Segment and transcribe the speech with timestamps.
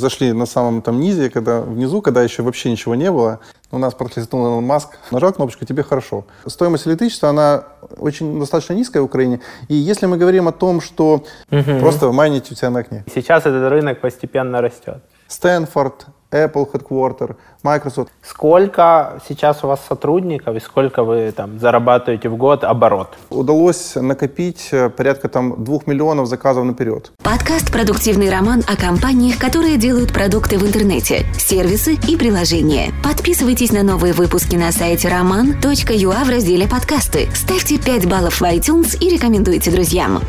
[0.00, 3.40] Зашли на самом там низе, когда внизу, когда еще вообще ничего не было.
[3.72, 6.24] У нас пролистнул Илон Маск, нажал кнопочку, тебе хорошо.
[6.46, 7.64] Стоимость электричества, она
[7.96, 9.40] очень достаточно низкая в Украине.
[9.66, 11.80] И если мы говорим о том, что угу.
[11.80, 13.04] просто майнить у тебя на окне.
[13.12, 15.02] Сейчас этот рынок постепенно растет.
[15.26, 18.10] Стэнфорд, Apple Headquarter, Microsoft.
[18.22, 23.16] Сколько сейчас у вас сотрудников и сколько вы там зарабатываете в год оборот?
[23.30, 27.12] Удалось накопить э, порядка там двух миллионов заказов наперед.
[27.22, 32.92] Подкаст «Продуктивный роман» о компаниях, которые делают продукты в интернете, сервисы и приложения.
[33.02, 37.28] Подписывайтесь на новые выпуски на сайте roman.ua в разделе «Подкасты».
[37.34, 40.20] Ставьте 5 баллов в iTunes и рекомендуйте друзьям.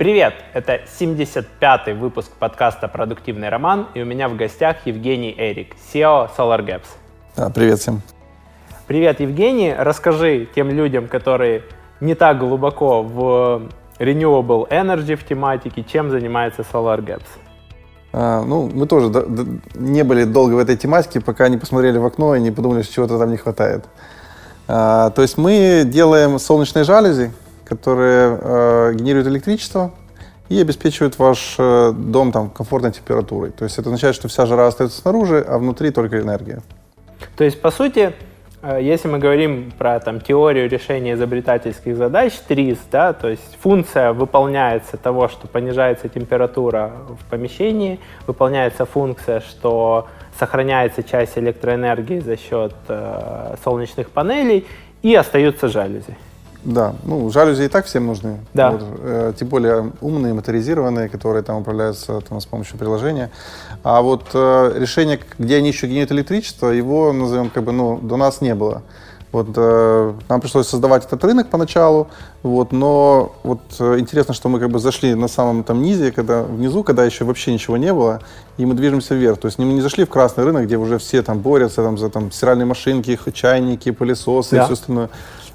[0.00, 0.32] Привет!
[0.54, 6.86] Это 75-й выпуск подкаста «Продуктивный роман», и у меня в гостях Евгений Эрик, SEO SolarGaps.
[7.36, 8.00] Да, привет всем.
[8.86, 9.74] Привет, Евгений.
[9.78, 11.64] Расскажи тем людям, которые
[12.00, 13.68] не так глубоко в
[13.98, 17.28] Renewable Energy в тематике, чем занимается SolarGaps.
[18.14, 19.42] А, ну, мы тоже да, да,
[19.74, 22.94] не были долго в этой тематике, пока не посмотрели в окно и не подумали, что
[22.94, 23.84] чего-то там не хватает.
[24.66, 27.32] А, то есть мы делаем солнечные жалюзи,
[27.70, 29.92] которые э, генерируют электричество
[30.48, 33.52] и обеспечивают ваш э, дом там, комфортной температурой.
[33.52, 36.62] То есть это означает, что вся жара остается снаружи, а внутри только энергия.
[37.36, 38.12] То есть, по сути,
[38.62, 44.12] э, если мы говорим про там, теорию решения изобретательских задач, ТРИС, да, то есть функция
[44.12, 50.08] выполняется того, что понижается температура в помещении, выполняется функция, что
[50.40, 54.66] сохраняется часть электроэнергии за счет э, солнечных панелей
[55.02, 56.16] и остаются жалюзи.
[56.64, 58.38] Да, ну, жалюзи и так всем нужны.
[58.52, 58.72] Да.
[58.72, 63.30] Вот, э, тем более умные, моторизированные, которые там управляются там, с помощью приложения.
[63.82, 68.16] А вот э, решение, где они еще генерируют электричество, его, назовем, как бы, ну, до
[68.16, 68.82] нас не было.
[69.32, 72.08] Вот, э, нам пришлось создавать этот рынок поначалу,
[72.42, 76.42] вот, но вот э, интересно, что мы как бы зашли на самом там низе, когда
[76.42, 78.20] внизу, когда еще вообще ничего не было,
[78.56, 79.38] и мы движемся вверх.
[79.38, 82.10] То есть мы не зашли в красный рынок, где уже все там борются там, за
[82.10, 84.62] там, стиральные машинки, чайники, пылесосы да.
[84.62, 85.10] и все остальное.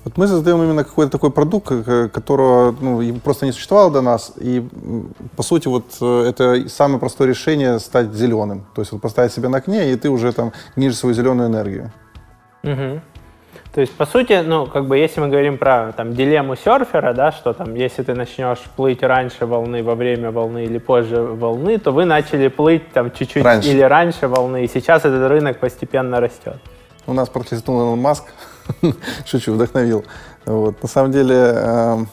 [0.05, 1.67] Вот мы создаем именно какой-то такой продукт,
[2.13, 4.33] которого ну, просто не существовало до нас.
[4.37, 4.63] И,
[5.35, 8.67] по сути, вот э, это самое простое решение стать зеленым.
[8.75, 11.91] То есть вот поставить себя на окне, и ты уже там ниже свою зеленую энергию.
[12.63, 13.01] Угу.
[13.73, 17.31] То есть, по сути, ну, как бы, если мы говорим про там дилемму серфера, да,
[17.31, 21.91] что там, если ты начнешь плыть раньше волны, во время волны или позже волны, то
[21.91, 23.69] вы начали плыть там чуть-чуть раньше.
[23.69, 26.57] или раньше волны, и сейчас этот рынок постепенно растет.
[27.07, 28.23] У нас протестнул Илон Маск,
[29.25, 30.05] Шучу, вдохновил.
[30.45, 30.81] Вот.
[30.81, 32.05] На самом деле, э,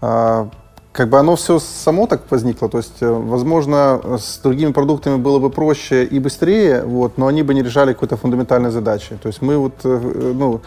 [0.00, 0.46] э,
[0.92, 2.68] как бы оно все само так возникло.
[2.68, 7.42] То есть, э, возможно, с другими продуктами было бы проще и быстрее, вот, но они
[7.42, 9.16] бы не решали какой-то фундаментальной задачи.
[9.22, 10.60] То есть мы вот, э, ну,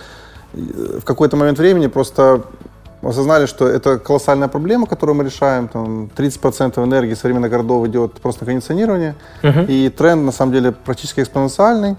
[0.53, 2.43] в какой-то момент времени просто
[3.01, 5.67] осознали, что это колоссальная проблема, которую мы решаем.
[5.67, 9.15] Там 30% энергии современных городов идет просто на кондиционирование.
[9.43, 9.65] Uh-huh.
[9.67, 11.97] И тренд, на самом деле, практически экспоненциальный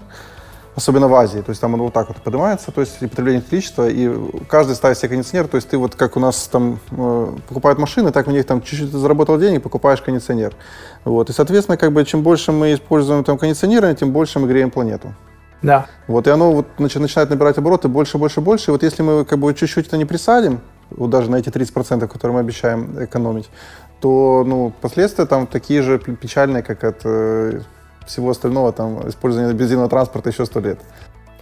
[0.77, 3.41] особенно в Азии, то есть там оно вот так вот поднимается, то есть и потребление
[3.41, 4.11] электричества, и
[4.47, 8.11] каждый ставит себе кондиционер, то есть ты вот как у нас там э, покупают машины,
[8.11, 10.53] так у них там чуть-чуть заработал денег, покупаешь кондиционер.
[11.03, 14.69] Вот, и, соответственно, как бы чем больше мы используем там кондиционирование, тем больше мы греем
[14.69, 15.15] планету.
[15.63, 15.87] Да.
[16.05, 18.69] Вот, и оно вот начинает набирать обороты больше, больше, больше.
[18.69, 20.61] И вот если мы как бы чуть-чуть это не присадим,
[20.91, 23.49] вот даже на эти 30%, которые мы обещаем экономить,
[23.99, 27.61] то ну, последствия там такие же печальные, как от э,
[28.07, 30.79] всего остального, там, использование бензинового транспорта еще сто лет.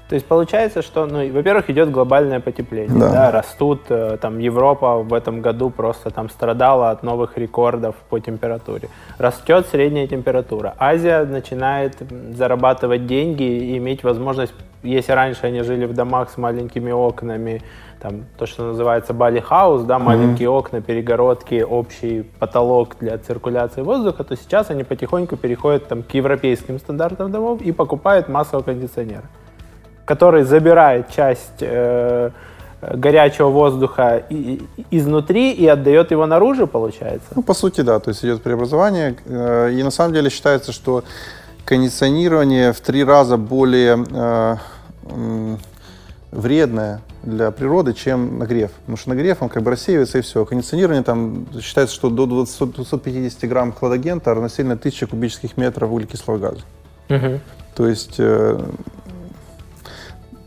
[0.07, 3.11] То есть получается, что, ну, во-первых, идет глобальное потепление, да.
[3.11, 8.19] да, растут, э, там, Европа в этом году просто там страдала от новых рекордов по
[8.19, 8.89] температуре.
[9.17, 10.75] Растет средняя температура.
[10.77, 11.97] Азия начинает
[12.37, 17.63] зарабатывать деньги и иметь возможность, если раньше они жили в домах с маленькими окнами,
[17.99, 20.57] там то, что называется Бали Хаус, да, маленькие mm-hmm.
[20.57, 26.77] окна, перегородки, общий потолок для циркуляции воздуха, то сейчас они потихоньку переходят там, к европейским
[26.77, 29.23] стандартам домов и покупают массовый кондиционер,
[30.05, 32.29] который забирает часть э,
[32.81, 34.61] горячего воздуха и,
[34.91, 37.27] изнутри и отдает его наружу, получается?
[37.35, 41.03] Ну, по сути, да, то есть идет преобразование, э, и на самом деле считается, что
[41.65, 44.55] кондиционирование в три раза более э,
[46.31, 48.71] вредное для природы, чем нагрев.
[48.71, 50.45] Потому что нагрев, он как бы рассеивается и все.
[50.45, 56.61] Кондиционирование там считается, что до 200, 250 грамм хладагента равносильно 1000 кубических метров углекислого газа.
[57.09, 57.39] Угу.
[57.75, 58.59] То есть э,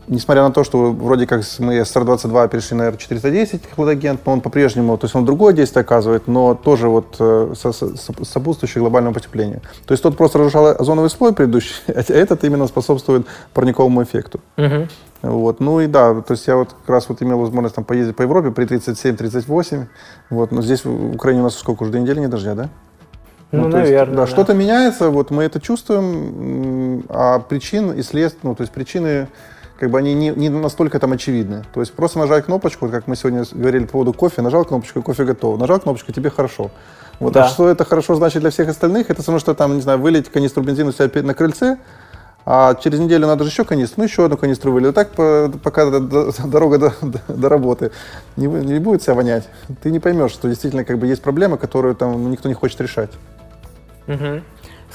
[0.09, 4.41] несмотря на то, что вроде как мы с R22 перешли на R410 хладагент, но он
[4.41, 9.61] по-прежнему, то есть он другое действие оказывает, но тоже вот э, сопутствующий глобальному потеплению.
[9.85, 14.41] То есть тот просто разрушал озоновый слой предыдущий, а этот именно способствует парниковому эффекту.
[14.57, 14.87] Угу.
[15.21, 15.59] Вот.
[15.59, 18.23] Ну и да, то есть я вот как раз вот имел возможность там поездить по
[18.23, 19.85] Европе при 37-38,
[20.29, 22.69] вот, но здесь в Украине у нас сколько, уже две недели не дождя, да?
[23.51, 23.99] Ну, ну наверное.
[23.99, 24.27] Есть, да, да.
[24.27, 29.27] Что-то меняется, вот мы это чувствуем, а причин и следствий, ну, то есть причины
[29.79, 31.63] как бы они не, не настолько там очевидны.
[31.73, 35.23] То есть просто нажать кнопочку, как мы сегодня говорили по поводу кофе, нажал кнопочку, кофе
[35.23, 35.57] готов.
[35.57, 36.69] Нажал кнопочку, тебе хорошо.
[37.19, 37.45] Вот, да.
[37.45, 39.09] А что это хорошо значит для всех остальных?
[39.09, 41.77] Это само, что там, не знаю, вылить канистру бензина у себя на крыльце,
[42.45, 44.93] а через неделю надо же еще канистру, ну еще одну канистру вылить.
[44.93, 45.89] Так пока
[46.45, 47.91] дорога до, до, до работы
[48.35, 49.47] не, не будет себя вонять.
[49.81, 53.11] Ты не поймешь, что действительно как бы есть проблемы, которые там никто не хочет решать.
[54.07, 54.41] Угу.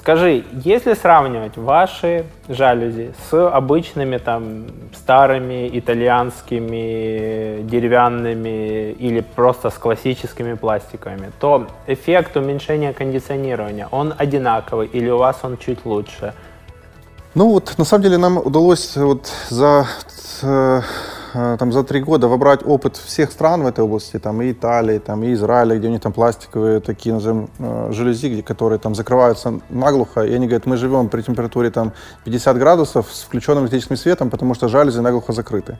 [0.04, 10.52] Скажи, если сравнивать ваши жалюзи с обычными там старыми итальянскими деревянными или просто с классическими
[10.56, 16.34] пластиковыми, то эффект уменьшения кондиционирования, он одинаковый или у вас он чуть лучше?
[17.34, 19.86] Ну вот, на самом деле нам удалось вот за
[20.42, 20.82] Э,
[21.34, 25.22] там, за три года вобрать опыт всех стран в этой области, там, и Италии, там,
[25.24, 30.20] и Израиля, где у них там пластиковые такие, назовем, э, жалюзи, которые там закрываются наглухо,
[30.20, 31.92] и они говорят, мы живем при температуре там
[32.24, 35.76] 50 градусов с включенным электрическим светом, потому что жалюзи наглухо закрыты.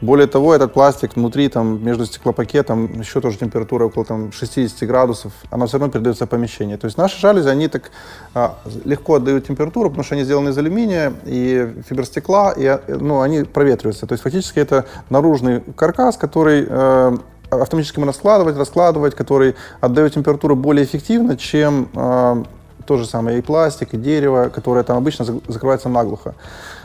[0.00, 5.32] Более того, этот пластик внутри, там, между стеклопакетом, еще тоже температура около там, 60 градусов,
[5.50, 6.76] она все равно передается в помещение.
[6.76, 7.90] То есть наши жалюзи, они так
[8.34, 13.44] а, легко отдают температуру, потому что они сделаны из алюминия и фибростекла, и ну, они
[13.44, 14.06] проветриваются.
[14.06, 17.16] То есть фактически это наружный каркас, который э,
[17.50, 22.44] автоматически можно складывать, раскладывать, который отдает температуру более эффективно, чем э,
[22.86, 26.34] то же самое и пластик, и дерево, которое там обычно закрывается наглухо.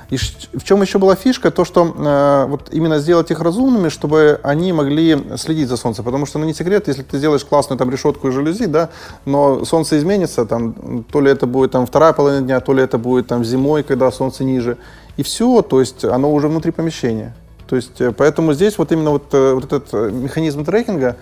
[0.09, 4.39] И в чем еще была фишка, то что э, вот именно сделать их разумными, чтобы
[4.41, 7.91] они могли следить за солнцем, потому что, ну, не секрет, если ты сделаешь классную там
[7.91, 8.89] решетку и жалюзи, да,
[9.25, 12.97] но солнце изменится, там, то ли это будет там вторая половина дня, то ли это
[12.97, 14.77] будет там зимой, когда солнце ниже,
[15.17, 17.35] и все, то есть оно уже внутри помещения.
[17.67, 21.17] То есть, э, поэтому здесь вот именно вот, э, вот этот э, механизм трекинга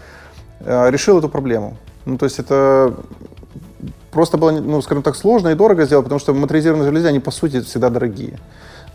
[0.62, 1.76] э, решил эту проблему.
[2.06, 2.94] Ну, то есть это
[4.12, 7.32] просто было, ну, скажем так, сложно и дорого сделать, потому что моторизированные железы, они по
[7.32, 8.40] сути всегда дорогие.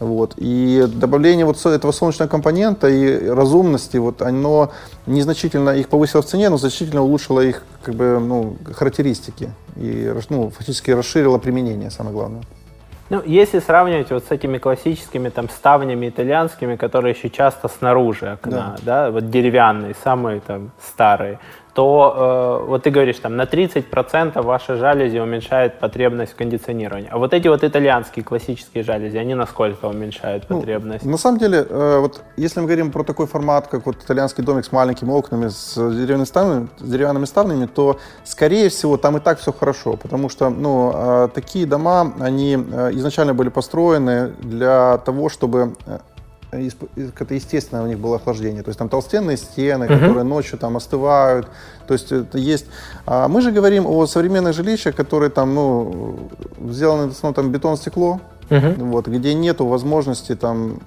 [0.02, 0.34] Вот.
[0.36, 4.72] И добавление вот этого солнечного компонента и разумности, вот, оно
[5.06, 10.50] незначительно их повысило в цене, но значительно улучшило их как бы, ну, характеристики и ну,
[10.50, 12.42] фактически расширило применение, самое главное.
[13.10, 18.76] Ну, если сравнивать вот с этими классическими там ставнями итальянскими, которые еще часто снаружи окна,
[18.82, 21.38] да, да вот деревянные, самые там старые,
[21.74, 27.08] то э, вот ты говоришь, там на 30% ваши жалюзи уменьшают потребность в кондиционировании.
[27.10, 31.04] А вот эти вот итальянские классические жалюзи, они насколько уменьшают ну, потребность?
[31.04, 34.66] На самом деле, э, вот если мы говорим про такой формат, как вот итальянский домик
[34.66, 39.38] с маленькими окнами, с деревянными ставнями, с деревянными ставнями, то, скорее всего, там и так
[39.38, 45.30] все хорошо, потому что, ну, э, такие дома, они э, изначально были построены для того,
[45.30, 45.98] чтобы э,
[46.52, 48.62] это естественное у них было охлаждение.
[48.62, 49.98] То есть там толстенные стены, uh-huh.
[49.98, 51.48] которые ночью там остывают.
[51.86, 52.66] То есть это есть.
[53.06, 56.30] А мы же говорим о современных жилищах, которые там, ну,
[56.68, 58.20] сделаны в основном там бетон-стекло,
[58.50, 58.84] uh-huh.
[58.84, 60.80] вот, где нету возможности там,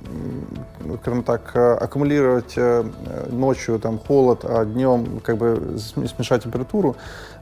[1.02, 2.84] скажем так, э, аккумулировать э,
[3.32, 6.96] ночью там холод, а днем как бы смешать температуру.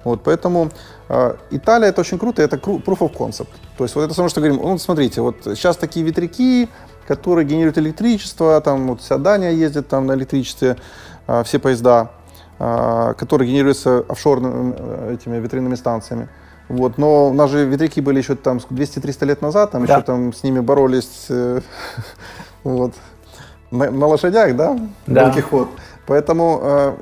[0.05, 0.69] Вот, поэтому
[1.09, 3.49] э, Италия это очень круто, это proof of concept.
[3.77, 6.69] То есть вот это самое, что говорим, ну, смотрите, вот сейчас такие ветряки,
[7.07, 10.77] которые генерируют электричество, там вот вся Дания ездит там на электричестве,
[11.27, 12.11] а, все поезда,
[12.59, 16.29] а, которые генерируются офшорными э, этими ветряными станциями.
[16.69, 19.95] Вот, но у нас же ветряки были еще там 200-300 лет назад, там да.
[19.95, 21.61] еще там с ними боролись э,
[22.63, 22.93] вот,
[23.71, 25.31] на, на лошадях, да, да.
[25.41, 25.69] ход.
[26.05, 26.93] Поэтому э,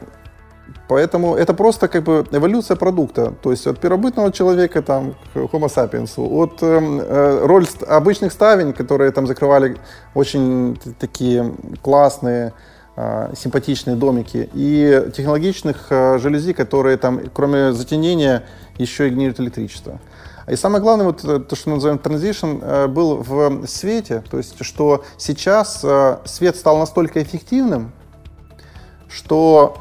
[0.88, 3.34] Поэтому это просто как бы эволюция продукта.
[3.42, 8.74] То есть от первобытного человека там, к Homo sapiens, от эм, э, роль обычных ставень,
[8.74, 9.78] которые там закрывали
[10.16, 12.54] очень такие классные,
[12.96, 18.44] э, симпатичные домики, и технологичных э, жалюзи, которые там, кроме затенения,
[18.78, 20.00] еще и генерируют электричество.
[20.48, 24.38] И самое главное, вот э, то, что мы называем transition, э, был в свете, то
[24.38, 27.92] есть что сейчас э, свет стал настолько эффективным,
[29.08, 29.78] что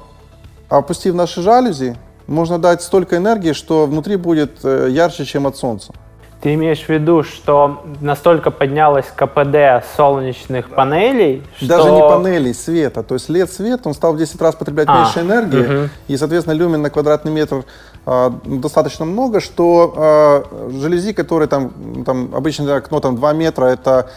[0.70, 1.96] опустив наши жалюзи,
[2.26, 5.92] можно дать столько энергии, что внутри будет э, ярче, чем от солнца.
[6.40, 11.66] Ты имеешь в виду, что настолько поднялось КПД солнечных панелей, что...
[11.66, 13.02] Даже не панелей, света.
[13.02, 15.88] То есть лет свет, он стал в 10 раз потреблять а, меньше энергии, угу.
[16.08, 17.64] и, соответственно, люмен на квадратный метр
[18.06, 24.08] э, достаточно много, что э, желези, которые там, там обычно окно там 2 метра, это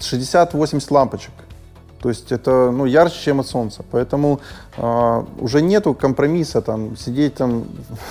[0.00, 1.32] 60-80 лампочек.
[2.06, 3.84] То есть это ну, ярче, чем от солнца.
[3.90, 4.38] Поэтому
[4.76, 7.64] э, уже нету компромисса там сидеть там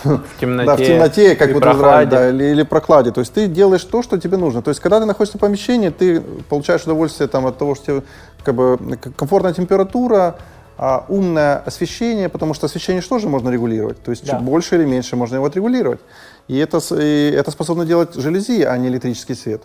[0.04, 2.12] в темноте, да, в темноте как вот прохладе.
[2.12, 3.12] Да, или, или прокладе.
[3.12, 4.62] То есть ты делаешь то, что тебе нужно.
[4.62, 8.02] То есть когда ты находишься в помещении, ты получаешь удовольствие там, от того, что тебе
[8.44, 8.78] как бы,
[9.16, 10.40] комфортная температура,
[10.78, 14.04] а, умное освещение, потому что освещение что же можно регулировать.
[14.04, 14.34] То есть да.
[14.34, 16.02] чуть больше или меньше можно его отрегулировать.
[16.50, 19.64] И это, и это способно делать жалюзи, а не электрический свет.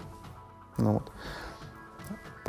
[0.79, 1.03] Ну, вот.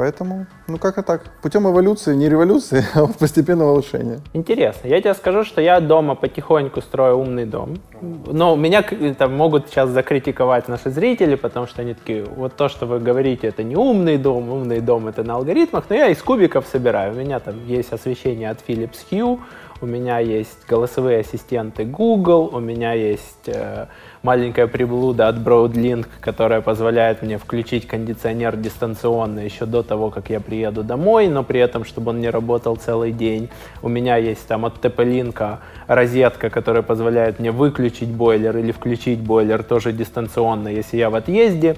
[0.01, 1.29] Поэтому, ну как и так.
[1.43, 4.20] Путем эволюции, не революции, а постепенного улучшения.
[4.34, 4.88] Интересно.
[4.88, 7.77] Я тебе скажу, что я дома потихоньку строю умный дом.
[8.01, 8.81] Но меня
[9.15, 13.46] там могут сейчас закритиковать наши зрители, потому что они такие, вот то, что вы говорите,
[13.46, 17.13] это не умный дом, умный дом это на алгоритмах, но я из кубиков собираю.
[17.13, 19.39] У меня там есть освещение от Philips Hue,
[19.81, 23.86] у меня есть голосовые ассистенты Google, у меня есть э,
[24.24, 30.40] маленькая приблуда от Broadlink, которая позволяет мне включить кондиционер дистанционно еще до того, как я
[30.40, 33.50] приеду домой, но при этом, чтобы он не работал целый день.
[33.82, 39.63] У меня есть там от TP-Link розетка, которая позволяет мне выключить бойлер или включить бойлер
[39.63, 41.75] тоже дистанционно, если я в отъезде,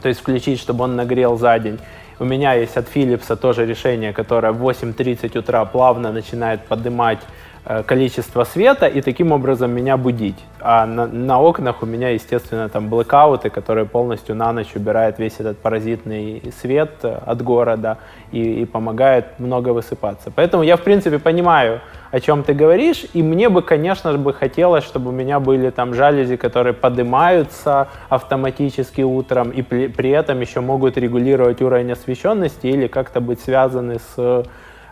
[0.00, 1.78] то есть включить, чтобы он нагрел за день.
[2.20, 7.18] У меня есть от Philips тоже решение, которое в 8.30 утра плавно начинает поднимать
[7.86, 10.38] количество света и таким образом меня будить.
[10.60, 15.34] А на, на окнах у меня, естественно, там блэкауты, которые полностью на ночь убирают весь
[15.38, 17.98] этот паразитный свет э, от города
[18.32, 20.30] и, и помогает много высыпаться.
[20.34, 21.80] Поэтому я, в принципе, понимаю,
[22.10, 25.94] о чем ты говоришь, и мне бы, конечно бы хотелось, чтобы у меня были там
[25.94, 32.86] жалюзи, которые поднимаются автоматически утром и при, при этом еще могут регулировать уровень освещенности или
[32.86, 34.42] как-то быть связаны с Э,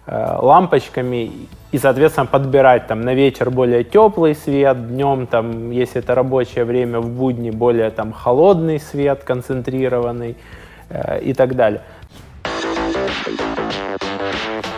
[0.07, 1.31] лампочками
[1.71, 7.01] и, соответственно, подбирать там на вечер более теплый свет, днем там, если это рабочее время,
[7.01, 10.37] в будни более там холодный свет, концентрированный
[10.91, 11.83] э, и так далее.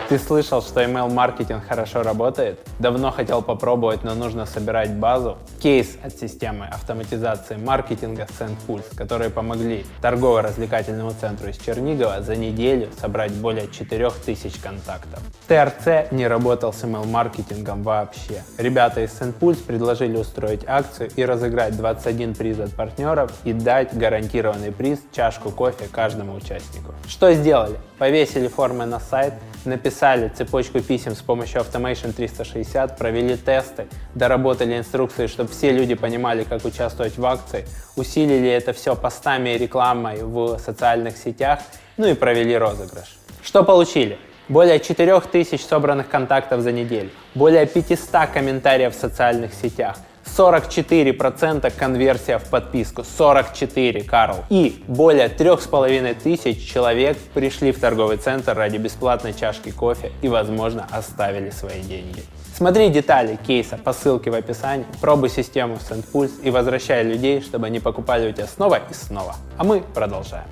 [0.07, 2.59] Ты слышал, что email-маркетинг хорошо работает?
[2.77, 5.39] Давно хотел попробовать, но нужно собирать базу?
[5.59, 13.31] Кейс от системы автоматизации маркетинга SendPulse, которые помогли торгово-развлекательному центру из Чернигова за неделю собрать
[13.31, 15.23] более 4000 контактов.
[15.47, 18.43] ТРЦ не работал с email-маркетингом вообще.
[18.59, 24.71] Ребята из SendPulse предложили устроить акцию и разыграть 21 приз от партнеров и дать гарантированный
[24.71, 26.93] приз чашку кофе каждому участнику.
[27.07, 27.77] Что сделали?
[27.97, 29.33] Повесили формы на сайт,
[29.63, 36.43] написали цепочку писем с помощью Automation 360, провели тесты, доработали инструкции, чтобы все люди понимали,
[36.43, 41.59] как участвовать в акции, усилили это все постами и рекламой в социальных сетях,
[41.95, 43.17] ну и провели розыгрыш.
[43.41, 44.17] Что получили?
[44.49, 52.45] Более 4000 собранных контактов за неделю, более 500 комментариев в социальных сетях– 44% конверсия в
[52.45, 53.03] подписку.
[53.03, 54.45] 44, Карл.
[54.49, 60.87] И более 3,5 тысяч человек пришли в торговый центр ради бесплатной чашки кофе и, возможно,
[60.91, 62.23] оставили свои деньги.
[62.55, 67.81] Смотри детали кейса по ссылке в описании, пробуй систему SendPulse и возвращай людей, чтобы они
[67.81, 69.35] покупали у тебя снова и снова.
[69.57, 70.47] А мы продолжаем.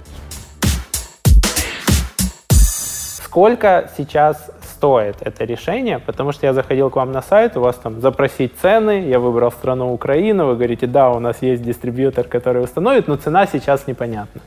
[3.33, 4.51] Сколько сейчас
[4.83, 8.51] стоит это решение, потому что я заходил к вам на сайт, у вас там запросить
[8.61, 13.15] цены, я выбрал страну Украина, вы говорите, да, у нас есть дистрибьютор, который установит, но
[13.15, 14.41] цена сейчас непонятна.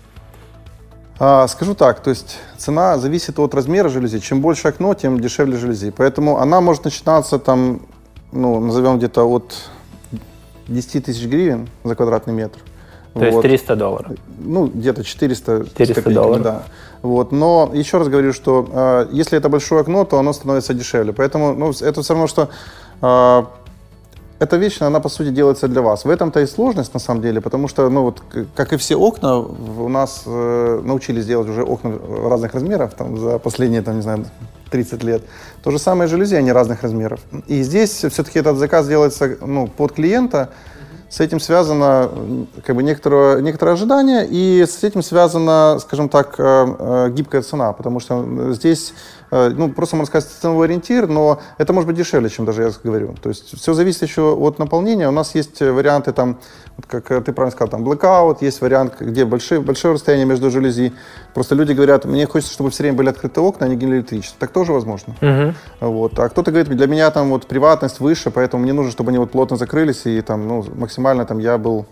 [1.18, 4.18] А, скажу так, то есть цена зависит от размера жалюзи.
[4.18, 5.90] Чем больше окно, тем дешевле жалюзи.
[5.96, 7.80] Поэтому она может начинаться там,
[8.32, 9.70] ну, назовем где-то от
[10.68, 12.58] 10 тысяч гривен за квадратный метр.
[13.14, 13.26] То вот.
[13.26, 14.12] есть 300 долларов?
[14.38, 16.42] Ну, где-то 400, 400 долларов.
[16.42, 16.62] Да.
[17.06, 17.32] Вот.
[17.32, 21.12] Но еще раз говорю, что э, если это большое окно, то оно становится дешевле.
[21.12, 22.48] Поэтому ну, это все равно, что
[23.00, 23.42] э,
[24.38, 26.04] эта вещь, она по сути делается для вас.
[26.04, 28.22] В этом-то и сложность на самом деле, потому что, ну вот,
[28.54, 31.98] как и все окна, у нас э, научились делать уже окна
[32.28, 34.26] разных размеров там, за последние, там, не знаю,
[34.70, 35.22] 30 лет.
[35.62, 37.20] То же самое жалюзи, они разных размеров.
[37.46, 40.48] И здесь все-таки этот заказ делается ну, под клиента,
[41.08, 42.10] с этим связано
[42.64, 47.72] как бы некоторое, некоторое ожидание, и с этим связана, скажем так, э, э, гибкая цена,
[47.72, 48.92] потому что здесь
[49.30, 52.70] Э, ну, просто можно сказать, ценовой ориентир, но это может быть дешевле, чем даже я
[52.82, 53.14] говорю.
[53.20, 55.08] То есть все зависит еще от наполнения.
[55.08, 56.38] У нас есть варианты, там,
[56.76, 60.92] вот как ты правильно сказал, там, blackout, есть вариант, где большие, большое расстояние между жалюзи.
[61.32, 64.36] Просто люди говорят, мне хочется, чтобы все время были открыты окна, а не гнили электричество.
[64.38, 65.14] Так тоже возможно.
[65.20, 65.54] Uh-huh.
[65.80, 66.18] Вот.
[66.18, 69.30] А кто-то говорит, для меня там вот приватность выше, поэтому мне нужно, чтобы они вот
[69.30, 71.86] плотно закрылись, и там, ну, максимально там я был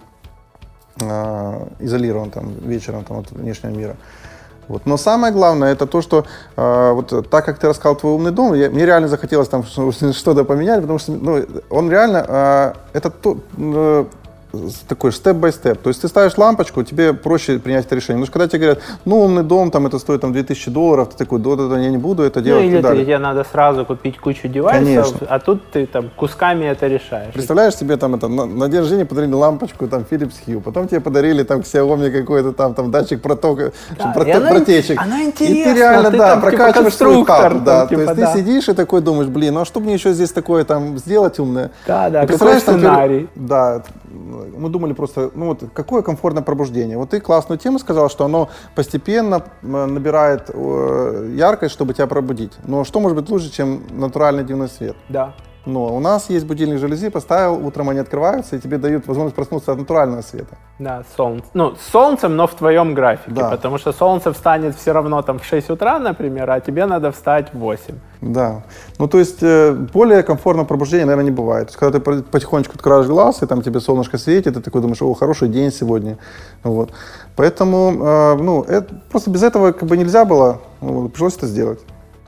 [1.01, 3.97] э, изолирован там вечером там, от внешнего мира.
[4.69, 4.87] Вот.
[4.87, 6.27] Но самое главное это то, что
[6.57, 9.65] э, вот так как ты рассказал твой умный дом, я, мне реально захотелось там
[10.13, 14.05] что-то поменять, потому что ну, он реально э, это то, э,
[14.89, 15.81] такой степ-бай-степ.
[15.81, 18.25] То есть ты ставишь лампочку, тебе проще принять это решение.
[18.25, 21.17] Потому что когда тебе говорят, ну, умный дом, там, это стоит там 2000 долларов, ты
[21.17, 22.65] такой, да, да, да, я не буду это делать.
[22.65, 25.27] Ну, или ты, тебе надо сразу купить кучу девайсов, Конечно.
[25.29, 27.33] а тут ты там кусками это решаешь.
[27.33, 31.01] Представляешь себе там это, на, на день рождения подарили лампочку, там, Philips Hue, потом тебе
[31.01, 35.01] подарили там Xiaomi какой-то там, там датчик протока, да, прот, она, протечек.
[35.01, 35.55] Она интересна.
[35.55, 37.87] И ты реально, ты да, там, типа, прокачиваешь типа, свой хаб, да.
[37.87, 38.33] Типа, То есть да.
[38.33, 41.39] ты сидишь и такой думаешь, блин, ну а что мне еще здесь такое там сделать
[41.39, 41.71] умное?
[41.87, 43.29] Да, да, какой сценарий?
[43.35, 43.83] Там, да,
[44.15, 46.97] мы думали просто, ну вот какое комфортное пробуждение.
[46.97, 50.51] Вот ты классную тему сказал, что оно постепенно набирает
[51.35, 52.53] яркость, чтобы тебя пробудить.
[52.65, 54.97] Но что может быть лучше, чем натуральный дневной свет?
[55.09, 55.35] Да.
[55.67, 59.73] Но у нас есть будильник жалюзи, поставил, утром они открываются, и тебе дают возможность проснуться
[59.73, 60.57] от натурального света.
[60.79, 61.47] Да, солнце.
[61.55, 63.51] Ну, с солнцем, но в твоем графике, да.
[63.51, 67.55] потому что солнце встанет все равно там в 6 утра, например, а тебе надо встать
[67.55, 67.95] в 8.
[68.21, 68.65] Да.
[68.99, 71.69] Ну, то есть э, более комфортного пробуждения, наверное, не бывает.
[71.69, 74.83] То есть, когда ты потихонечку открываешь глаз, и там тебе солнышко светит, и ты такой
[74.83, 76.19] думаешь, о, хороший день сегодня.
[76.63, 76.93] Вот.
[77.37, 81.81] Поэтому, э, ну, это, просто без этого как бы нельзя было, ну, пришлось это сделать.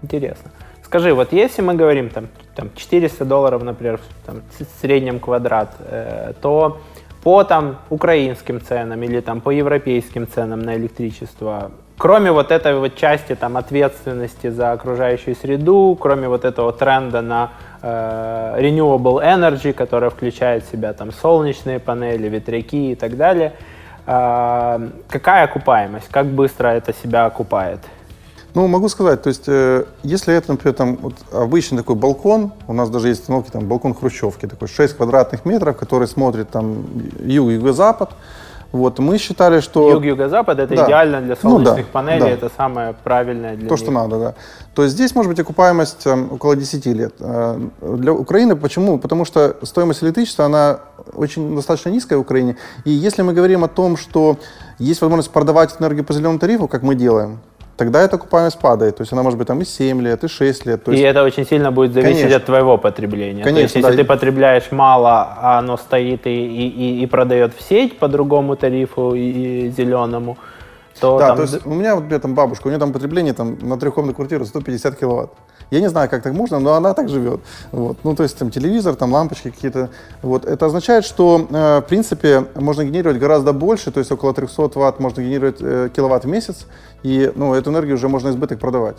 [0.02, 0.50] Интересно.
[0.86, 6.32] Скажи, вот если мы говорим там, там 400 долларов, например, там, в среднем квадрат, э,
[6.40, 6.78] то
[7.24, 12.94] по там украинским ценам или там по европейским ценам на электричество, кроме вот этой вот
[12.94, 17.50] части там ответственности за окружающую среду, кроме вот этого тренда на
[17.82, 23.54] э, renewable energy, которая включает в себя там солнечные панели, ветряки и так далее,
[24.06, 27.80] э, какая окупаемость, как быстро это себя окупает?
[28.56, 32.72] Ну, могу сказать, то есть, э, если это, например, там вот обычный такой балкон, у
[32.72, 36.86] нас даже есть установки, там, балкон хрущевки, такой 6 квадратных метров, который смотрит там
[37.20, 38.12] юг, юго-запад,
[38.72, 39.90] вот, мы считали, что...
[39.90, 40.86] Юг-юго-запад это да.
[40.86, 42.30] идеально для солнечных ну, да, панелей, да.
[42.30, 43.82] это самое правильное для То, них.
[43.82, 44.34] что надо, да.
[44.74, 47.14] То есть здесь может быть окупаемость э, около 10 лет.
[47.20, 48.98] Э, для Украины почему?
[48.98, 50.80] Потому что стоимость электричества, она
[51.12, 52.56] очень достаточно низкая в Украине.
[52.86, 54.38] И если мы говорим о том, что
[54.78, 57.40] есть возможность продавать энергию по зеленому тарифу, как мы делаем,
[57.76, 58.96] тогда эта окупаемость падает.
[58.96, 60.84] То есть она может быть там и 7 лет, и 6 лет.
[60.84, 61.02] То есть...
[61.02, 62.36] И это очень сильно будет зависеть Конечно.
[62.36, 63.44] от твоего потребления.
[63.44, 63.96] Конечно, То есть если да.
[63.96, 69.14] ты потребляешь мало, а оно стоит и, и, и продает в сеть по другому тарифу
[69.14, 70.36] и, и зеленому,
[71.00, 71.36] то да, там...
[71.36, 74.46] то есть у меня вот там бабушка, у нее там потребление там на трехкомнатную квартиру
[74.46, 75.32] 150 киловатт.
[75.70, 77.40] Я не знаю, как так можно, но она так живет.
[77.72, 77.98] Вот.
[78.04, 79.90] Ну, то есть там телевизор, там лампочки какие-то.
[80.22, 80.44] Вот.
[80.44, 85.00] Это означает, что, э, в принципе, можно генерировать гораздо больше, то есть около 300 ватт
[85.00, 86.66] можно генерировать э, киловатт в месяц,
[87.06, 88.96] и ну, эту энергию уже можно избыток продавать.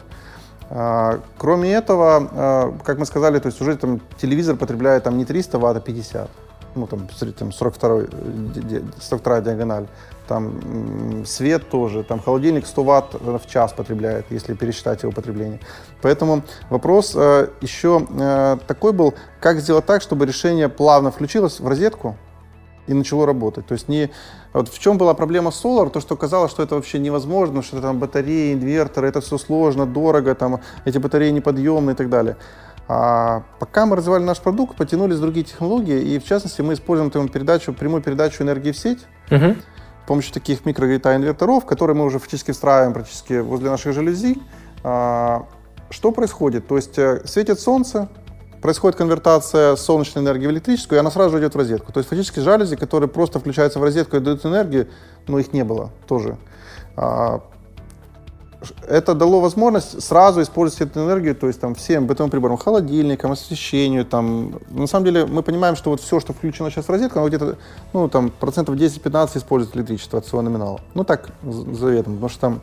[0.70, 5.26] А, кроме этого, а, как мы сказали, то есть уже там телевизор потребляет там не
[5.26, 6.30] 300 ватт, а 50
[6.76, 8.02] ну, там, там 42,
[9.00, 9.88] 42 диагональ,
[10.28, 15.60] там свет тоже, там холодильник 100 ватт в час потребляет, если пересчитать его потребление.
[16.02, 21.68] Поэтому вопрос э, еще э, такой был, как сделать так, чтобы решение плавно включилось в
[21.68, 22.16] розетку
[22.88, 23.66] и начало работать.
[23.68, 24.12] То есть не
[24.54, 28.00] вот в чем была проблема Solar, то что казалось, что это вообще невозможно, что там
[28.00, 32.38] батареи, инверторы, это все сложно, дорого, там эти батареи неподъемные и так далее.
[32.88, 37.28] А пока мы развивали наш продукт, потянулись другие технологии, и в частности мы используем эту
[37.28, 39.06] передачу, прямую передачу энергии в сеть.
[39.30, 39.58] Uh-huh
[40.04, 44.38] с помощью таких микрогрита инверторов, которые мы уже фактически встраиваем практически возле наших жалюзи.
[44.82, 45.46] А,
[45.90, 46.66] что происходит?
[46.66, 48.08] То есть э, светит солнце,
[48.62, 51.92] происходит конвертация солнечной энергии в электрическую, и она сразу же идет в розетку.
[51.92, 54.88] То есть фактически жалюзи, которые просто включаются в розетку и дают энергию,
[55.28, 56.38] но их не было тоже.
[56.96, 57.42] А,
[58.88, 64.06] это дало возможность сразу использовать эту энергию, то есть там всем бытовым приборам, холодильникам, освещению,
[64.06, 64.60] там.
[64.70, 67.58] На самом деле мы понимаем, что вот все, что включено сейчас в розетку, оно где-то,
[67.94, 70.82] ну, там, процентов 10-15 использует электричество от своего номинала.
[70.96, 72.62] Ну, так, заветом, потому что там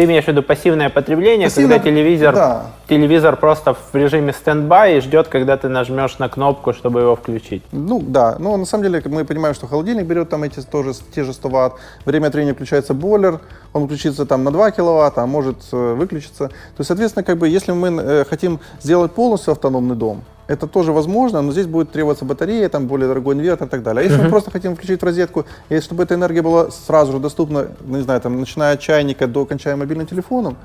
[0.00, 2.66] ты имеешь в виду пассивное потребление, Пассивное, когда телевизор, да.
[2.88, 7.62] телевизор просто в режиме стендбай и ждет, когда ты нажмешь на кнопку, чтобы его включить.
[7.70, 11.22] Ну да, но на самом деле мы понимаем, что холодильник берет там эти тоже те
[11.22, 11.74] же 100 ватт,
[12.06, 13.40] время от времени включается бойлер,
[13.74, 16.48] он включится там на 2 киловатта, а может э, выключиться.
[16.48, 20.92] То есть, соответственно, как бы если мы э, хотим сделать полностью автономный дом, это тоже
[20.92, 24.00] возможно, но здесь будет требоваться батарея, там более дорогой инвертор и так далее.
[24.00, 24.24] А если uh-huh.
[24.24, 27.96] мы просто хотим включить в розетку, и чтобы эта энергия была сразу же доступна, ну,
[27.96, 30.56] не знаю, там, начиная от чайника до окончания мобильным телефоном,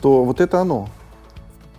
[0.00, 0.88] то вот это оно.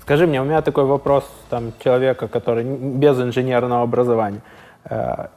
[0.02, 4.43] Скажи мне, у меня такой вопрос там, человека, который без инженерного образования.
[4.86, 5.30] Э,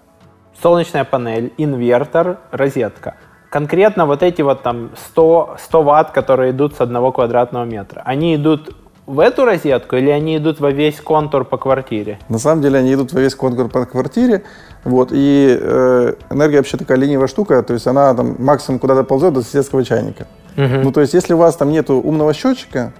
[0.62, 3.14] солнечная панель, инвертор, розетка.
[3.48, 8.36] Конкретно вот эти вот там 100, 100 ватт, которые идут с одного квадратного метра, они
[8.36, 12.18] идут в эту розетку или они идут во весь контур по квартире?
[12.28, 14.42] На самом деле они идут во весь контур по квартире.
[14.84, 19.34] Вот, и э, энергия вообще такая ленивая штука, то есть она там максимум куда-то ползет
[19.34, 20.26] до соседского чайника.
[20.56, 20.74] Угу.
[20.84, 22.92] Ну, то есть если у вас там нету умного счетчика,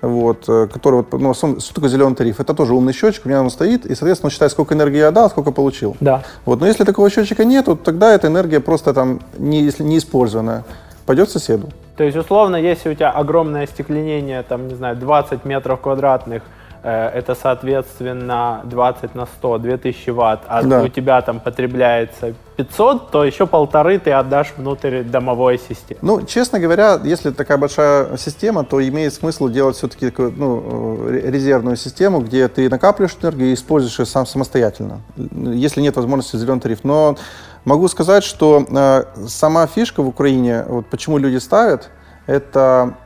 [0.00, 2.40] вот, э, который, вот, ну, что такое зеленый тариф?
[2.40, 5.10] Это тоже умный счетчик, у меня он стоит, и, соответственно, он считает, сколько энергии я
[5.10, 5.96] дал, сколько получил.
[6.00, 6.22] Да.
[6.46, 10.64] Вот, но если такого счетчика нет, тогда эта энергия просто там не, если не использованная
[11.06, 11.68] пойдет соседу.
[11.96, 16.42] То есть, условно, если у тебя огромное остекленение, там, не знаю, 20 метров квадратных,
[16.82, 20.82] э, это, соответственно, 20 на 100, 2000 ватт, а да.
[20.82, 25.98] у тебя там потребляется 500, то еще полторы ты отдашь внутрь домовой системы.
[26.02, 31.76] Ну, честно говоря, если такая большая система, то имеет смысл делать все-таки такую ну, резервную
[31.76, 36.80] систему, где ты накапливаешь энергию и используешь ее сам самостоятельно, если нет возможности зеленый тариф.
[36.82, 37.16] Но
[37.64, 41.90] могу сказать, что э, сама фишка в Украине, вот почему люди ставят,
[42.26, 42.96] это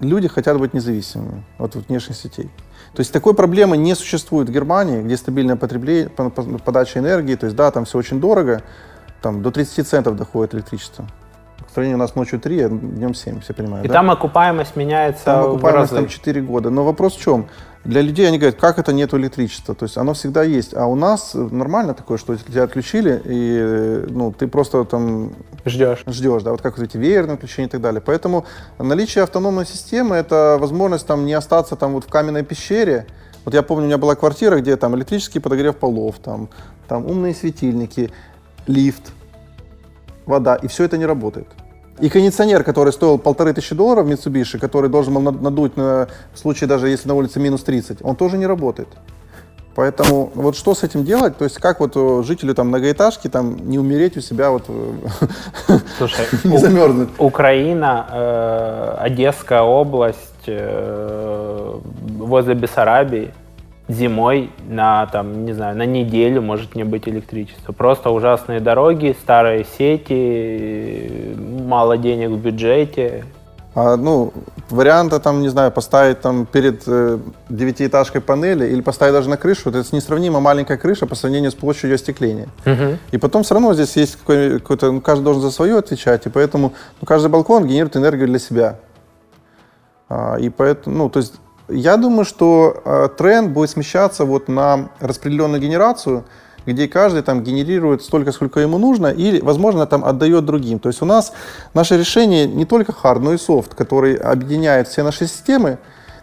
[0.00, 2.50] люди хотят быть независимыми от внешних сетей.
[2.94, 7.56] То есть такой проблемы не существует в Германии, где стабильное потребление, подача энергии, то есть
[7.56, 8.62] да, там все очень дорого,
[9.20, 11.06] там до 30 центов доходит электричество.
[11.74, 13.84] В стране у нас ночью 3, а днем 7, все понимают.
[13.84, 13.94] И да?
[13.94, 16.70] там окупаемость меняется Там окупаемость там 4 года.
[16.70, 17.48] Но вопрос в чем?
[17.82, 19.74] Для людей они говорят, как это нет электричества?
[19.74, 20.72] То есть оно всегда есть.
[20.72, 25.32] А у нас нормально такое, что тебя отключили, и ну, ты просто там...
[25.64, 26.04] Ждешь.
[26.06, 28.00] Ждешь, да, вот как вот эти веерные отключения и так далее.
[28.00, 28.44] Поэтому
[28.78, 33.08] наличие автономной системы— это возможность там не остаться там вот в каменной пещере.
[33.44, 36.50] Вот я помню, у меня была квартира, где там электрический подогрев полов, там,
[36.86, 38.12] там умные светильники,
[38.68, 39.10] лифт,
[40.24, 41.48] вода, и все это не работает.
[42.00, 46.68] И кондиционер, который стоил полторы тысячи долларов Mitsubishi, который должен был надуть на, в случае
[46.68, 48.88] даже если на улице минус 30, он тоже не работает.
[49.74, 51.36] Поэтому вот что с этим делать?
[51.36, 55.78] То есть как вот э, жителю там многоэтажки там не умереть у себя вот э,
[55.98, 57.08] Слушай, не замерзнуть?
[57.18, 61.80] Украина, э, Одесская область, э,
[62.18, 63.32] возле Бессарабии,
[63.88, 67.72] зимой на, там, не знаю, на неделю может не быть электричества.
[67.72, 73.24] Просто ужасные дороги, старые сети, мало денег в бюджете.
[73.74, 74.32] А, ну,
[74.70, 77.18] варианта там, не знаю, поставить там перед э,
[77.48, 81.96] девятиэтажкой панели или поставить даже на крышу, это несравнимо маленькая крыша по сравнению с площадью
[81.96, 82.48] остекления.
[82.64, 82.98] Угу.
[83.10, 86.72] И потом все равно здесь есть какой-то, ну, каждый должен за свое отвечать, и поэтому
[87.00, 88.78] ну, каждый балкон генерирует энергию для себя.
[90.08, 91.34] А, и поэтому, ну, то есть
[91.68, 96.24] я думаю, что э, тренд будет смещаться вот на распределенную генерацию,
[96.66, 100.78] где каждый там генерирует столько, сколько ему нужно, и, возможно, там отдает другим.
[100.78, 101.32] То есть у нас
[101.74, 105.78] наше решение не только hard, но и soft, который объединяет все наши системы,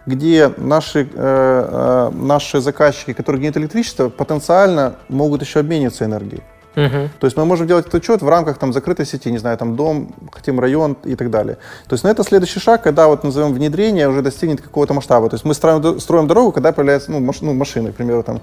[0.06, 6.42] где наши, э, э, наши заказчики, которые генерируют электричество, потенциально могут еще обмениваться энергией.
[6.76, 7.10] Угу.
[7.20, 9.76] То есть мы можем делать этот учет в рамках там, закрытой сети, не знаю, там
[9.76, 11.56] дом, хотим район и так далее.
[11.86, 15.28] То есть на это следующий шаг, когда вот назовем внедрение уже достигнет какого-то масштаба.
[15.28, 18.40] То есть мы строим, строим дорогу, когда появляется ну, маш, ну, машина, к примеру, там,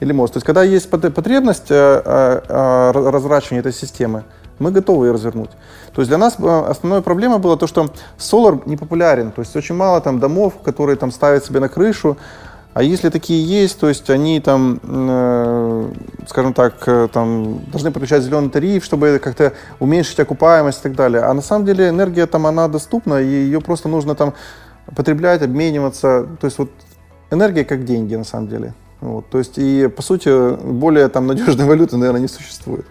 [0.00, 0.34] или мост.
[0.34, 2.02] То есть когда есть потребность э,
[2.46, 4.24] э, разворачивания этой системы,
[4.58, 5.50] мы готовы ее развернуть.
[5.94, 9.30] То есть для нас э, основная проблема была то, что Solar не популярен.
[9.32, 12.16] То есть очень мало там домов, которые там ставят себе на крышу,
[12.72, 15.90] а если такие есть, то есть они там, э,
[16.28, 21.22] скажем так, э, там должны подключать зеленый тариф, чтобы как-то уменьшить окупаемость и так далее.
[21.22, 24.34] А на самом деле энергия там, она доступна, и ее просто нужно там
[24.94, 26.28] потреблять, обмениваться.
[26.40, 26.70] То есть вот
[27.32, 28.74] энергия как деньги на самом деле.
[29.00, 32.84] Вот, то есть и по сути более там надежной валюты, наверное, не существует.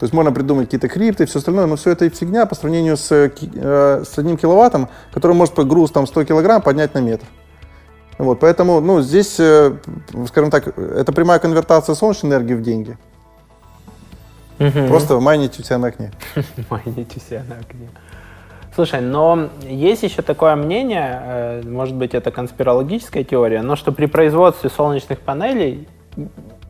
[0.00, 2.96] То есть можно придумать какие-то крипты и все остальное, но все это фигня по сравнению
[2.96, 7.26] с, э, с одним киловаттом, который может груз там 100 килограмм поднять на метр.
[8.22, 9.72] Вот, поэтому, ну, здесь, э,
[10.28, 12.96] скажем так, это прямая конвертация солнечной энергии в деньги.
[14.60, 14.86] Угу.
[14.86, 16.12] Просто майнить у себя на окне.
[16.70, 17.88] майнить у себя на окне.
[18.76, 24.06] Слушай, но есть еще такое мнение, э, может быть, это конспирологическая теория, но что при
[24.06, 25.88] производстве солнечных панелей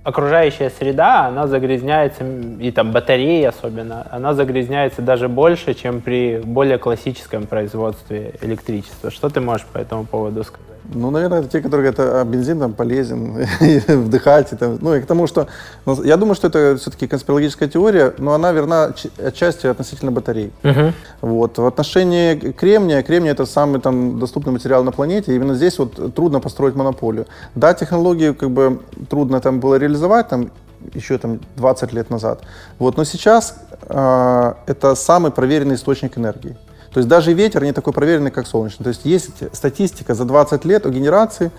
[0.05, 2.25] окружающая среда, она загрязняется,
[2.61, 9.11] и там батареи особенно, она загрязняется даже больше, чем при более классическом производстве электричества.
[9.11, 10.71] Что ты можешь по этому поводу сказать?
[10.85, 13.47] Ну, наверное, это те, которые говорят, а бензин там полезен,
[13.88, 14.53] вдыхать.
[14.53, 15.47] И, там, ну, и к тому, что...
[15.87, 20.53] Ну, я думаю, что это все-таки конспирологическая теория, но она верна отчасти относительно батарей.
[20.62, 20.92] Uh-huh.
[21.21, 21.59] Вот.
[21.59, 26.14] В отношении кремния, кремний это самый там, доступный материал на планете, и именно здесь вот
[26.14, 27.27] трудно построить монополию.
[27.55, 30.51] Да, технологию как бы трудно там было реализовать, там,
[30.95, 32.42] еще там 20 лет назад.
[32.79, 33.57] Вот, но сейчас
[33.88, 36.57] э, это самый проверенный источник энергии.
[36.92, 38.85] То есть даже ветер не такой проверенный, как солнечный.
[38.85, 41.50] То есть есть статистика за 20 лет о генерации,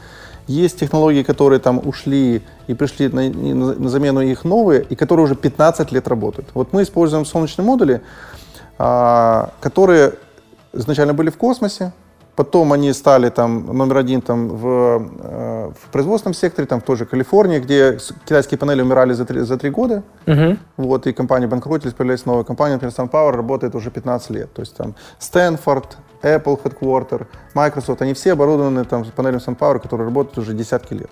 [0.48, 5.36] есть технологии, которые там ушли и пришли на, на замену их новые, и которые уже
[5.36, 6.50] 15 лет работают.
[6.54, 8.02] Вот мы используем солнечные модули,
[8.78, 10.14] а, которые
[10.74, 11.94] изначально были в космосе,
[12.36, 14.66] Потом они стали там номер один там, в,
[15.20, 19.42] э, в производственном секторе, там в той же Калифорнии, где китайские панели умирали за три,
[19.42, 20.02] за три года.
[20.26, 20.58] Uh-huh.
[20.78, 22.74] Вот, и компании банкротились, появились новые компании.
[22.74, 24.52] Например, SunPower работает уже 15 лет.
[24.52, 30.40] То есть там Стэнфорд, Apple Headquarter, Microsoft, они все оборудованы там, панелями SunPower, которые работают
[30.40, 31.12] уже десятки лет.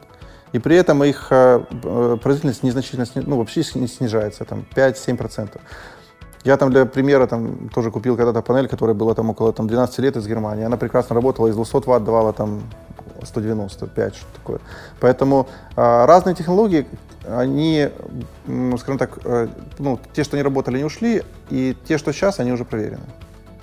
[0.54, 5.60] И при этом их э, э производительность незначительно, ну, вообще не снижается, там 5-7%.
[6.44, 10.00] Я там для примера там тоже купил когда-то панель, которая была там около там, 12
[10.00, 10.66] лет из Германии.
[10.66, 12.62] Она прекрасно работала, из 200 ватт давала там
[13.24, 14.60] 195, что такое.
[15.00, 16.88] Поэтому а, разные технологии,
[17.28, 17.90] они,
[18.80, 22.52] скажем так, э, ну, те, что не работали, не ушли, и те, что сейчас, они
[22.52, 23.04] уже проверены.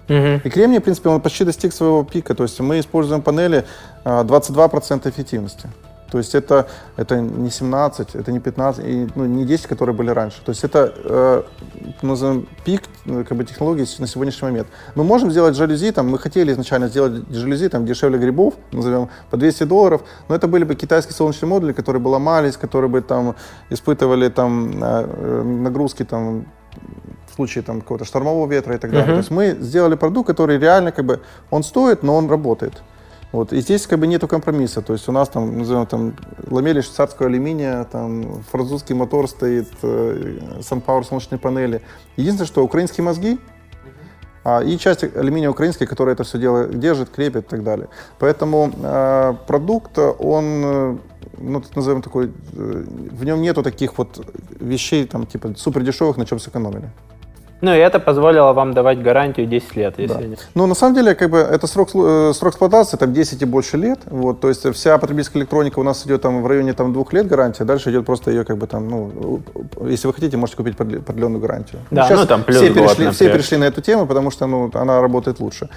[0.08, 0.42] Угу.
[0.44, 2.34] И кремний, в принципе, он почти достиг своего пика.
[2.34, 3.64] То есть мы используем панели
[4.04, 5.68] 22% а, эффективности.
[6.10, 6.66] То есть это,
[6.96, 10.42] это не 17, это не 15, и, ну, не 10, которые были раньше.
[10.44, 11.42] То есть это, э,
[12.02, 14.68] назовем, пик э, как бы, технологий на сегодняшний момент.
[14.94, 19.36] Мы можем сделать жалюзи, там, мы хотели изначально сделать жалюзи там, дешевле грибов, назовем, по
[19.36, 23.34] 200 долларов, но это были бы китайские солнечные модули, которые бы ломались, которые бы там
[23.70, 26.46] испытывали там, э, нагрузки там,
[27.30, 29.08] в случае там, какого-то штормового ветра и так далее.
[29.08, 29.12] Uh-huh.
[29.12, 32.82] То есть мы сделали продукт, который реально как бы, он стоит, но он работает.
[33.32, 33.52] Вот.
[33.52, 34.80] И здесь как бы нету компромисса.
[34.80, 36.16] То есть у нас там, назовем, там
[36.50, 41.82] ламели швейцарского алюминия, там французский мотор стоит, э, SunPower солнечные панели.
[42.16, 43.38] Единственное, что украинские мозги,
[44.44, 47.88] а, и часть алюминия украинской, которая это все дело держит, крепит и так далее.
[48.18, 50.96] Поэтому э, продукт, он, э,
[51.36, 54.24] ну, назовем такой, э, в нем нету таких вот
[54.58, 56.90] вещей, там, типа, супер дешевых, на чем сэкономили.
[57.60, 60.24] Ну, и это позволило вам давать гарантию 10 лет, если да.
[60.26, 60.36] не...
[60.54, 63.76] Ну, на самом деле, как бы, это срок, э, срок эксплуатации, там, 10 и больше
[63.76, 67.12] лет, вот, то есть вся потребительская электроника у нас идет там в районе там двух
[67.12, 69.40] лет гарантия, дальше идет просто ее, как бы, там, ну,
[69.86, 71.80] если вы хотите, можете купить продленную гарантию.
[71.90, 74.46] Да, Сейчас ну, там плюс все, перешли, год, все перешли на эту тему, потому что,
[74.46, 75.68] ну, она работает лучше.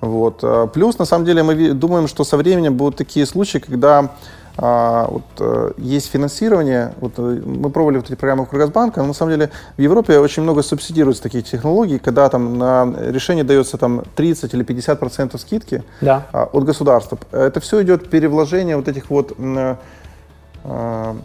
[0.00, 0.40] Вот.
[0.42, 4.10] А плюс, на самом деле, мы думаем, что со временем будут такие случаи, когда
[4.62, 6.92] а, вот, э, есть финансирование.
[7.00, 10.42] Вот, э, мы пробовали вот эти программы Кургазбанка, но на самом деле в Европе очень
[10.42, 15.82] много субсидируется таких технологий, когда там на решение дается там 30 или 50 процентов скидки
[16.02, 16.26] да.
[16.32, 17.18] а, от государства.
[17.32, 21.16] Это все идет перевложение вот этих вот а,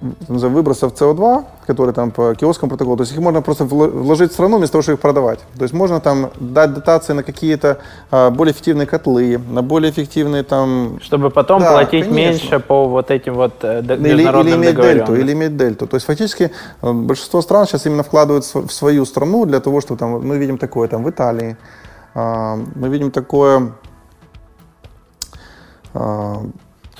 [0.00, 4.56] выбросов СО2, которые там по киоскам протоколу, то есть их можно просто вложить в страну
[4.56, 5.40] вместо того, чтобы их продавать.
[5.56, 7.78] То есть можно там дать дотации на какие-то
[8.10, 10.98] а, более эффективные котлы, на более эффективные там...
[11.02, 12.14] Чтобы потом да, платить конечно.
[12.14, 15.86] меньше по вот этим вот э, или, или иметь дельту, или иметь дельту.
[15.86, 16.50] То есть фактически
[16.82, 20.56] э, большинство стран сейчас именно вкладывают в свою страну для того, чтобы там, мы видим
[20.56, 21.56] такое там в Италии,
[22.14, 23.72] а, мы видим такое
[25.94, 26.42] а,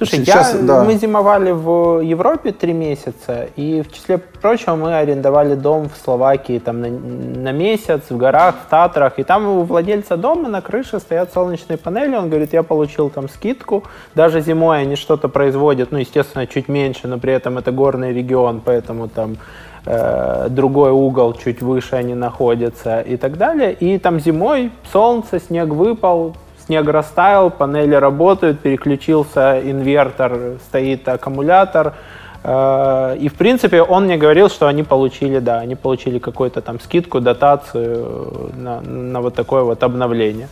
[0.01, 0.83] Слушай, Сейчас, я, да.
[0.83, 6.59] мы зимовали в Европе три месяца, и в числе прочего мы арендовали дом в Словакии
[6.59, 11.01] там на, на месяц в горах, в Татрах, и там у владельца дома на крыше
[11.01, 13.85] стоят солнечные панели, он говорит, я получил там скидку,
[14.15, 18.63] даже зимой они что-то производят, ну, естественно, чуть меньше, но при этом это горный регион,
[18.65, 19.37] поэтому там
[19.85, 25.69] э, другой угол чуть выше они находятся и так далее, и там зимой солнце, снег
[25.69, 26.37] выпал,
[26.71, 31.95] снег растаял, панели работают, переключился инвертор, стоит аккумулятор.
[32.45, 36.79] Э, и, в принципе, он мне говорил, что они получили, да, они получили какую-то там
[36.79, 40.47] скидку, дотацию на, на вот такое вот обновление.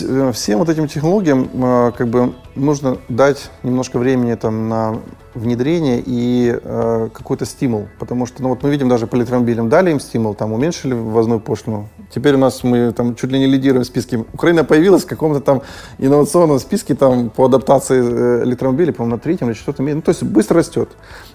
[0.00, 4.98] Э, всем вот этим технологиям э, как бы нужно дать немножко времени там на
[5.34, 9.90] внедрение и э, какой-то стимул, потому что, ну вот мы видим даже по электромобилям дали
[9.90, 13.84] им стимул, там уменьшили ввозную пошлину, теперь у нас мы там чуть ли не лидируем
[13.84, 14.24] в списке.
[14.32, 15.62] Украина появилась в каком-то там
[15.98, 20.10] инновационном списке там по адаптации э, электромобилей, по-моему, на третьем или четвертом месте, ну то
[20.10, 20.90] есть быстро растет.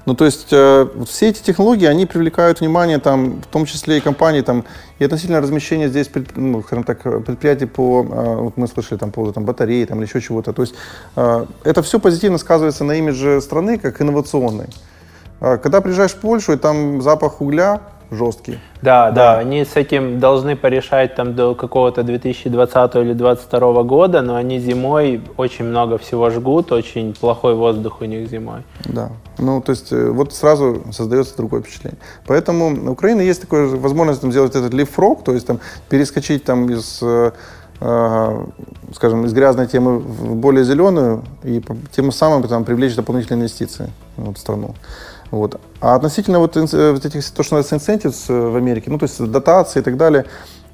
[0.06, 4.02] Ну то есть э, все эти технологии, они привлекают внимание там, в том числе и
[4.02, 4.66] компании там,
[5.00, 9.16] и относительно размещения здесь, ну, скажем так, предприятий по, э, вот мы слышали там, по
[9.16, 10.76] поводу там, батареи там, или еще чего-то, то есть
[11.16, 14.68] э, это все позитивно сказывается на имидже страны, как инновационной.
[15.40, 17.82] А, когда приезжаешь в Польшу, и там запах угля
[18.12, 18.60] жесткий.
[18.82, 24.22] Да, да, да, они с этим должны порешать там до какого-то 2020 или 2022 года,
[24.22, 28.64] но они зимой очень много всего жгут, очень плохой воздух у них зимой.
[28.86, 32.00] Да, ну то есть э, вот сразу создается другое впечатление.
[32.28, 36.70] Поэтому у Украины есть такая возможность там, сделать этот leapfrog, то есть там перескочить там
[36.70, 37.32] из э,
[37.82, 38.46] Э,
[38.94, 44.38] скажем, из грязной темы в более зеленую и тем самым там, привлечь дополнительные инвестиции в
[44.38, 44.76] страну.
[45.32, 45.60] Вот.
[45.82, 49.24] А относительно э, вот этих, то, что называется incentives э, в Америке, ну, то есть
[49.24, 50.26] дотации и так далее,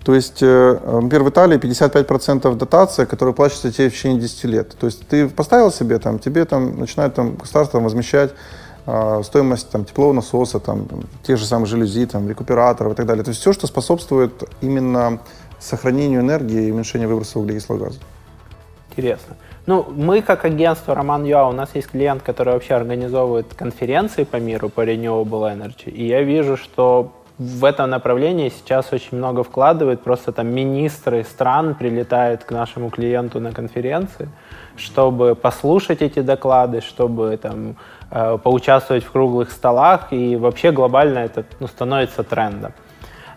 [0.04, 4.76] то есть, например, в Италии 55% дотация, которая плачется тебе в течение 10 лет.
[4.80, 8.34] То есть ты поставил себе, там, тебе там, начинает там, государство возмещать
[8.86, 10.88] э, стоимость там, теплового насоса, там,
[11.24, 13.24] тех же самых жалюзи, там, рекуператоров и так далее.
[13.24, 15.20] То есть все, что способствует именно
[15.60, 18.00] сохранению энергии и уменьшению выбросов углекислого газа.
[18.90, 19.38] Интересно.
[19.68, 24.38] Ну, мы как агентство Роман Юа, у нас есть клиент, который вообще организовывает конференции по
[24.38, 30.02] миру по Renewable Energy, и я вижу, что в этом направлении сейчас очень много вкладывает,
[30.02, 34.30] просто там министры стран прилетают к нашему клиенту на конференции,
[34.76, 37.78] чтобы послушать эти доклады, чтобы там
[38.12, 42.74] э, поучаствовать в круглых столах, и вообще глобально это ну, становится трендом.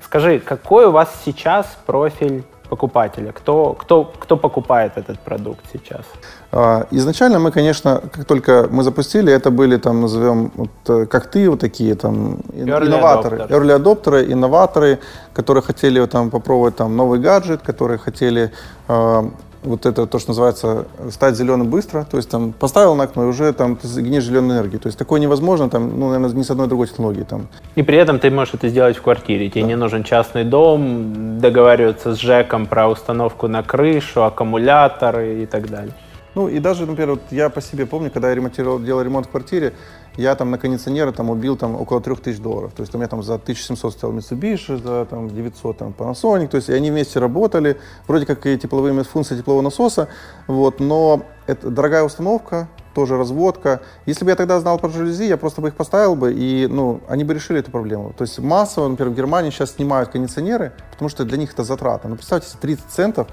[0.02, 3.32] Скажи, какой у вас сейчас профиль покупателя?
[3.32, 6.04] Кто, кто, кто покупает этот продукт сейчас?
[6.52, 11.30] А, изначально мы, конечно, как только мы запустили, это были, там, назовем, вот, э, как
[11.30, 13.50] ты, вот такие там early инноваторы, adopters.
[13.50, 14.98] early адоптеры, инноваторы,
[15.34, 18.50] которые хотели там попробовать там новый гаджет, которые хотели
[18.88, 19.22] э,
[19.64, 23.26] вот это то, что называется стать зеленым быстро, то есть там поставил на окно и
[23.26, 24.80] уже там ты гнешь зеленую энергию.
[24.80, 27.24] То есть такое невозможно, там, ну, наверное, ни с одной другой технологией.
[27.24, 27.48] Там.
[27.74, 29.48] И при этом ты можешь это сделать в квартире.
[29.48, 29.68] Тебе да.
[29.68, 35.92] не нужен частный дом, договариваться с ЖЭКом про установку на крышу, аккумуляторы и так далее.
[36.34, 39.30] Ну и даже, например, вот я по себе помню, когда я ремонтировал, делал ремонт в
[39.30, 39.72] квартире,
[40.16, 42.72] я там на кондиционеры там убил там около 3000 долларов.
[42.74, 46.48] То есть у меня там за 1700 стоял Mitsubishi, за там 900 там Panasonic.
[46.48, 50.08] То есть и они вместе работали, вроде как и тепловые функции теплового насоса,
[50.46, 53.82] вот, но это дорогая установка, тоже разводка.
[54.06, 57.00] Если бы я тогда знал про жалюзи, я просто бы их поставил бы, и ну,
[57.08, 58.14] они бы решили эту проблему.
[58.16, 62.08] То есть массово, например, в Германии сейчас снимают кондиционеры, потому что для них это затрата.
[62.08, 63.28] Ну, представьте, 30 центов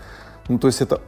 [0.47, 0.99] ну, то есть это,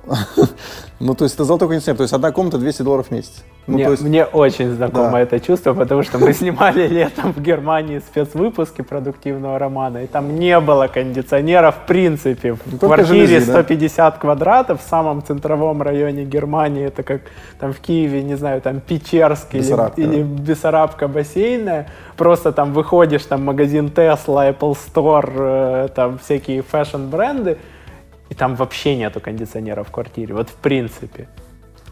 [0.99, 3.43] ну, то есть это золотой кондиционер, то есть одна комната 200 долларов в месяц.
[3.65, 4.03] Ну, мне, есть...
[4.03, 5.21] мне очень знакомо да.
[5.21, 10.59] это чувство, потому что мы снимали летом в Германии спецвыпуски продуктивного романа, и там не
[10.59, 12.53] было кондиционера в принципе.
[12.53, 14.19] В ну, квартире жалюзи, 150 да?
[14.19, 17.21] квадратов в самом центровом районе Германии, это как
[17.59, 19.63] там в Киеве, не знаю, там Печерск или,
[19.97, 27.57] или Бессарабка бассейная, просто там выходишь, там магазин Tesla, Apple Store, э, там всякие фэшн-бренды,
[28.33, 31.27] и там вообще нету кондиционера в квартире, вот в принципе.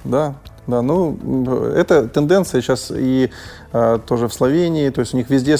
[0.03, 0.33] Да,
[0.65, 1.19] да, ну,
[1.75, 3.29] это тенденция сейчас и
[3.73, 5.57] э, тоже в Словении, то есть у них везде,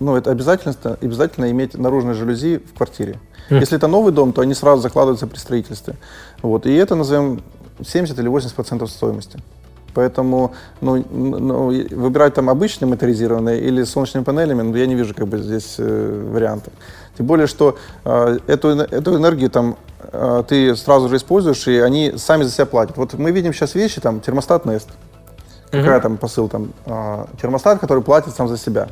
[0.00, 3.20] ну, это обязательно, обязательно иметь наружные жалюзи в квартире.
[3.48, 3.60] Mm.
[3.60, 5.94] Если это новый дом, то они сразу закладываются при строительстве.
[6.42, 7.40] Вот, и это назовем
[7.80, 9.38] 70 или 80 процентов стоимости.
[9.94, 11.66] Поэтому ну, ну,
[11.96, 15.76] выбирать там обычные моторизированные или с солнечными панелями, ну, я не вижу как бы здесь
[15.78, 16.72] э, вариантов.
[17.16, 19.93] Тем более, что э, эту, эту энергию там э,
[20.48, 22.96] ты сразу же используешь, и они сами за себя платят.
[22.96, 24.88] Вот мы видим сейчас вещи, там, термостат Nest.
[25.70, 26.02] Какая mm-hmm.
[26.02, 26.48] там посыл?
[26.48, 28.84] Там, э, термостат, который платит сам за себя.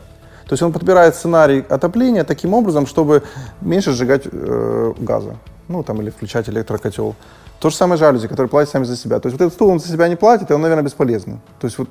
[0.45, 3.23] То есть он подбирает сценарий отопления таким образом, чтобы
[3.61, 5.37] меньше сжигать э, газа.
[5.69, 7.15] Ну, там, или включать электрокотел.
[7.61, 9.21] То же самое жалюзи, которые платят сами за себя.
[9.21, 11.41] То есть вот этот стул он за себя не платит, и он, наверное, бесполезный.
[11.61, 11.89] То есть вот,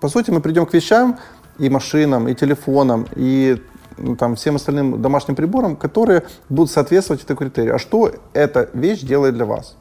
[0.00, 1.18] по сути, мы придем к вещам,
[1.58, 3.62] и машинам, и телефонам, и
[4.18, 7.74] там, всем остальным домашним приборам, которые будут соответствовать этому критерию.
[7.74, 9.76] А что эта вещь делает для вас?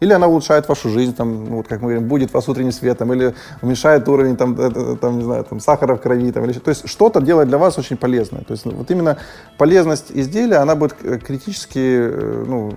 [0.00, 3.12] Или она улучшает вашу жизнь, там, ну, вот как мы говорим, будет вас утренним светом,
[3.12, 6.32] или уменьшает уровень там, это, там, не знаю, там, сахара в крови.
[6.32, 8.42] Там, или, то есть что-то делает для вас очень полезное.
[8.42, 9.16] То есть вот именно
[9.56, 12.74] полезность изделия, она будет критически э, ну,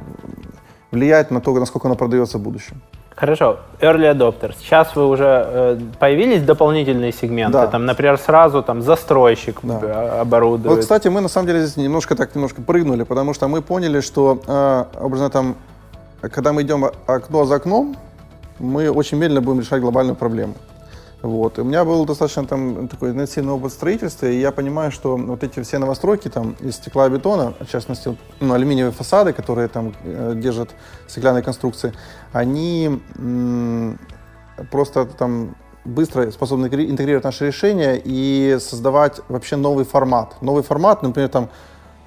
[0.91, 2.81] влиять на то, насколько оно продается в будущем.
[3.19, 4.53] Хорошо, early adopter.
[4.57, 7.67] Сейчас вы уже э, появились дополнительные сегменты, да.
[7.67, 10.21] там, например, сразу там застройщик да.
[10.21, 10.71] оборудует.
[10.71, 13.99] Вот, кстати, мы на самом деле здесь немножко так немножко прыгнули, потому что мы поняли,
[13.99, 15.55] что э, образно там,
[16.21, 17.97] когда мы идем окно за окном,
[18.57, 20.53] мы очень медленно будем решать глобальную проблему.
[21.21, 21.57] Вот.
[21.57, 25.43] И у меня был достаточно там такой интенсивный опыт строительства, и я понимаю, что вот
[25.43, 29.93] эти все новостройки там из стекла и бетона, в частности, ну, алюминиевые фасады, которые там
[30.03, 30.69] э, держат
[31.07, 31.93] стеклянные конструкции,
[32.31, 33.01] они
[34.71, 35.55] просто там
[35.85, 40.41] быстро способны интегрировать наши решения и создавать вообще новый формат.
[40.41, 41.49] Новый формат, например, там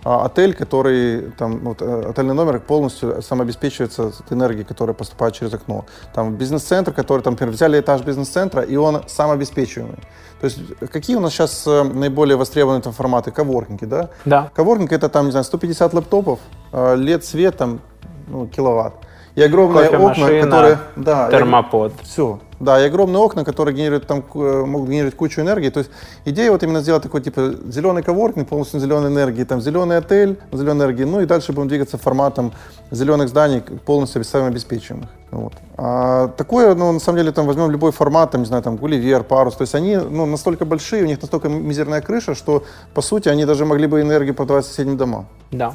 [0.05, 5.85] а, отель, который, там, вот, э, отельный номер полностью самообеспечивается энергией, которая поступает через окно.
[6.15, 9.99] Там бизнес-центр, который, там, например, взяли этаж бизнес-центра, и он самообеспечиваемый.
[10.41, 10.59] То есть
[10.91, 13.31] какие у нас сейчас э, наиболее востребованные там, форматы?
[13.31, 14.11] Коворкинги, да?
[14.25, 14.51] Да.
[14.55, 16.41] Коворкинг это там, не знаю, 150 лэптопов,
[16.73, 17.81] лет свет там,
[18.27, 18.95] ну, киловатт.
[19.35, 20.79] И огромные окна, которые...
[20.97, 21.93] Да, термопод.
[22.01, 22.39] И, все.
[22.61, 25.71] Да, и огромные окна, которые генерируют, там, могут генерировать кучу энергии.
[25.71, 25.91] То есть
[26.27, 30.87] идея вот именно сделать такой, типа, зеленый коворкинг, полностью зеленой энергии, там, зеленый отель, зеленой
[30.87, 32.53] энергии, ну и дальше будем двигаться форматом
[32.91, 35.09] зеленых зданий, полностью самообеспечиваемых.
[35.31, 35.55] Вот.
[35.79, 39.25] А такое, ну, на самом деле, там, возьмем любой формат, там, не знаю, там, Гулливер,
[39.25, 43.31] Парус, то есть они, ну, настолько большие, у них настолько мизерная крыша, что, по сути,
[43.31, 45.27] они даже могли бы энергию продавать соседним домам.
[45.51, 45.73] Да.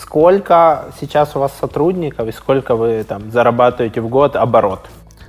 [0.00, 4.80] Сколько сейчас у вас сотрудников и сколько вы там зарабатываете в год оборот?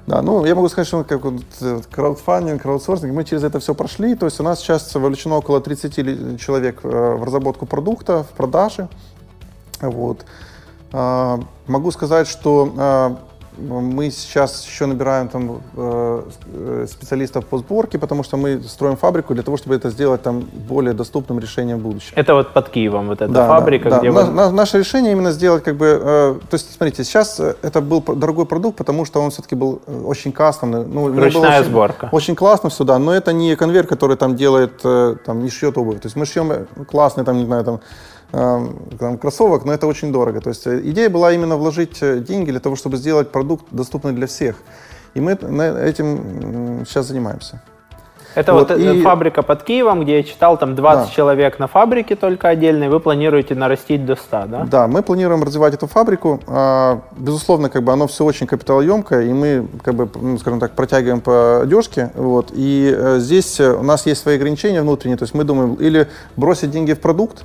[0.08, 1.44] Да, ну я могу сказать, что как вот,
[1.92, 4.16] краудфандинг, краудсорсинг, мы через это все прошли.
[4.16, 8.88] То есть у нас сейчас вовлечено около 30 человек э, в разработку продукта, в продажи.
[9.82, 10.26] Вот.
[10.94, 13.18] А, могу сказать, что а,
[13.58, 19.34] мы сейчас еще набираем там э, э, специалистов по сборке, потому что мы строим фабрику
[19.34, 22.14] для того, чтобы это сделать там более доступным решением в будущем.
[22.16, 24.26] Это вот под Киевом вот эта да, фабрика, да, где да.
[24.26, 24.32] вы...
[24.32, 28.46] На, наше решение именно сделать как бы, э, то есть смотрите, сейчас это был дорогой
[28.46, 30.86] продукт, потому что он все-таки был очень кастомный.
[30.86, 32.10] Ну, Ручная очень, сборка.
[32.12, 36.00] Очень классно все, да, но это не конвейер, который там делает, там не шьет обувь.
[36.00, 37.82] То есть мы шьем классный там, не знаю, там
[38.32, 40.40] там, кроссовок, но это очень дорого.
[40.42, 44.14] То есть э, идея была именно вложить э, деньги для того, чтобы сделать продукт доступный
[44.14, 44.56] для всех.
[45.14, 47.62] И мы этим сейчас занимаемся.
[48.34, 49.02] Это вот, вот э, и...
[49.02, 51.14] фабрика под Киевом, где я читал, там 20 да.
[51.14, 54.68] человек на фабрике только отдельно, и вы планируете нарастить до 100, да?
[54.72, 56.40] Да, мы планируем развивать эту фабрику.
[56.48, 60.72] А, безусловно, как бы оно все очень капиталоемкое, и мы, как бы, ну, скажем так,
[60.72, 62.12] протягиваем по одежке.
[62.16, 66.08] Вот, и здесь у нас есть свои ограничения внутренние, то есть мы думаем или
[66.38, 67.44] бросить деньги в продукт,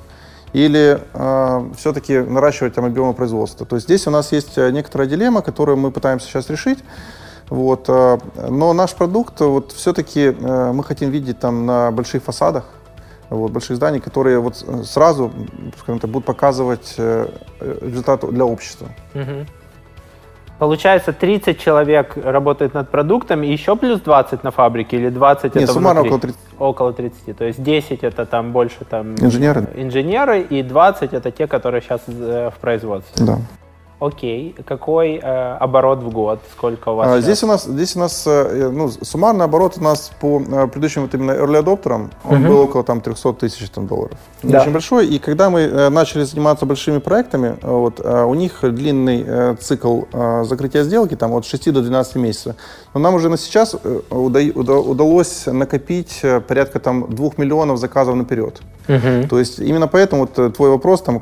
[0.53, 3.65] или э, все-таки наращивать там объемы производства.
[3.65, 6.79] То есть здесь у нас есть э, некоторая дилемма, которую мы пытаемся сейчас решить.
[7.49, 8.17] Вот, э,
[8.49, 12.65] но наш продукт вот все-таки э, мы хотим видеть там на больших фасадах,
[13.29, 15.31] вот, больших зданий, которые вот сразу,
[15.79, 17.29] скажем так, будут показывать э,
[17.59, 18.87] результат для общества.
[19.15, 19.45] Угу.
[20.59, 25.55] Получается, 30 человек работает над продуктом, и еще плюс 20 на фабрике, или 20 Нет,
[25.55, 26.39] это суммарно около 30.
[26.57, 27.37] Около 30.
[27.37, 29.13] То есть 10 это там больше там...
[29.15, 29.67] Инженеры.
[29.75, 33.25] Инженеры, и 20 это те, которые сейчас э, в производстве.
[33.25, 33.37] Да.
[33.99, 34.55] Окей.
[34.65, 36.39] Какой э, оборот в год?
[36.51, 37.07] Сколько у вас?
[37.07, 40.67] А, здесь у нас, здесь у нас э, ну, суммарный оборот у нас по э,
[40.67, 42.47] предыдущим вот именно early adopterам, он угу.
[42.47, 44.17] был около там 300 тысяч там, долларов.
[44.43, 44.61] Да.
[44.61, 45.07] Очень большой.
[45.07, 50.03] И когда мы э, начали заниматься большими проектами, вот, э, у них длинный э, цикл
[50.13, 52.55] э, закрытия сделки, там от 6 до 12 месяцев.
[52.93, 57.77] Но нам уже на сейчас э, уда уда удалось накопить э, порядка там 2 миллионов
[57.77, 58.61] заказов наперед.
[58.87, 59.27] Угу.
[59.29, 61.21] То есть именно поэтому вот э, твой вопрос там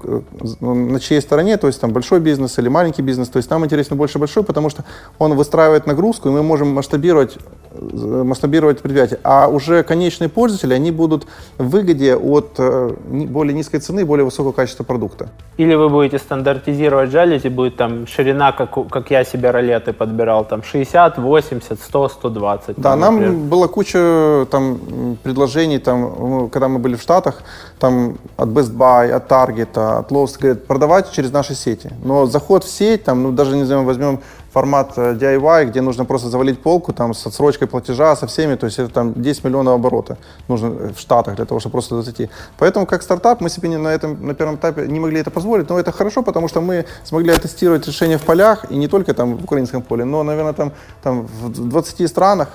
[0.62, 3.96] на чьей стороне, то есть там большой бизнес или маленький бизнес, то есть нам интересно
[3.96, 4.84] больше большой, потому что
[5.18, 7.38] он выстраивает нагрузку, и мы можем масштабировать,
[7.74, 9.20] масштабировать предприятие.
[9.24, 11.26] А уже конечные пользователи, они будут
[11.58, 12.60] в выгоде от
[13.08, 15.30] более низкой цены и более высокого качества продукта.
[15.58, 20.64] Или вы будете стандартизировать жалюзи, будет там ширина, как, как я себе ролеты подбирал, там
[20.64, 22.76] 60, 80, 100, 120.
[22.78, 23.50] Да, там, нам например.
[23.50, 27.44] была куча там предложений, там, когда мы были в Штатах,
[27.80, 31.92] там от Best Buy, от Target, от Lowe's, говорят, продавать через наши сети.
[32.04, 34.20] Но заход в сеть, там, ну, даже не знаю, возьмем
[34.56, 38.68] формат э, DIY, где нужно просто завалить полку там с отсрочкой платежа, со всеми, то
[38.68, 42.30] есть это там 10 миллионов оборота нужно в Штатах для того, чтобы просто зайти.
[42.58, 45.78] Поэтому как стартап мы себе на этом на первом этапе не могли это позволить, но
[45.78, 49.44] это хорошо, потому что мы смогли тестировать решения в полях, и не только там в
[49.44, 50.72] украинском поле, но, наверное, там,
[51.04, 52.48] там в 20 странах,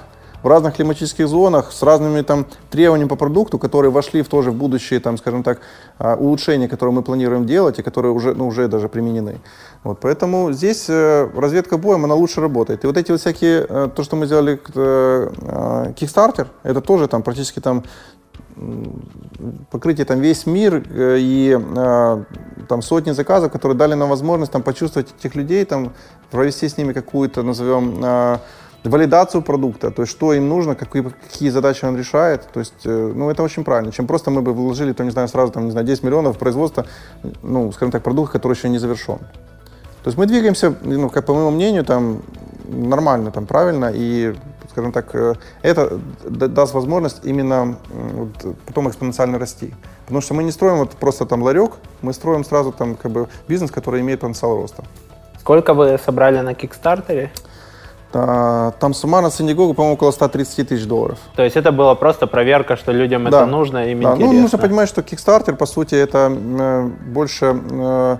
[0.43, 4.55] в разных климатических зонах с разными там требованиями по продукту, которые вошли в тоже в
[4.55, 5.61] будущее, там, скажем так,
[5.99, 9.41] а, улучшения, которые мы планируем делать и которые уже, ну, уже даже применены.
[9.84, 12.84] Вот, поэтому здесь э, разведка боем, она лучше работает.
[12.84, 17.22] И вот эти вот всякие, э, то, что мы сделали, э, Kickstarter, это тоже там
[17.22, 17.84] практически там
[19.70, 22.24] покрытие там весь мир и э,
[22.68, 25.93] там сотни заказов, которые дали нам возможность там почувствовать этих людей, там
[26.30, 28.38] провести с ними какую-то, назовем, э,
[28.85, 32.49] валидацию продукта, то есть что им нужно, какие, какие задачи он решает.
[32.53, 33.93] То есть, э, ну, это очень правильно.
[33.93, 36.39] Чем просто мы бы вложили, то, не знаю, сразу, там, не знаю, 10 миллионов в
[36.39, 36.87] производство,
[37.43, 39.18] ну, скажем так, продукта, который еще не завершен.
[39.18, 42.22] То есть мы двигаемся, ну, как по моему мнению, там,
[42.68, 44.35] нормально, там, правильно, и,
[44.70, 49.74] скажем так, э, это даст возможность именно вот, потом экспоненциально расти.
[50.05, 51.72] Потому что мы не строим вот просто там ларек,
[52.03, 54.85] мы строим сразу там как бы бизнес, который имеет потенциал роста.
[55.39, 57.31] Сколько вы собрали на Кикстартере?
[58.13, 61.19] Там суммарно с Indiegogo, по-моему, около 130 тысяч долларов.
[61.37, 63.43] То есть это была просто проверка, что людям да.
[63.43, 64.11] это нужно, им да.
[64.13, 64.35] интересно.
[64.35, 68.17] Ну, нужно понимать, что Kickstarter, по сути, это э, больше э,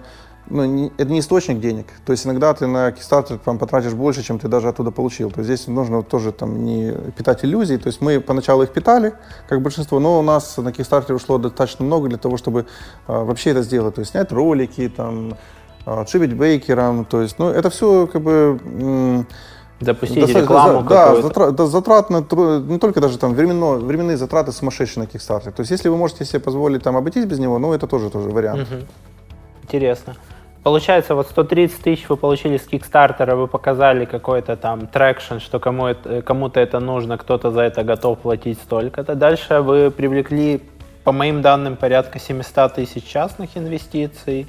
[0.51, 1.87] ну, не, это не источник денег.
[2.05, 5.31] То есть иногда ты на Kickstarter там, потратишь больше, чем ты даже оттуда получил.
[5.31, 7.79] То есть здесь нужно тоже там, не питать иллюзий.
[7.79, 9.15] То есть мы поначалу их питали,
[9.49, 12.65] как большинство, но у нас на Kickstarter ушло достаточно много для того, чтобы э,
[13.07, 13.95] вообще это сделать.
[13.95, 15.37] То есть снять ролики, там,
[15.87, 17.05] э, отшипить backer ам.
[17.05, 19.27] То есть, ну, это все как бы
[19.81, 22.25] запустить Достаточно, рекламу Да, затрат, да, затратно,
[22.69, 25.51] не только даже там временно, временные затраты сумасшедшие на Kickstarter.
[25.51, 28.29] То есть если вы можете себе позволить там обойтись без него, ну это тоже тоже
[28.29, 28.69] вариант.
[28.71, 28.81] Угу.
[29.65, 30.17] Интересно.
[30.63, 35.87] Получается, вот 130 тысяч вы получили с Кикстартера, вы показали какой-то там traction, что кому
[35.87, 39.15] это, кому-то это нужно, кто-то за это готов платить столько-то.
[39.15, 40.61] Дальше вы привлекли,
[41.03, 44.49] по моим данным, порядка 700 тысяч частных инвестиций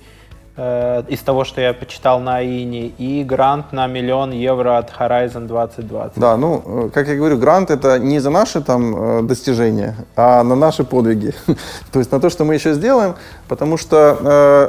[0.61, 5.47] э, из того, что я почитал на АИНе, и грант на миллион евро от Horizon
[5.47, 6.19] 2020.
[6.19, 10.43] Да, ну, э, как я говорю, грант это не за наши там э, достижения, а
[10.43, 11.33] на наши подвиги.
[11.91, 13.15] то есть на то, что мы еще сделаем,
[13.47, 14.17] потому что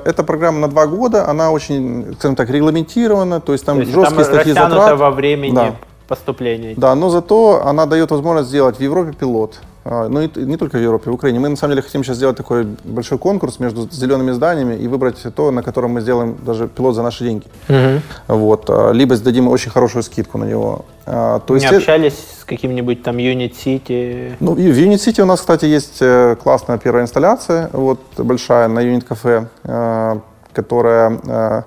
[0.05, 3.83] э, эта программа на два года, она очень, скажем так, регламентирована, то есть там то
[3.83, 4.99] есть жесткие там статьи затрат.
[4.99, 5.75] во времени да.
[6.09, 6.75] поступления.
[6.77, 10.81] Да, но зато она дает возможность сделать в Европе пилот, ну и не только в
[10.81, 11.41] Европе, в Украине.
[11.41, 15.23] Мы на самом деле хотим сейчас сделать такой большой конкурс между зелеными зданиями и выбрать
[15.35, 17.47] то, на котором мы сделаем даже пилот за наши деньги.
[17.69, 18.37] Угу.
[18.37, 18.67] Вот.
[18.69, 20.85] А, либо дадим очень хорошую скидку на него.
[21.07, 21.69] А, то есть...
[21.69, 24.35] Не общались с каким-нибудь там Unit City?
[24.41, 28.81] Ну, в Unit City у нас, кстати, есть э, классная первая инсталляция, вот, большая, на
[28.81, 30.21] Unit Cafe,
[30.53, 31.65] которая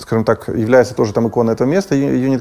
[0.00, 1.94] скажем так, является тоже там иконой этого места,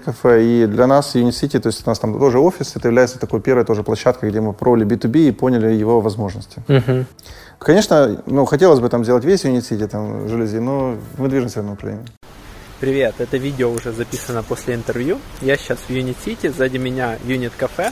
[0.06, 3.42] Cafe, и для нас City, то есть у нас там тоже офис, это является такой
[3.42, 6.62] первой тоже площадкой, где мы пробовали B2B и поняли его возможности.
[6.68, 7.06] Uh-huh.
[7.60, 11.72] Конечно, ну, хотелось бы там сделать весь City, там, желези, но мы движемся в этом
[11.72, 12.06] направлении.
[12.80, 15.20] Привет, это видео уже записано после интервью.
[15.42, 17.18] Я сейчас в City, сзади меня
[17.60, 17.92] Cafe.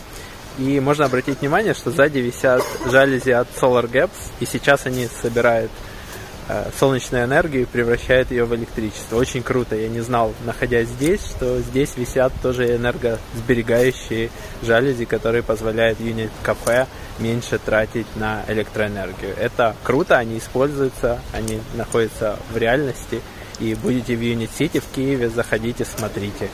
[0.58, 5.72] И можно обратить внимание, что сзади висят жалюзи от Solar Gaps, и сейчас они собирают
[6.48, 9.18] э, солнечную энергию и превращают ее в электричество.
[9.18, 9.76] Очень круто.
[9.76, 14.30] Я не знал, находясь здесь, что здесь висят тоже энергосберегающие
[14.64, 16.88] жалюзи, которые позволяют юнит кафе
[17.20, 19.36] меньше тратить на электроэнергию.
[19.38, 23.22] Это круто, они используются, они находятся в реальности.
[23.60, 26.50] И будете в Юнит Сити в Киеве, заходите, смотрите.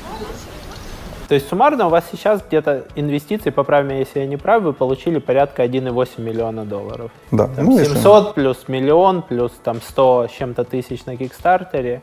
[1.28, 4.74] То есть суммарно у вас сейчас где-то инвестиции, поправь меня, если я не прав, вы
[4.74, 7.12] получили порядка 1,8 миллиона долларов.
[7.32, 7.48] Да.
[7.48, 8.34] Там ну, 700 если...
[8.34, 12.02] плюс миллион, плюс там 100 с чем-то тысяч на Кикстартере.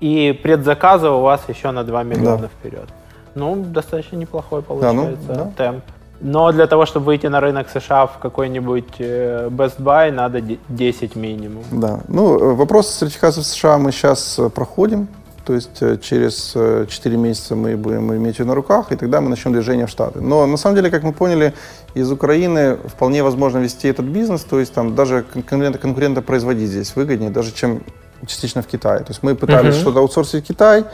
[0.00, 2.48] И предзаказы у вас еще на 2 миллиона да.
[2.48, 2.88] вперед.
[3.34, 5.64] Ну, достаточно неплохой получается да, ну, да.
[5.64, 5.84] темп.
[6.20, 11.16] Но для того, чтобы выйти на рынок США в какой-нибудь э, Best Buy, надо 10
[11.16, 11.64] минимум.
[11.72, 12.00] Да.
[12.06, 15.08] Ну, э, вопрос сертификации в США мы сейчас э, проходим.
[15.44, 19.20] То есть э, через 4 э, месяца мы будем иметь ее на руках, и тогда
[19.20, 20.20] мы начнем движение в Штаты.
[20.20, 21.52] Но на самом деле, как мы поняли,
[21.94, 26.94] из Украины вполне возможно вести этот бизнес, то есть там даже конкурента, конкурента производить здесь
[26.96, 27.82] выгоднее, даже чем
[28.26, 29.00] частично в Китае.
[29.00, 29.80] То есть мы пытались uh-huh.
[29.80, 30.84] что-то аутсорсить в Китай,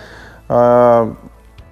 [0.48, 1.14] а,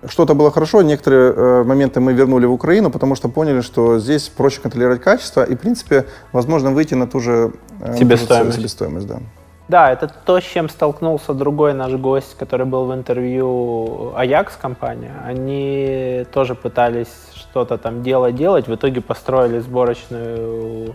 [0.07, 4.29] что-то было хорошо, некоторые э, моменты мы вернули в Украину, потому что поняли, что здесь
[4.29, 7.53] проще контролировать качество, и, в принципе, возможно выйти на ту же
[7.99, 8.59] себестоимость.
[8.59, 9.21] себестоимость да.
[9.69, 15.13] Да, это то, с чем столкнулся другой наш гость, который был в интервью Ajax компания.
[15.25, 18.69] Они тоже пытались что-то там делать, делать.
[18.69, 20.95] В итоге построили сборочную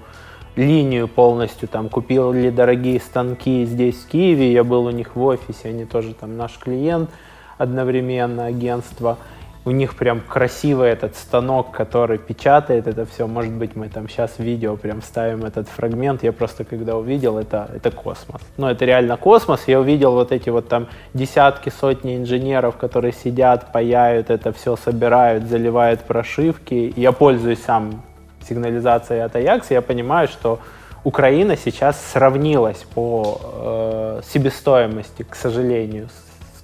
[0.55, 5.69] линию полностью, там купили дорогие станки здесь в Киеве, я был у них в офисе,
[5.69, 7.09] они тоже там наш клиент
[7.57, 9.17] одновременно, агентство
[9.63, 13.27] у них прям красивый этот станок, который печатает это все.
[13.27, 16.23] Может быть, мы там сейчас видео прям ставим этот фрагмент.
[16.23, 18.41] Я просто когда увидел, это, это космос.
[18.57, 19.67] Ну, это реально космос.
[19.67, 25.43] Я увидел вот эти вот там десятки, сотни инженеров, которые сидят, паяют это все, собирают,
[25.45, 26.93] заливают прошивки.
[26.95, 28.01] Я пользуюсь сам
[28.47, 30.59] сигнализацией от Ajax, я понимаю, что
[31.03, 36.09] Украина сейчас сравнилась по э, себестоимости, к сожалению,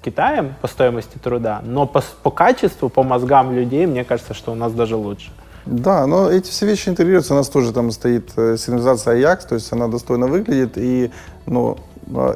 [0.08, 4.56] Китаем по стоимости труда, но по, по качеству, по мозгам людей, мне кажется, что у
[4.56, 5.32] нас даже лучше.
[5.66, 7.34] Да, но эти все вещи интегрируются.
[7.34, 10.78] У нас тоже там стоит э, сигнализация Ajax, то есть она достойно выглядит.
[10.78, 11.12] И
[11.46, 11.78] ну,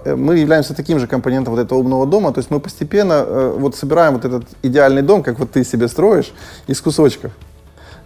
[0.04, 2.34] э, мы являемся таким же компонентом вот этого умного дома.
[2.34, 5.88] То есть мы постепенно э, вот собираем вот этот идеальный дом, как вот ты себе
[5.88, 6.34] строишь,
[6.68, 7.32] из кусочков.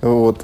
[0.01, 0.43] Вот.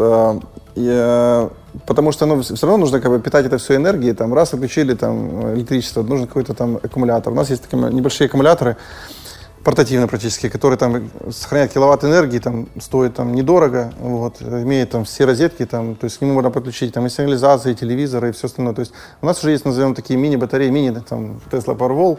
[0.75, 1.47] И,
[1.85, 4.13] потому что ну, все равно нужно как бы питать это все энергией.
[4.13, 7.33] Там, раз отключили там, электричество, нужен какой-то там аккумулятор.
[7.33, 8.77] У нас есть такие небольшие аккумуляторы,
[9.63, 15.25] портативные практически, которые там сохраняют киловатт энергии, там стоят там недорого, вот, имеют там все
[15.25, 18.47] розетки, там, то есть к нему можно подключить там и сигнализации, и телевизоры, и все
[18.47, 18.73] остальное.
[18.73, 22.17] То есть у нас уже есть, назовем такие мини-батареи, мини там Tesla Powerwall,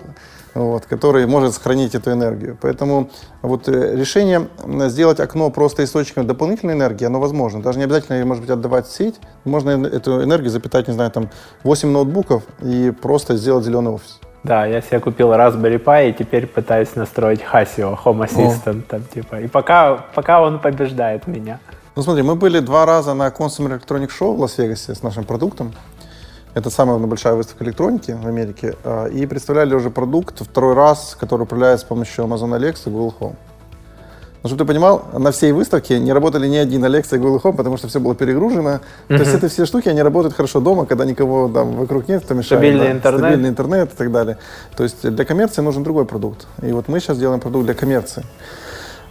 [0.55, 2.57] вот, который может сохранить эту энергию.
[2.61, 4.49] Поэтому вот э, решение
[4.88, 7.62] сделать окно просто источником дополнительной энергии, оно возможно.
[7.62, 9.16] Даже не обязательно может быть, отдавать сеть.
[9.45, 11.30] Можно эту энергию запитать, не знаю, там
[11.64, 14.20] 8 ноутбуков и просто сделать зеленый офис.
[14.45, 19.40] Да, я себе купил Raspberry Pi и теперь пытаюсь настроить Hasio, Home Assistant, там, типа.
[19.40, 21.61] И пока, пока он побеждает меня.
[21.95, 25.72] Ну смотри, мы были два раза на Consumer Electronic Show в Лас-Вегасе с нашим продуктом.
[26.55, 28.74] Это самая большая выставка электроники в Америке.
[28.84, 33.14] А, и представляли уже продукт второй раз, который управляется с помощью Amazon Alexa и Google
[33.20, 33.36] Home.
[34.43, 37.57] Но чтобы ты понимал, на всей выставке не работали ни один Alexa и Google Home,
[37.57, 38.70] потому что все было перегружено.
[38.70, 38.80] Uh-huh.
[39.09, 42.34] То есть это все штуки, они работают хорошо дома, когда никого там вокруг нет, кто
[42.34, 42.61] мешает.
[42.61, 43.20] Стабильный да, интернет.
[43.20, 44.38] Стабильный интернет и так далее.
[44.76, 46.47] То есть для коммерции нужен другой продукт.
[46.61, 48.24] И вот мы сейчас делаем продукт для коммерции.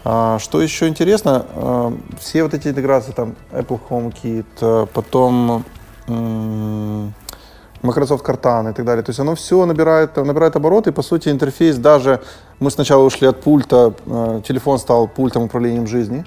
[0.04, 5.64] А, что еще интересно, а, все вот эти интеграции, там Apple HomeKit, а, потом
[7.84, 9.04] Microsoft Cortana и так далее.
[9.04, 12.22] То есть оно все набирает, набирает обороты, и по сути интерфейс даже,
[12.62, 16.24] мы сначала ушли от пульта, э, телефон стал пультом управлением жизни.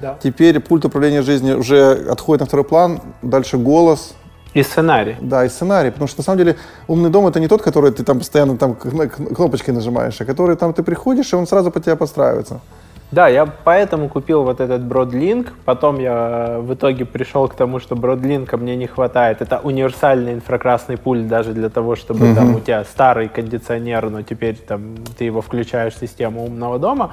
[0.00, 0.16] Да.
[0.22, 4.14] Теперь пульт управления жизни уже отходит на второй план, дальше голос,
[4.54, 5.16] и сценарий.
[5.20, 5.90] Да, и сценарий.
[5.90, 6.56] Потому что на самом деле
[6.86, 10.74] умный дом это не тот, который ты там постоянно там кнопочкой нажимаешь, а который там
[10.74, 12.60] ты приходишь, и он сразу под тебя подстраивается.
[13.12, 15.50] Да, я поэтому купил вот этот Broadlink.
[15.66, 19.42] Потом я в итоге пришел к тому, что Broadlink мне не хватает.
[19.42, 22.34] Это универсальный инфракрасный пульт даже для того, чтобы uh-huh.
[22.34, 27.12] там у тебя старый кондиционер, но теперь там ты его включаешь в систему умного дома.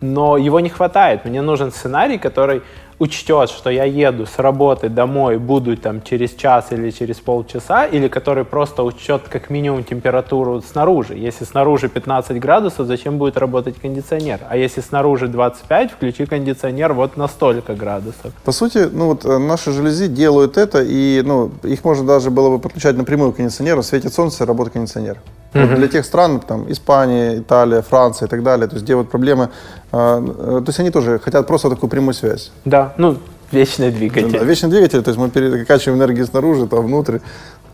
[0.00, 1.24] Но его не хватает.
[1.24, 2.62] Мне нужен сценарий, который
[3.02, 8.06] учтет, что я еду с работы домой, буду там через час или через полчаса, или
[8.06, 11.14] который просто учтет как минимум температуру снаружи.
[11.14, 14.38] Если снаружи 15 градусов, зачем будет работать кондиционер?
[14.48, 18.32] А если снаружи 25, включи кондиционер вот на столько градусов.
[18.44, 22.50] По сути, ну вот э, наши жалюзи делают это, и ну, их можно даже было
[22.50, 25.18] бы подключать напрямую к кондиционеру, светит солнце, работает кондиционер.
[25.54, 29.10] Вот для тех стран, там, Испания, Италия, Франция и так далее, то есть где вот
[29.10, 29.50] проблемы,
[29.92, 32.52] э, то есть они тоже хотят просто такую прямую связь.
[32.64, 33.18] Да, ну,
[33.50, 34.38] вечный двигатель.
[34.38, 37.18] Да, вечный двигатель, то есть мы перекачиваем энергию снаружи, там внутрь,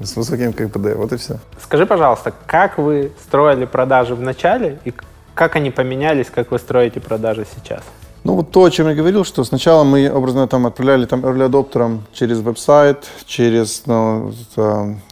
[0.01, 1.39] с высоким КПД, вот и все.
[1.63, 4.93] Скажи, пожалуйста, как вы строили продажи в начале и
[5.35, 7.83] как они поменялись, как вы строите продажи сейчас?
[8.25, 11.45] Ну, вот то, о чем я говорил, что сначала мы, образно, там отправляли там early
[11.45, 14.33] адоптерам через веб-сайт, через ну,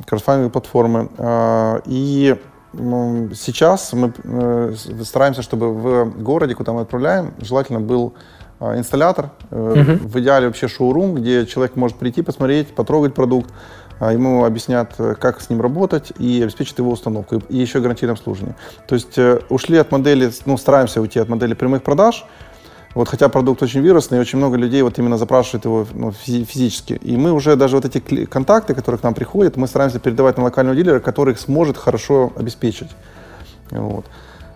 [0.05, 1.09] краудфандинговые платформы.
[1.17, 2.37] Э, и
[3.35, 8.15] Сейчас мы э, стараемся, чтобы в городе, куда мы отправляем, желательно был
[8.61, 10.07] э, инсталлятор, uh-huh.
[10.07, 13.51] в идеале вообще шоурум, где человек может прийти, посмотреть, потрогать продукт,
[14.01, 18.55] ему объяснят, как с ним работать и обеспечат его установку, и еще гарантийное обслуживание.
[18.87, 19.19] То есть
[19.49, 22.27] ушли от модели, ну, стараемся уйти от модели прямых продаж,
[22.97, 26.95] вот хотя продукт очень вирусный, очень много людей вот именно запрашивают его ну, физически.
[26.95, 30.45] И мы уже даже вот эти контакты, которые к нам приходят, мы стараемся передавать на
[30.45, 32.89] локального дилера, который их сможет хорошо обеспечить.
[33.71, 34.07] Вот.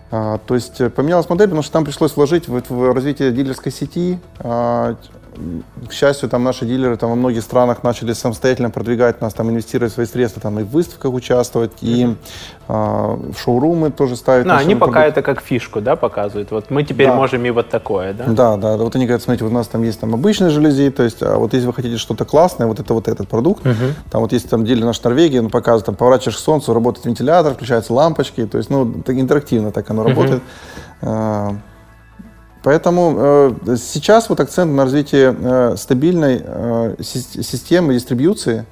[0.09, 4.17] А, то есть поменялась модель, потому что там пришлось вложить в, в развитие дилерской сети.
[4.39, 4.95] А,
[5.87, 9.93] к счастью, там наши дилеры там, во многих странах начали самостоятельно продвигать нас, там, инвестировать
[9.93, 12.15] свои средства, там, и в выставках участвовать, и
[12.67, 14.45] а, в шоурумы тоже ставить.
[14.45, 15.17] Ну, они пока продукт.
[15.17, 16.51] это как фишку, да, показывают.
[16.51, 17.15] Вот мы теперь да.
[17.15, 18.25] можем и вот такое, да?
[18.27, 18.77] Да, да.
[18.77, 21.37] Вот они говорят, смотрите, вот у нас там есть там обычные жалюзи, то есть, а
[21.37, 23.93] вот если вы хотите что-то классное, вот это вот этот продукт, mm-hmm.
[24.11, 27.53] там вот есть там дилер наш Норвегии, он показывает, там, поворачиваешь к солнцу, работает вентилятор,
[27.53, 30.07] включаются лампочки, то есть, ну, так интерактивно так оно mm-hmm.
[30.07, 30.43] работает.
[32.63, 38.65] Поэтому э, сейчас вот акцент на развитие э, стабильной э, системы дистрибьюции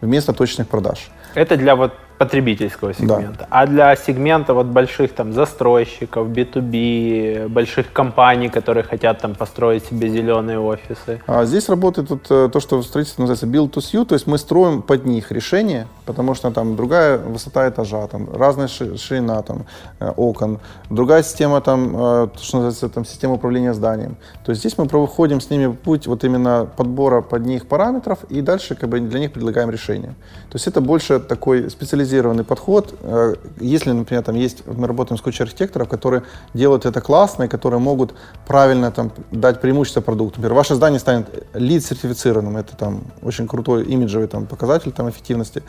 [0.00, 1.10] вместо точных продаж.
[1.34, 3.40] Это для вот потребительского сегмента.
[3.40, 3.46] Да.
[3.50, 10.08] А для сегмента вот больших там застройщиков, B2B, больших компаний, которые хотят там построить себе
[10.08, 11.20] зеленые офисы.
[11.26, 14.26] А здесь работает вот, э, то, что в строительстве называется build to suit, то есть
[14.26, 19.66] мы строим под них решения, потому что там другая высота этажа, там разная ширина там,
[20.00, 20.58] э, окон,
[20.90, 24.16] другая система там, э, то, что называется там, система управления зданием.
[24.44, 28.40] То есть здесь мы проходим с ними путь вот именно подбора под них параметров и
[28.40, 30.14] дальше как бы для них предлагаем решение.
[30.50, 32.94] То есть это больше такой специализированный специализированный подход.
[33.02, 36.22] Э, если, например, там есть, мы работаем с кучей архитекторов, которые
[36.54, 38.14] делают это классно и которые могут
[38.46, 40.38] правильно там, дать преимущество продукту.
[40.38, 45.62] Например, ваше здание станет лид сертифицированным, это там очень крутой имиджевый там, показатель там, эффективности.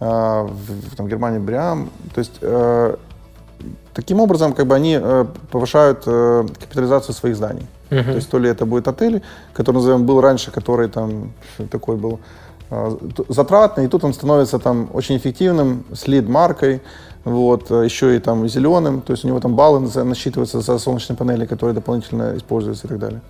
[0.00, 0.48] Э,
[0.90, 1.90] в там, Германии Бриам.
[2.14, 2.96] То есть э,
[3.94, 5.00] таким образом как бы они
[5.50, 7.66] повышают капитализацию своих зданий.
[7.90, 8.04] Uh-huh.
[8.04, 9.20] То есть то ли это будет отель,
[9.52, 11.32] который назовем был раньше, который там
[11.70, 12.18] такой был
[13.28, 16.80] затратный, и тут он становится там очень эффективным, с лид-маркой,
[17.24, 21.16] вот, а, еще и там зеленым, то есть у него там баллы насчитываются за солнечные
[21.16, 23.20] панели, которые дополнительно используются и так далее.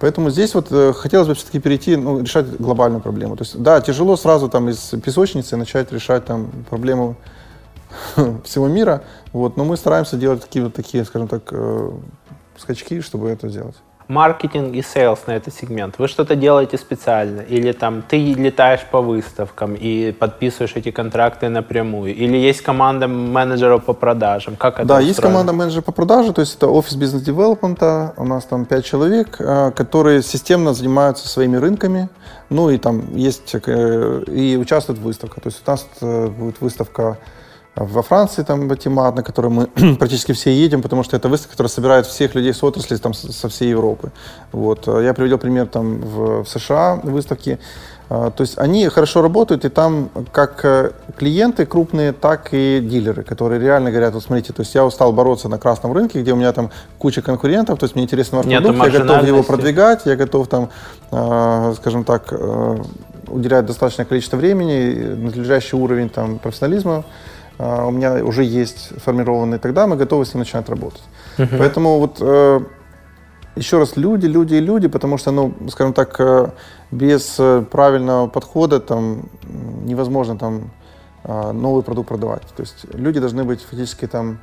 [0.00, 3.36] Поэтому здесь вот э, хотелось бы все-таки перейти, ну, решать глобальную проблему.
[3.36, 7.16] То есть, да, тяжело сразу там из песочницы начать решать там проблему
[8.44, 11.90] всего мира, вот, но мы стараемся делать такие вот такие, скажем так, э,
[12.56, 13.76] скачки, чтобы это сделать
[14.08, 15.98] маркетинг и sales на этот сегмент?
[15.98, 17.42] Вы что-то делаете специально?
[17.42, 22.14] Или там ты летаешь по выставкам и подписываешь эти контракты напрямую?
[22.14, 24.56] Или есть команда менеджеров по продажам?
[24.56, 25.08] Как это Да, устроено?
[25.08, 28.64] есть команда менеджеров по продажам, то есть это офис business development а, у нас там
[28.64, 32.08] пять человек, э, которые системно занимаются своими рынками,
[32.48, 35.42] ну и там есть э, и участвуют в выставках.
[35.42, 37.18] То есть у нас э, будет выставка
[37.84, 39.66] во Франции, там, Батимат, на который мы
[39.98, 43.48] практически все едем, потому что это выставка, которая собирает всех людей с отрасли там, со
[43.48, 44.10] всей Европы.
[44.52, 44.86] Вот.
[44.86, 47.58] Я приведел пример там, в, в США выставки.
[48.10, 53.22] А, то есть они хорошо работают, и там как э, клиенты крупные, так и дилеры,
[53.22, 56.36] которые реально говорят, вот смотрите, то есть я устал бороться на красном рынке, где у
[56.36, 60.06] меня там куча конкурентов, то есть мне интересен ваш Нет продукт, я готов его продвигать,
[60.06, 60.70] я готов там,
[61.10, 62.76] а, скажем так, э,
[63.26, 67.04] уделять достаточное количество времени, надлежащий уровень там, профессионализма а,
[67.58, 71.02] у меня уже есть сформированный, тогда мы готовы с ним начинать работать.
[71.38, 71.58] Uh-huh.
[71.58, 72.60] Поэтому вот э,
[73.56, 76.50] еще раз люди, люди и люди, потому что, ну, скажем так, э,
[76.92, 79.28] без э, правильного подхода там
[79.84, 80.70] невозможно там
[81.24, 82.46] новый продукт продавать.
[82.56, 84.38] То есть люди должны быть фактически там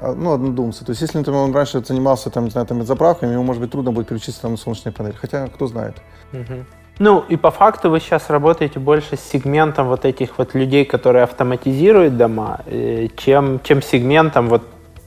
[0.00, 0.84] ну, однодумцы.
[0.84, 3.72] То есть, если например, он раньше занимался там, не знаю, там, заправками, ему, может быть,
[3.72, 5.14] трудно будет переключиться там, на солнечные панели.
[5.14, 5.96] Хотя, кто знает.
[6.32, 6.64] Uh-huh.
[6.98, 11.24] Ну, и по факту вы сейчас работаете больше с сегментом вот этих вот людей, которые
[11.24, 14.62] автоматизируют дома, э, чем, чем сегментом вот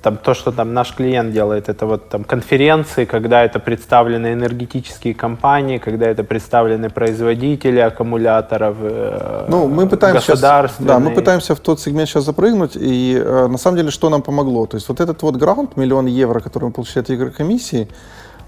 [0.06, 5.16] там, то, что там наш клиент делает, это вот там конференции, когда это представлены энергетические
[5.16, 11.60] компании, когда это представлены производители аккумуляторов, э, ну, мы пытаемся сейчас, да, мы пытаемся в
[11.60, 14.68] тот сегмент сейчас запрыгнуть, и э, на самом деле что нам помогло?
[14.68, 17.88] То есть вот этот вот грант, миллион евро, который мы получили от Еврокомиссии,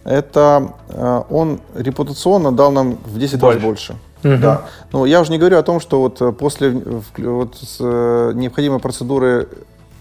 [0.08, 3.56] это э, он репутационно дал нам в 10 больше.
[3.56, 3.96] раз больше.
[4.24, 4.38] Угу.
[4.42, 4.62] Да.
[4.92, 6.72] Но я уже не говорю о том, что вот э, после
[7.18, 9.50] вот, с, э, необходимой процедуры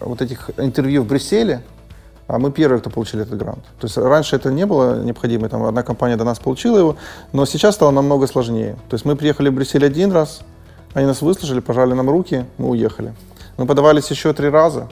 [0.01, 1.63] вот этих интервью в Брюсселе,
[2.29, 3.65] а мы первые, кто получили этот грант.
[3.81, 6.97] То есть раньше это не было необходимо, там одна компания до нас получила его,
[7.33, 8.77] но сейчас стало намного сложнее.
[8.89, 10.41] То есть мы приехали в Брюссель один раз,
[10.95, 13.13] они нас выслушали, пожали нам руки, мы уехали.
[13.57, 14.89] Мы подавались еще три раза.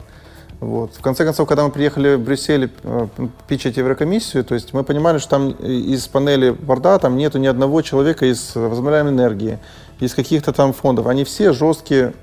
[0.59, 0.93] Вот.
[0.95, 3.07] В конце концов, когда мы приехали в Брюссель э,
[3.47, 7.81] пичать Еврокомиссию, то есть мы понимали, что там из панели борда там нету ни одного
[7.81, 9.59] человека из возобновляемой энергии,
[9.99, 11.07] из каких-то там фондов.
[11.07, 12.13] Они все жесткие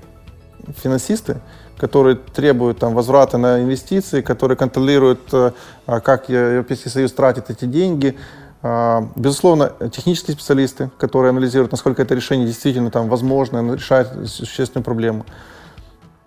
[0.81, 1.41] финансисты,
[1.77, 5.51] которые требуют там, возврата на инвестиции, которые контролируют, э,
[5.85, 8.17] а как Европейский Союз тратит эти деньги.
[8.65, 15.25] А, безусловно, технические специалисты, которые анализируют, насколько это решение действительно там, возможно, решает существенную проблему.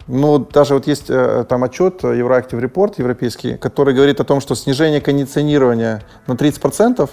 [0.09, 4.55] Ну, даже вот есть э, там отчет Euroactive Report европейский, который говорит о том, что
[4.55, 7.11] снижение кондиционирования на 30%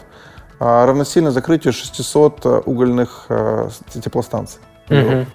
[0.59, 4.61] а, равносильно закрытию 600 э, угольных э, теплостанций.
[4.89, 5.25] Mm-hmm.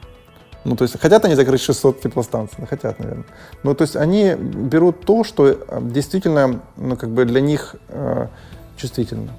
[0.65, 2.57] Ну, то есть хотят они закрыть 600 теплостанций?
[2.59, 3.25] Ну, хотят, наверное.
[3.63, 8.29] Ну, то есть они берут то, что действительно, ну, как бы для них э,
[8.77, 9.33] чувствительно.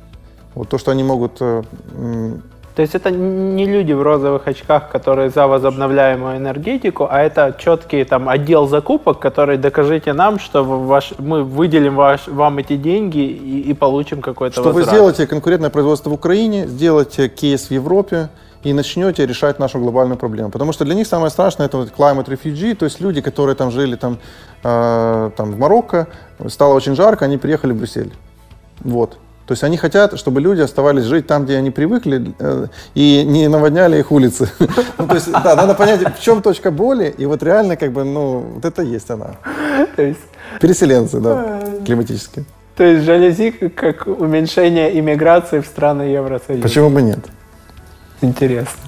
[0.56, 1.64] Вот то, что они могут э,
[2.76, 8.04] то есть это не люди в розовых очках, которые за возобновляемую энергетику, а это четкий
[8.04, 13.72] там отдел закупок, который докажите нам, что ваш, мы выделим ваш, вам эти деньги и,
[13.72, 14.86] и получим какой-то Что возврат.
[14.88, 18.30] вы сделаете конкурентное производство в Украине, сделаете кейс в Европе,
[18.64, 20.50] и начнете решать нашу глобальную проблему.
[20.52, 23.72] Потому что для них самое страшное это вот climate refugee, то есть люди, которые там
[23.72, 24.18] жили там,
[24.64, 26.08] э, там в Марокко,
[26.48, 28.12] стало очень жарко, они приехали в Брюссель.
[28.82, 29.18] Вот.
[29.50, 33.48] То есть они хотят, чтобы люди оставались жить там, где они привыкли, э, и не
[33.48, 34.48] наводняли их улицы.
[35.00, 38.04] ну, то есть, да, надо понять, в чем точка боли, и вот реально, как бы,
[38.04, 39.38] ну, вот это есть она.
[39.96, 40.20] То есть...
[40.62, 42.46] Переселенцы, да, климатические.
[42.76, 46.62] То есть жалюзи как уменьшение иммиграции в страны Евросоюза.
[46.62, 47.26] Почему бы нет?
[48.22, 48.84] Интересно.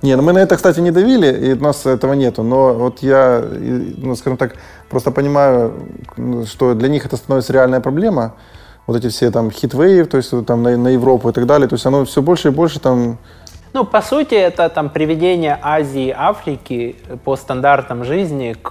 [0.00, 2.42] Не, ну мы на это, кстати, не давили, и у нас этого нету.
[2.42, 3.44] Но вот я,
[3.98, 4.54] ну, скажем так,
[4.88, 5.74] просто понимаю,
[6.46, 8.36] что для них это становится реальная проблема
[8.86, 11.74] вот эти все там хитвейв, то есть там на, на Европу и так далее, то
[11.74, 13.18] есть оно все больше и больше там
[13.76, 18.70] ну, по сути, это там приведение Азии и Африки по стандартам жизни к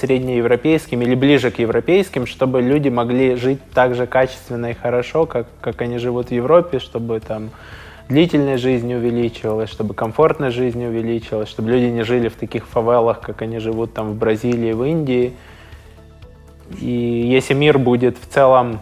[0.00, 5.46] среднеевропейским или ближе к европейским, чтобы люди могли жить так же качественно и хорошо, как,
[5.60, 7.50] как они живут в Европе, чтобы там
[8.08, 13.42] длительность жизни увеличивалась, чтобы комфортность жизни увеличилась, чтобы люди не жили в таких фавелах, как
[13.42, 15.34] они живут там в Бразилии, в Индии.
[16.80, 18.80] И если мир будет в целом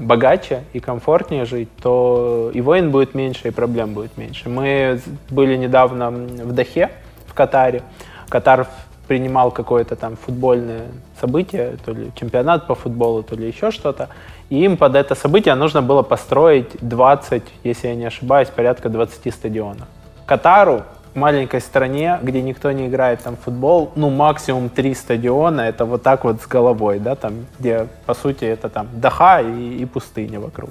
[0.00, 4.48] богаче и комфортнее жить, то и войн будет меньше, и проблем будет меньше.
[4.48, 6.90] Мы были недавно в Дахе,
[7.26, 7.82] в Катаре.
[8.28, 8.66] Катар
[9.06, 10.86] принимал какое-то там футбольное
[11.20, 14.08] событие, то ли чемпионат по футболу, то ли еще что-то.
[14.48, 19.34] И им под это событие нужно было построить 20, если я не ошибаюсь, порядка 20
[19.34, 19.86] стадионов.
[20.26, 20.82] Катару
[21.14, 26.24] маленькой стране, где никто не играет там футбол, ну, максимум три стадиона, это вот так
[26.24, 30.70] вот с головой, да, там, где, по сути, это там Даха и, и пустыня вокруг.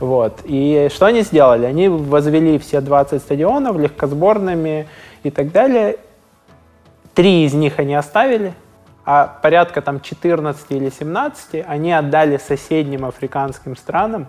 [0.00, 0.40] Вот.
[0.44, 1.66] И что они сделали?
[1.66, 4.88] Они возвели все 20 стадионов легкосборными
[5.22, 5.96] и так далее.
[7.14, 8.54] Три из них они оставили,
[9.04, 14.28] а порядка там 14 или 17 они отдали соседним африканским странам,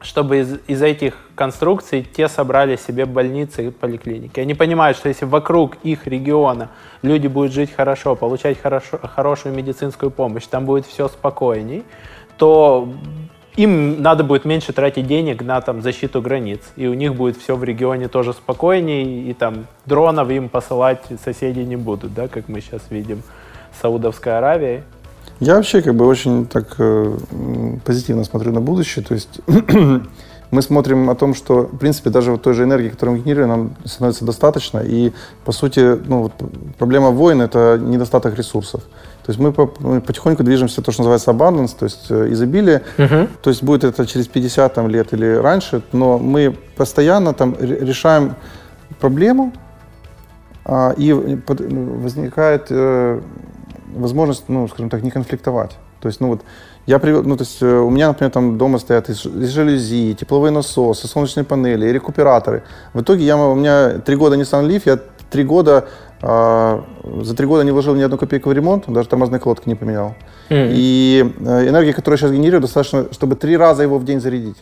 [0.00, 4.40] чтобы из, из этих конструкций те собрали себе больницы и поликлиники.
[4.40, 6.70] Они понимают, что если вокруг их региона
[7.02, 11.84] люди будут жить хорошо, получать хорошо, хорошую медицинскую помощь, там будет все спокойней,
[12.38, 12.88] то
[13.56, 16.60] им надо будет меньше тратить денег на там, защиту границ.
[16.76, 21.60] И у них будет все в регионе тоже спокойней, и там дронов им посылать соседи
[21.60, 23.22] не будут, да, как мы сейчас видим
[23.72, 24.82] в Саудовской Аравии.
[25.40, 27.18] Я вообще как бы очень так э,
[27.84, 29.04] позитивно смотрю на будущее.
[29.04, 29.40] То есть
[30.50, 33.48] мы смотрим о том, что, в принципе, даже вот той же энергии, которую мы генерируем,
[33.48, 34.78] нам становится достаточно.
[34.78, 35.12] И,
[35.44, 36.32] по сути, ну, вот,
[36.78, 38.82] проблема войн— это недостаток ресурсов.
[39.26, 42.82] То есть мы, по, мы потихоньку движемся то, что называется abundance, то есть э, изобилие.
[42.96, 43.28] Uh-huh.
[43.42, 48.36] То есть будет это через 50 там, лет или раньше, но мы постоянно там решаем
[49.00, 49.52] проблему,
[50.64, 53.20] а, и возникает э,
[53.94, 55.76] возможность, ну, скажем так, не конфликтовать.
[56.00, 56.42] То есть, ну вот,
[56.86, 60.14] я привел, ну, то есть, э, у меня, например, там дома стоят и, жалюзи, и
[60.14, 62.62] тепловые насосы, солнечные панели, и рекуператоры.
[62.92, 64.98] В итоге я, у меня три года Nissan Leaf, я
[65.30, 65.88] три года
[66.22, 66.84] а,
[67.20, 70.14] за три года не вложил ни одну копейку в ремонт, даже тормозные колодки не поменял.
[70.48, 70.70] Mm.
[70.72, 74.56] И э, энергия, которая сейчас генерирует, достаточно, чтобы три раза его в день зарядить.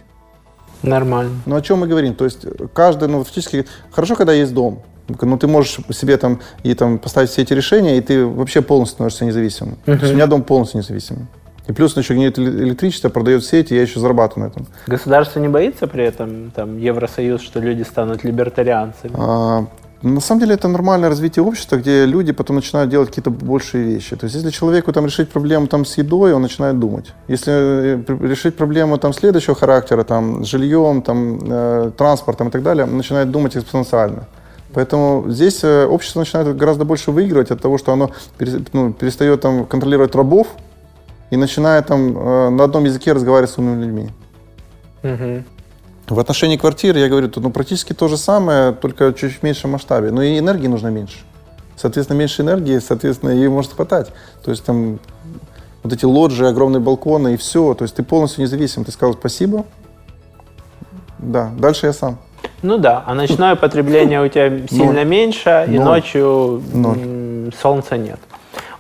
[0.83, 1.33] Нормально.
[1.47, 2.15] Ну о чем мы говорим?
[2.15, 4.83] То есть каждый, ну фактически, хорошо, когда есть дом.
[5.09, 8.95] Ну, ты можешь себе там и там поставить все эти решения, и ты вообще полностью
[8.95, 9.75] становишься независимым.
[9.87, 9.99] Uh-huh.
[9.99, 11.27] То есть у меня дом полностью независимый.
[11.67, 14.67] И плюс он еще генерит электричество, продает сети, я еще зарабатываю на этом.
[14.87, 19.15] Государство не боится при этом, там, Евросоюз, что люди станут либертарианцами?
[19.17, 19.67] А,
[20.03, 24.15] на самом деле это нормальное развитие общества, где люди потом начинают делать какие-то большие вещи.
[24.15, 27.15] То есть если человеку там решить проблему там с едой, он начинает думать.
[27.29, 32.63] Если э, решить проблему там следующего характера, там с жильем, там э, транспортом и так
[32.63, 34.27] далее, он начинает думать экспоненциально.
[34.75, 38.11] Поэтому здесь э, общество начинает гораздо больше выигрывать от того, что оно
[38.73, 40.49] ну, перестает там контролировать рабов
[41.31, 44.09] и начинает там э, на одном языке разговаривать с умными людьми.
[45.03, 45.45] Угу.
[46.09, 50.11] В отношении квартир я говорю, ну, практически то же самое, только чуть в меньшем масштабе.
[50.11, 51.19] Но и энергии нужно меньше.
[51.77, 54.09] Соответственно, меньше энергии, соответственно, ей может хватать.
[54.45, 54.99] То есть там
[55.83, 57.75] вот эти лоджии, огромные балконы и все.
[57.75, 58.85] То есть ты полностью независим.
[58.85, 59.65] Ты сказал спасибо.
[61.19, 62.19] Да, дальше я сам.
[62.65, 66.63] Ну да, а ночное потребление у тебя сильно меньше, и ночью
[67.61, 68.19] солнца нет.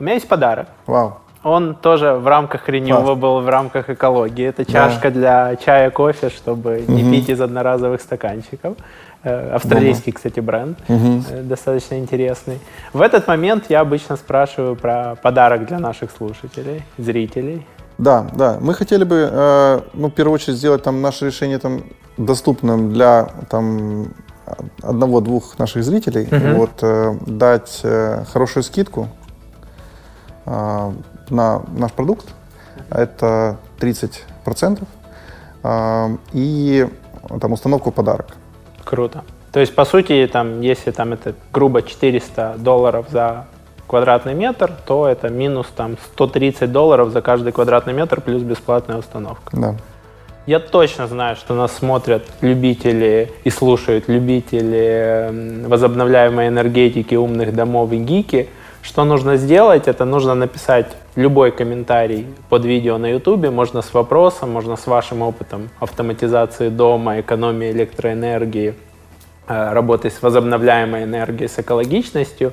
[0.01, 0.69] У меня есть подарок.
[0.87, 1.19] Вау.
[1.43, 4.47] Он тоже в рамках renewable, в рамках экологии.
[4.47, 8.75] Это чашка для чая, кофе, чтобы не пить из одноразовых стаканчиков.
[9.23, 11.23] Э, австралийский, кстати, бренд, угу.
[11.43, 12.59] достаточно интересный.
[12.93, 17.67] В этот момент я обычно спрашиваю про подарок для наших слушателей, зрителей.
[17.99, 18.59] Да, да.
[18.61, 21.85] Мы хотели бы, э, ну, в первую очередь, сделать там наше решение там
[22.17, 24.15] доступным для там
[24.83, 26.67] одного-двух наших зрителей, угу.
[26.67, 27.83] вот дать
[28.33, 29.09] хорошую скидку
[30.45, 30.93] на
[31.31, 32.27] наш продукт.
[32.91, 34.85] Это 30%.
[35.65, 36.87] Э, и
[37.41, 38.37] там установку подарок.
[38.85, 39.25] Круто.
[39.51, 43.47] То есть, по сути, там, если там это грубо 400 долларов за
[43.95, 49.57] квадратный метр, то это минус там 130 долларов за каждый квадратный метр плюс бесплатная установка.
[49.57, 49.75] Да.
[50.47, 57.97] Я точно знаю, что нас смотрят любители и слушают любители возобновляемой энергетики, умных домов и
[57.97, 58.49] гики–
[58.85, 59.89] что нужно сделать?
[59.89, 60.87] Это нужно написать
[61.17, 63.51] любой комментарий под видео на YouTube.
[63.51, 68.75] Можно с вопросом, можно с вашим опытом автоматизации дома, экономии электроэнергии,
[69.49, 72.53] э, работы с возобновляемой энергией, с экологичностью.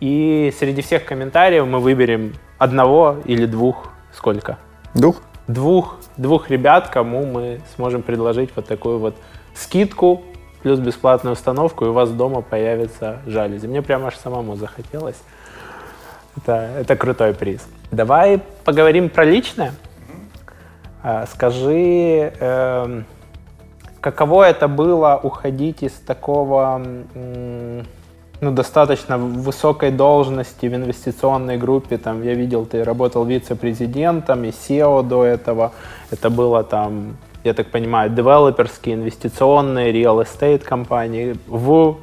[0.00, 4.58] И среди всех комментариев мы выберем одного или двух, сколько?
[4.94, 5.22] Двух.
[5.46, 9.14] Двух, двух ребят, кому мы сможем предложить вот такую вот
[9.54, 10.22] скидку
[10.62, 13.68] плюс бесплатную установку, и у вас дома появятся жалюзи.
[13.68, 15.16] Мне прямо аж самому захотелось.
[16.36, 17.66] Это, это крутой приз.
[17.92, 19.72] Давай поговорим про личное.
[21.02, 23.02] А, скажи, э,
[24.00, 26.82] каково это было уходить из такого
[28.46, 31.98] ну, достаточно высокой должности в инвестиционной группе.
[31.98, 35.72] Там, я видел, ты работал вице-президентом и SEO до этого.
[36.12, 41.96] Это было там, я так понимаю, девелоперские, инвестиционные, real estate компании в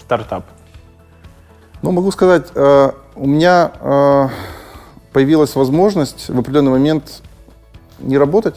[0.00, 0.44] стартап.
[1.82, 4.28] Ну, могу сказать, э, у меня э,
[5.12, 7.22] появилась возможность в определенный момент
[7.98, 8.56] не работать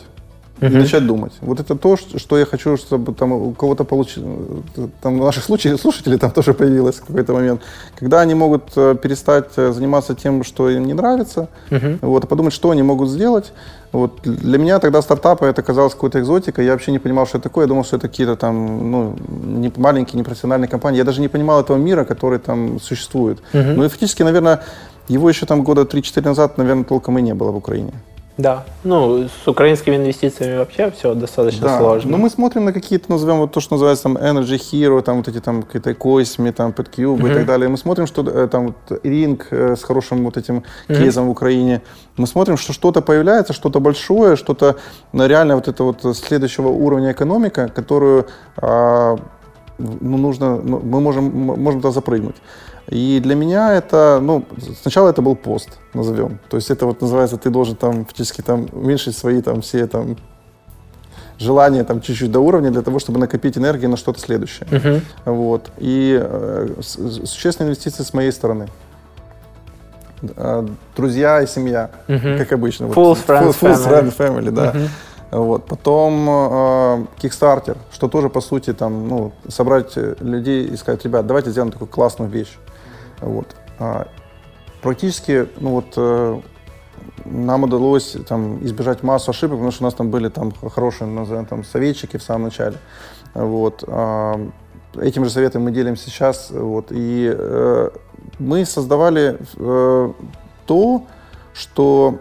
[0.59, 0.71] uh-huh.
[0.71, 1.33] и начать думать.
[1.41, 4.63] Вот это то, что я хочу, чтобы там у кого-то получилось,
[5.01, 7.61] там в наших случаях слушателей там тоже появилось в какой-то момент,
[7.99, 11.99] когда они могут э, перестать заниматься тем, что им не нравится, uh-huh.
[12.01, 13.53] вот, и подумать, что они могут сделать,
[13.91, 14.21] вот.
[14.23, 16.65] Для меня тогда стартапы это казалось какой-то экзотикой.
[16.65, 17.65] Я вообще не понимал, что это такое.
[17.65, 20.97] Я думал, что это какие-то там ну, не маленькие, непрофессиональные компании.
[20.97, 23.39] Я даже не понимал этого мира, который там существует.
[23.53, 23.63] Угу.
[23.75, 24.59] Ну и фактически, наверное,
[25.07, 27.93] его еще там года 3-4 назад, наверное, толком и не было в Украине.
[28.39, 31.77] Да, ну, с украинскими инвестициями вообще все достаточно да.
[31.77, 32.11] сложно.
[32.11, 35.27] Но мы смотрим на какие-то, назовем, вот то, что называется там Energy Hero, там вот
[35.27, 37.31] эти там какие-то Косми, там PetCube mm-hmm.
[37.31, 37.67] и так далее.
[37.67, 40.97] Мы смотрим, что э, там вот, Ring э, с хорошим вот этим mm-hmm.
[40.97, 41.81] кейсом в Украине.
[42.15, 44.77] Мы смотрим, что что-то появляется, что-то большое, что-то
[45.11, 48.25] ну, реально вот это вот следующего уровня экономика, которую
[48.55, 49.17] а,
[49.79, 52.35] ну, нужно, ну, мы можем, можем туда запрыгнуть.
[52.89, 54.45] И для меня это, ну,
[54.81, 56.39] сначала это был пост, назовем.
[56.49, 60.17] То есть это вот называется, ты должен там фактически там уменьшить свои там все там
[61.37, 64.67] желания там чуть-чуть до уровня для того, чтобы накопить энергию на что-то следующее.
[64.69, 65.01] Uh-huh.
[65.25, 65.71] Вот.
[65.77, 68.67] И э, существенные инвестиции с моей стороны.
[70.35, 70.67] Э,
[70.97, 72.39] друзья и семья, uh-huh.
[72.39, 72.85] как обычно.
[72.85, 74.17] Full вот, friends full, full family.
[74.17, 74.71] family, да.
[74.71, 74.87] Uh-huh.
[75.31, 75.65] Вот.
[75.67, 81.51] Потом э, Kickstarter, что тоже, по сути, там, ну, собрать людей и сказать, ребят, давайте
[81.51, 82.57] сделаем такую классную вещь.
[83.21, 83.55] Вот.
[83.79, 84.07] А,
[84.81, 86.41] практически, ну вот, э,
[87.25, 91.45] нам удалось там, избежать массу ошибок, потому что у нас там были там хорошие, назовем,
[91.45, 92.77] там, советчики в самом начале.
[93.33, 93.83] Вот.
[93.87, 94.39] А,
[94.97, 96.49] этим же советом мы делимся сейчас.
[96.51, 97.89] Вот, и э,
[98.39, 100.13] мы создавали э,
[100.65, 101.07] то,
[101.53, 102.19] что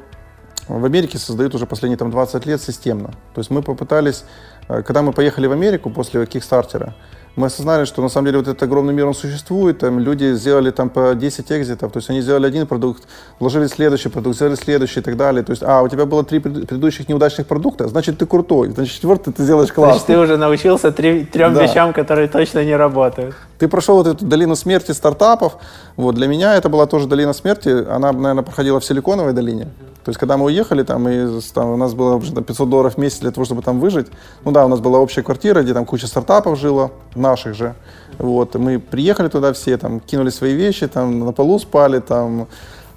[0.69, 3.13] в Америке создают уже последние там, 20 лет системно.
[3.35, 4.25] То есть мы попытались,
[4.69, 6.95] э, когда мы поехали в Америку после Кикстартера,
[7.39, 10.71] мы осознали, что на самом деле вот этот огромный мир, он существует, там люди сделали
[10.71, 13.05] там по 10 экзитов, то есть они сделали один продукт,
[13.39, 15.43] вложили следующий продукт, сделали следующий и так далее.
[15.43, 19.33] То есть, а, у тебя было три предыдущих неудачных продукта, значит, ты крутой, значит, четвертый
[19.33, 19.95] ты сделаешь классно.
[19.95, 21.63] Значит, ты уже научился три, трем да.
[21.63, 23.35] вещам, которые точно не работают.
[23.59, 25.57] Ты прошел вот эту долину смерти стартапов.
[25.97, 29.69] Вот, для меня это была тоже долина смерти, она, наверное, проходила в Силиконовой долине.
[30.05, 32.99] То есть, когда мы уехали, там, и, там, у нас было уже 500 долларов в
[32.99, 34.07] месяц для того, чтобы там выжить.
[34.45, 37.75] Ну да, у нас была общая квартира, где там куча стартапов жило, наших же.
[38.17, 42.47] Вот, мы приехали туда все, там, кинули свои вещи, там, на полу спали, там,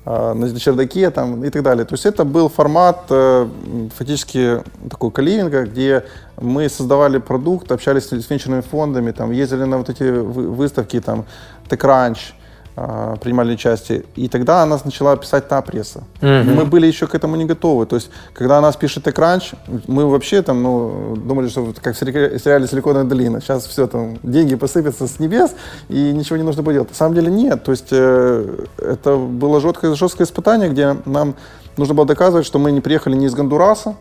[0.05, 1.85] на чердаке, там, и так далее.
[1.85, 3.47] То есть, это был формат э,
[3.95, 6.03] фактически такой каливинга, где
[6.41, 11.25] мы создавали продукт, общались с венчурными фондами, там, ездили на вот эти выставки, там,
[11.69, 12.40] TechCrunch, а,
[12.75, 14.03] принимали участие.
[14.15, 16.03] И тогда она начала писать та пресса.
[16.21, 16.53] Mm-hmm.
[16.55, 17.85] Мы были еще к этому не готовы.
[17.85, 19.55] То есть, когда она пишет TechCrunch,
[19.87, 23.41] мы вообще там, ну, думали, что как в сериале «Силиконовая долина».
[23.41, 25.51] Сейчас все там, деньги посыпятся с небес,
[25.89, 26.89] и ничего не нужно будет делать.
[26.89, 27.63] На самом деле нет.
[27.63, 31.35] То есть, э, это было жесткое, жесткое испытание, где нам
[31.77, 33.95] нужно было доказывать, что мы не приехали не из Гондураса,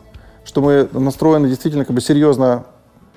[0.45, 2.65] что мы настроены действительно как бы серьезно а,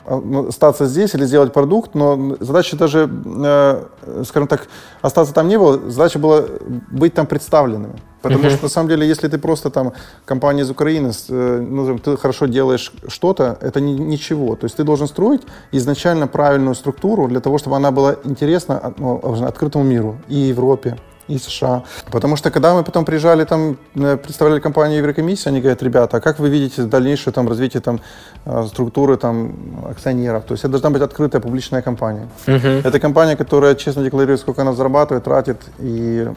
[0.05, 3.83] остаться здесь или сделать продукт, но задача даже, э,
[4.25, 4.67] скажем так,
[5.01, 6.43] остаться там не было, задача была
[6.91, 7.95] быть там представленными.
[8.21, 9.91] Потому что, на самом деле, если ты просто там
[10.25, 14.55] компания из Украины, э, ну, ты хорошо делаешь что-то, это ни, ничего.
[14.55, 15.41] То есть ты должен строить
[15.73, 20.97] изначально правильную структуру для того, чтобы она была интересна ну, открытому миру и Европе,
[21.27, 21.83] и США.
[22.11, 26.19] Потому что когда мы потом приезжали, там, э, представляли компанию Еврокомиссии, они говорят, ребята, а
[26.19, 27.99] как вы видите дальнейшее там, развитие там,
[28.45, 29.53] э, структуры там,
[29.89, 30.43] акционеров?
[30.43, 32.27] То есть это должна быть открытая публичная компания.
[32.45, 32.87] Uh-huh.
[32.87, 36.27] Это компания, которая честно декларирует, сколько она зарабатывает, тратит и,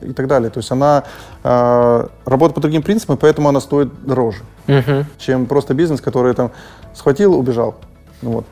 [0.00, 0.50] и так далее.
[0.50, 1.04] То есть она
[1.44, 5.04] э, работает по другим принципам, поэтому она стоит дороже, uh-huh.
[5.18, 6.50] чем просто бизнес, который там
[6.94, 7.74] схватил, убежал.
[8.22, 8.44] Вот.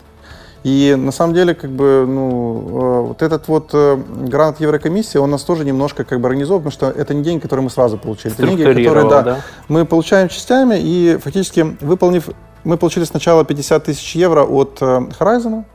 [0.67, 5.31] И на самом деле, как бы, ну, э, вот этот вот э, грант Еврокомиссии, он
[5.31, 8.35] нас тоже немножко как бы организовал, потому что это не деньги, которые мы сразу получили.
[8.35, 12.31] Это деньги, которые, да, да, мы получаем частями, и фактически выполнив,
[12.65, 15.67] мы получили сначала 50 тысяч евро от э, Horizon,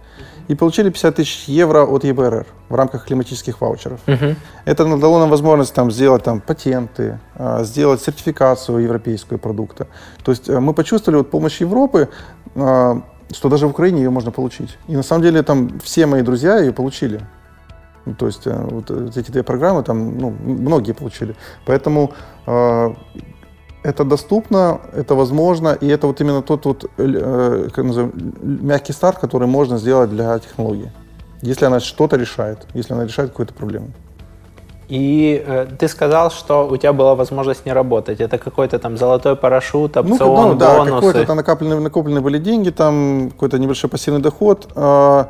[0.50, 4.02] и получили 50 тысяч евро от ЕБРР в рамках климатических ваучеров.
[4.08, 4.36] Uh-huh.
[4.66, 7.20] Это дало нам возможность там, сделать там, патенты,
[7.60, 9.88] сделать сертификацию европейскую продукта.
[10.24, 12.10] То есть мы почувствовали вот, помощь Европы,
[13.34, 14.78] что даже в Украине ее можно получить.
[14.88, 17.22] И на самом деле там все мои друзья ее получили.
[18.06, 21.36] Ну, то есть э, вот эти две программы там ну, многие получили.
[21.66, 22.12] Поэтому
[22.48, 22.94] э,
[23.84, 28.12] это доступно, это возможно, и это вот именно тот вот, э, как называем,
[28.42, 30.92] мягкий старт, который можно сделать для технологии.
[31.42, 33.88] Если она что-то решает, если она решает какую-то проблему.
[34.92, 38.20] И э, ты сказал, что у тебя была возможность не работать.
[38.20, 40.96] Это какой-то там золотой парашют, опцион, ну, ну, да, бонусы?
[40.96, 45.26] какой-то там накопленные, накопленные были деньги, там какой-то небольшой пассивный доход, э,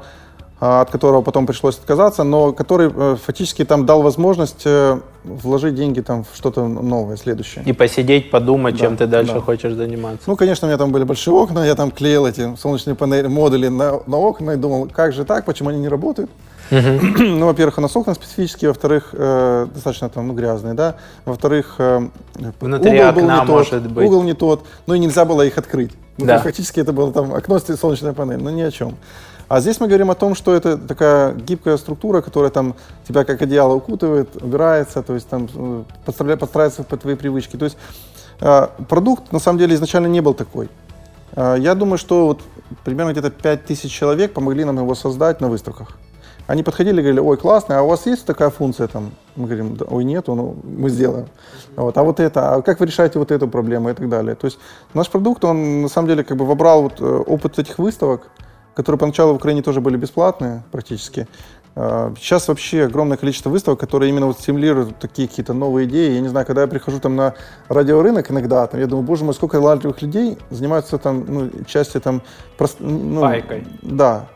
[0.59, 6.01] от которого потом пришлось отказаться, но который э, фактически там дал возможность э, вложить деньги
[6.01, 7.63] там в что-то новое, следующее.
[7.67, 9.41] И посидеть, подумать, да, чем ты дальше да.
[9.41, 10.23] хочешь заниматься.
[10.25, 13.67] Ну, конечно, у меня там были большие окна, я там клеил эти солнечные панели, модули
[13.67, 16.31] на, на окна и думал, как же так, почему они не работают?
[16.71, 20.95] Ну, во-первых, она окна специфические, во-вторых, э, достаточно там, ну, грязные, да.
[21.25, 22.07] Во-вторых, э,
[22.59, 24.07] Внутри угол окна был не может тот, быть.
[24.07, 25.91] Угол не тот, ну и нельзя было их открыть.
[26.17, 26.39] Ну, да.
[26.39, 28.95] Фактически это было там окно с солнечной панель, но ни о чем.
[29.51, 32.73] А здесь мы говорим о том, что это такая гибкая структура, которая там
[33.05, 37.57] тебя как одеяло укутывает, убирается, то есть там э, подстраивается под твои привычки.
[37.57, 37.77] То есть
[38.39, 40.69] э, продукт на самом деле изначально не был такой.
[41.35, 42.41] Э, я думаю, что вот
[42.85, 45.97] примерно где-то 5000 человек помогли нам его создать на выставках.
[46.51, 49.11] Они подходили и говорили, ой, классно, а у вас есть такая функция там?
[49.37, 51.27] Мы говорим, да, ой, нету, ну, мы сделаем.
[51.77, 54.35] Вот, а вот это, а как вы решаете вот эту проблему и так далее.
[54.35, 54.59] То есть
[54.93, 58.27] наш продукт, он на самом деле как бы вобрал вот э, опыт этих выставок,
[58.75, 61.25] которые поначалу в Украине тоже были бесплатные практически.
[61.73, 66.15] А, сейчас вообще огромное количество выставок, которые именно вот стимулируют такие какие-то новые идеи.
[66.15, 67.33] Я не знаю, когда я прихожу там на
[67.69, 72.21] радиорынок иногда, там, я думаю, боже мой, сколько талантливых людей занимаются там, ну, части там...
[72.57, 73.65] Прост, ну, Пайкой.
[73.81, 74.27] Да,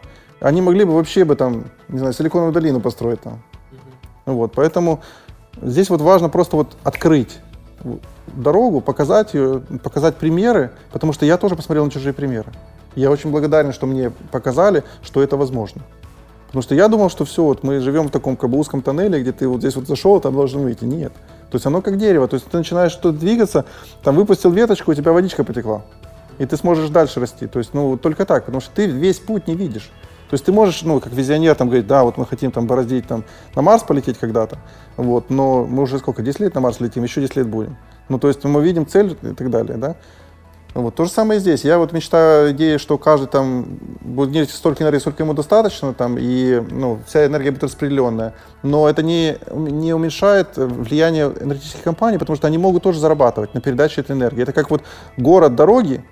[0.46, 3.42] они могли бы вообще бы там, не знаю, силиконовую долину построить там.
[4.26, 4.36] Угу.
[4.36, 5.02] Вот, поэтому
[5.60, 7.40] здесь вот важно просто вот открыть
[8.28, 12.52] дорогу, показать ее, показать примеры, потому что я тоже посмотрел на чужие примеры.
[12.96, 15.82] Я очень благодарен, что мне показали, что это возможно.
[16.46, 19.22] Потому что я думал, что все, вот мы живем в таком как бы узком тоннеле,
[19.22, 20.86] где ты вот здесь вот зашел, там должен выйти.
[20.86, 21.12] Нет.
[21.50, 22.28] То есть оно как дерево.
[22.28, 23.66] То есть ты начинаешь что-то двигаться,
[24.04, 25.82] там выпустил веточку, у тебя водичка потекла.
[26.38, 27.48] И ты сможешь дальше расти.
[27.48, 29.92] То есть, ну, только так, потому что ты весь путь не видишь.
[30.30, 33.08] То есть ты можешь, ну, как визионер, там, говорить, да, вот мы хотим там бороздить,
[33.08, 33.24] там,
[33.56, 34.58] на Марс полететь когда-то,
[34.98, 37.78] вот, но мы уже сколько, 10 лет на Марс летим, еще 10 лет будем.
[38.10, 39.96] Ну, то есть мы видим цель и так далее, да.
[40.76, 40.94] Вот.
[40.94, 41.64] То же самое здесь.
[41.64, 46.18] Я вот мечтаю идеи, что каждый там будет генерить столько энергии, сколько ему достаточно, там,
[46.20, 48.34] и ну, вся энергия будет распределенная.
[48.62, 53.62] Но это не, не уменьшает влияние энергетических компаний, потому что они могут тоже зарабатывать на
[53.62, 54.44] передаче этой энергии.
[54.44, 54.84] Это как вот
[55.16, 56.04] город, дороги.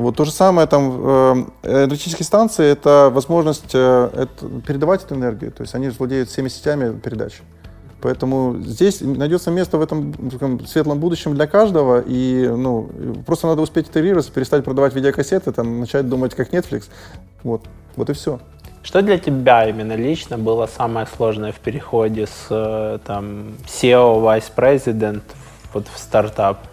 [0.00, 5.52] Вот то же самое там э, энергетические станции— это возможность э, это, передавать эту энергию.
[5.52, 7.42] То есть они владеют всеми сетями передачи.
[8.00, 12.88] Поэтому здесь найдется место в этом таком, светлом будущем для каждого, и ну,
[13.26, 16.84] просто надо успеть интегрироваться, перестать продавать видеокассеты, там, начать думать как Netflix.
[17.42, 18.40] Вот, вот и все.
[18.82, 24.50] Что для тебя именно лично было самое сложное в переходе с э, там, SEO, Vice
[24.56, 25.20] President
[25.74, 26.69] вот в стартап?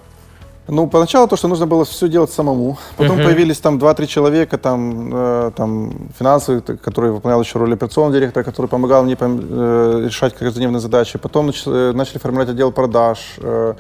[0.68, 2.78] Ну, поначалу то, что нужно было все делать самому.
[2.98, 3.24] Потом uh-huh.
[3.24, 8.68] появились там 2-3 человека, там, э, там финансовые, которые выполняли еще роль операционного директора, который
[8.68, 11.18] помогал мне э, решать каждодневные задачи.
[11.18, 13.36] Потом нач, э, начали формировать отдел продаж.
[13.38, 13.76] Э,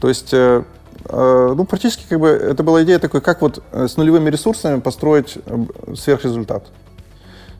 [0.00, 0.62] то есть, э,
[1.04, 4.80] э, ну, практически как бы это была идея такой, как вот э, с нулевыми ресурсами
[4.80, 5.64] построить э,
[5.94, 6.64] сверхрезультат.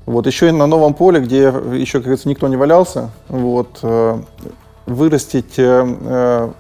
[0.07, 4.19] Вот еще и на новом поле, где еще, как говорится, никто не валялся, вот, э,
[4.87, 6.51] вырастить э,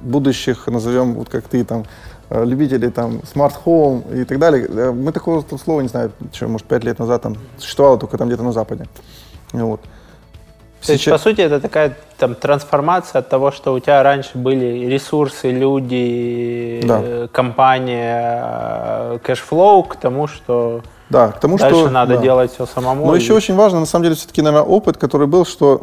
[0.00, 1.84] будущих, назовем, вот как ты там,
[2.30, 4.66] э, любителей там smart home и так далее.
[4.66, 8.28] Э, мы такого слова не знаем, что, может, пять лет назад там существовало только там
[8.28, 8.86] где-то на Западе.
[9.52, 9.80] Вот.
[10.86, 14.86] То есть, по сути, это такая там трансформация от того, что у тебя раньше были
[14.86, 17.00] ресурсы, люди, да.
[17.02, 21.90] Э, компания, cash flow, к тому, что да, к тому, Дальше что...
[21.90, 22.22] надо да.
[22.22, 23.04] делать все самому.
[23.04, 23.20] Но и...
[23.20, 25.80] еще очень важно, на самом деле, все-таки, наверное, опыт, который был, что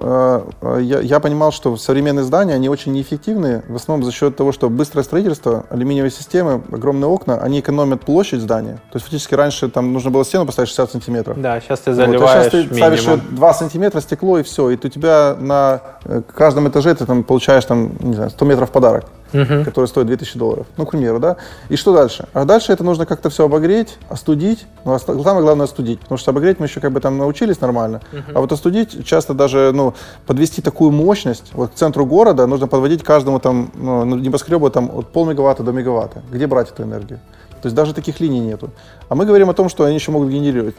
[0.61, 4.38] э, э, я, я понимал, что современные здания, они очень неэффективны, в основном за счет
[4.38, 8.75] того, что быстрое строительство, алюминиевые системы, огромные окна, они экономят площадь здания.
[8.91, 11.41] То есть, фактически, раньше там нужно было стену поставить 60 сантиметров.
[11.41, 14.69] Да, сейчас ты заливаешь вот, а сейчас ты ставишь 2 сантиметра стекло, и все.
[14.69, 18.71] И у тебя на э, каждом этаже ты там получаешь там, не знаю, 100 метров
[18.71, 19.63] подарок угу.
[19.63, 20.67] который стоит 2000 долларов.
[20.78, 21.38] Ну, к примеру, да.
[21.69, 22.28] И что дальше?
[22.34, 24.65] А дальше это нужно как-то все обогреть, остудить.
[24.86, 25.99] Ну, а самое главное остудить.
[25.99, 28.01] Потому что обогреть мы еще как бы там научились нормально.
[28.11, 28.21] Угу.
[28.36, 29.93] А вот остудить часто даже, ну,
[30.25, 31.51] подвести такую мощность.
[31.53, 36.21] Вот к центру города нужно подводить каждому там, ну, небоскребу там от полмегаватта до мегаватта.
[36.32, 37.19] Где брать эту энергию?
[37.61, 38.69] То есть даже таких линий нету.
[39.09, 40.75] А мы говорим о том, что они еще могут генерировать.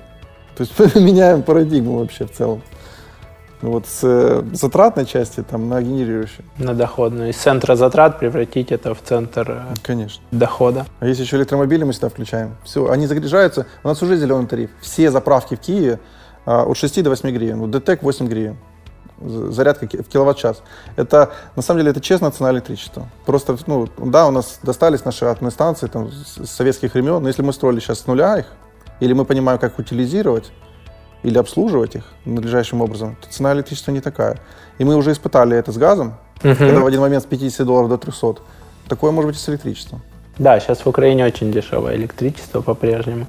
[0.56, 2.62] То есть меняем парадигму вообще в целом.
[3.60, 6.44] Ну, вот с э, затратной части там, на генерирующую.
[6.58, 7.30] На доходную.
[7.30, 10.22] Из центра затрат превратить это в центр э, Конечно.
[10.30, 10.86] дохода.
[11.00, 14.70] А если еще электромобили мы сюда включаем, все, они загружаются, у нас уже зеленый тариф.
[14.80, 15.98] Все заправки в Киеве
[16.46, 18.56] а, от 6 до 8 гривен, вот ДТЭК 8 гривен
[19.20, 20.62] зарядка в киловатт-час.
[20.96, 23.08] Это, на самом деле, это честно цена электричества.
[23.26, 27.42] Просто, ну, да, у нас достались наши атомные станции там, с советских времен, но если
[27.42, 28.46] мы строили сейчас с нуля их,
[29.00, 30.52] или мы понимаем, как утилизировать,
[31.22, 34.38] или обслуживать их надлежащим образом, то цена электричества не такая.
[34.78, 36.54] И мы уже испытали это с газом, угу.
[36.54, 38.36] когда в один момент с 50 долларов до 300.
[38.88, 40.02] Такое может быть и с электричеством.
[40.38, 43.26] Да, сейчас в Украине очень дешевое электричество по-прежнему.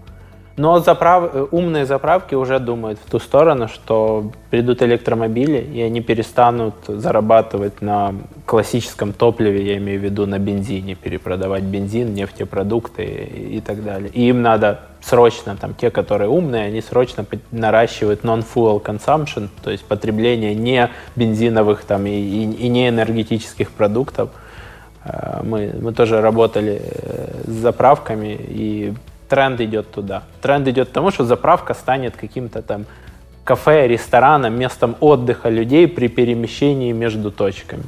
[0.59, 1.47] Но заправ...
[1.51, 8.13] умные заправки уже думают в ту сторону, что придут электромобили, и они перестанут зарабатывать на
[8.45, 14.11] классическом топливе, я имею в виду на бензине, перепродавать бензин, нефтепродукты и так далее.
[14.13, 19.85] И им надо срочно, там, те, которые умные, они срочно наращивают non-fuel consumption, то есть
[19.85, 24.31] потребление не бензиновых там, и, и, и не энергетических продуктов.
[25.05, 28.93] Э, мы, мы тоже работали э, с заправками, и
[29.29, 30.23] тренд идет туда.
[30.41, 32.85] Тренд идет к тому, что заправка станет каким-то там
[33.43, 37.83] кафе, рестораном, местом отдыха людей при перемещении между точками.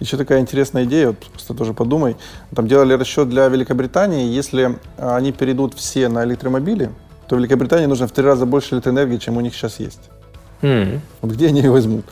[0.00, 2.16] Еще такая интересная идея, вот просто тоже подумай.
[2.54, 4.26] Там делали расчет для Великобритании.
[4.26, 6.90] Если они перейдут все на электромобили,
[7.28, 10.10] то Великобритании нужно в три раза больше электроэнергии, чем у них сейчас есть.
[10.60, 11.00] Mm.
[11.22, 12.04] Вот где они ее возьмут?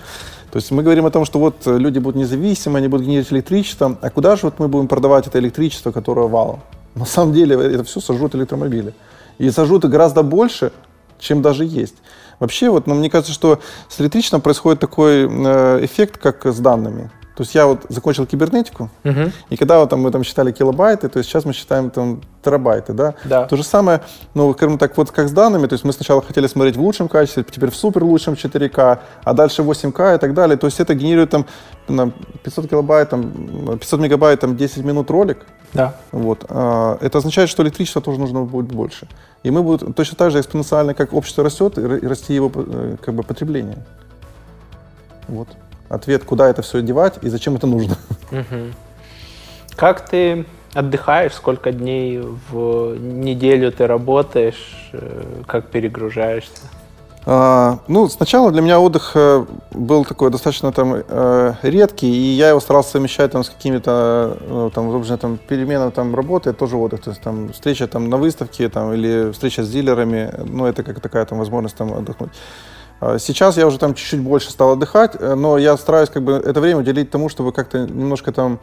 [0.51, 3.99] То есть мы говорим о том, что вот люди будут независимы, они будут генерировать электричество.
[4.01, 6.61] А куда же вот мы будем продавать это электричество, которое валом?
[6.95, 8.95] На самом деле это все сожрут электромобили.
[9.39, 10.73] И сожрут гораздо больше,
[11.19, 11.97] чем даже есть.
[12.41, 17.11] Вообще, вот, ну, мне кажется, что с электричеством происходит такой э, эффект, как с данными.
[17.37, 19.33] То есть я вот закончил кибернетику, uh-huh.
[19.51, 22.93] и когда вот там, мы там считали килобайты, то есть сейчас мы считаем там терабайты,
[22.93, 23.15] да?
[23.25, 23.47] да.
[23.47, 24.03] То же самое,
[24.35, 27.09] ну, скажем так, вот как с данными, то есть мы сначала хотели смотреть в лучшем
[27.09, 30.57] качестве, теперь в супер лучшем 4К, а дальше 8К и так далее.
[30.57, 32.13] То есть это генерирует там
[32.45, 35.39] 500 килобайт, там, 500 мегабайт, там 10 минут ролик.
[35.75, 35.97] Да.
[36.13, 36.45] Вот.
[36.49, 39.07] А, это означает, что электричества тоже нужно будет больше.
[39.43, 43.15] И мы будем точно так же экспоненциально, как общество растет, и расти его э, как
[43.15, 43.79] бы потребление.
[45.29, 45.49] Вот
[45.89, 47.97] ответ, куда это все девать и зачем это нужно.
[48.31, 48.73] Угу.
[49.77, 56.63] Как ты Отдыхаешь, сколько дней в неделю ты работаешь, э, как перегружаешься?
[57.27, 62.51] А, ну, сначала для меня отдых э, был такой достаточно там э, редкий, и я
[62.51, 67.01] его старался совмещать там с какими-то, ну, там, собственно, там, переменами там работы, тоже отдых,
[67.01, 71.01] то есть там встреча там на выставке, там, или встреча с дилерами, ну, это как
[71.01, 72.31] такая там возможность там отдохнуть.
[73.01, 76.61] А сейчас я уже там чуть-чуть больше стал отдыхать, но я стараюсь как бы это
[76.61, 78.61] время уделить тому, чтобы как-то немножко там Э,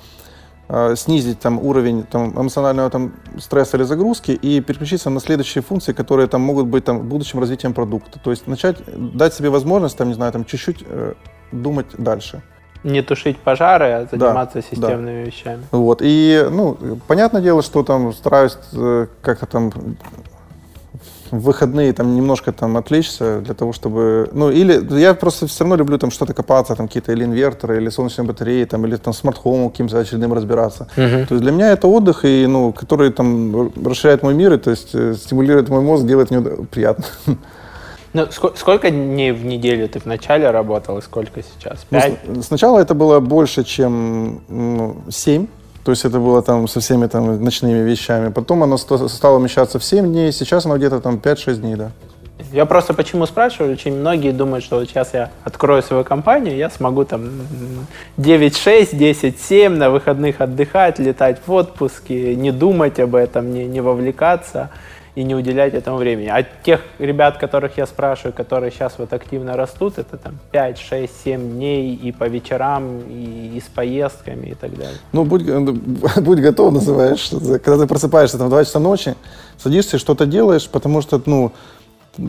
[0.95, 6.27] снизить там уровень там, эмоционального там, стресса или загрузки и переключиться на следующие функции, которые
[6.27, 8.19] там могут быть там, будущим развитием продукта.
[8.23, 8.77] То есть начать
[9.17, 11.13] дать себе возможность там, не знаю, там, чуть-чуть э,
[11.51, 12.41] думать дальше.
[12.83, 15.27] Не тушить пожары, а заниматься да, системными да.
[15.29, 15.63] вещами.
[15.71, 15.99] Вот.
[16.01, 16.77] И, ну,
[17.07, 19.71] понятное дело, что там стараюсь э, как-то там
[21.31, 24.29] в выходные там немножко там отвлечься для того, чтобы...
[24.33, 27.89] Ну, или я просто все равно люблю там что-то копаться, там какие-то или инверторы, или
[27.89, 30.87] солнечные батареи, там, или там smart home каким-то очередным разбираться.
[30.95, 31.25] Uh-huh.
[31.25, 34.71] То есть для меня это отдых, и, ну, который там расширяет мой мир, и, то
[34.71, 37.05] есть э, стимулирует мой мозг, делает мне приятно.
[38.13, 41.85] Ну, сколько, сколько дней в неделю ты вначале работал и сколько сейчас?
[41.91, 42.19] Ну, Пять?
[42.27, 45.47] Ну, сначала это было больше, чем ну, 7.
[45.83, 48.29] То есть это было там со всеми там ночными вещами.
[48.29, 51.91] Потом оно стало вмещаться в 7 дней, сейчас оно где-то там 5-6 дней, да.
[52.51, 56.69] Я просто почему спрашиваю, очень многие думают, что вот сейчас я открою свою компанию, я
[56.69, 57.29] смогу там
[58.17, 64.69] 9-6, 10-7 на выходных отдыхать, летать в отпуске, не думать об этом, не, не вовлекаться
[65.15, 66.27] и не уделять этому времени.
[66.27, 71.13] А тех ребят, которых я спрашиваю, которые сейчас вот активно растут, это там 5, 6,
[71.23, 74.97] 7 дней и по вечерам, и, и с поездками и так далее.
[75.11, 75.43] Ну, будь,
[76.17, 77.29] будь готов, называешь.
[77.29, 79.15] Когда ты просыпаешься там в 2 часа ночи,
[79.57, 81.51] садишься и что-то делаешь, потому что, ну,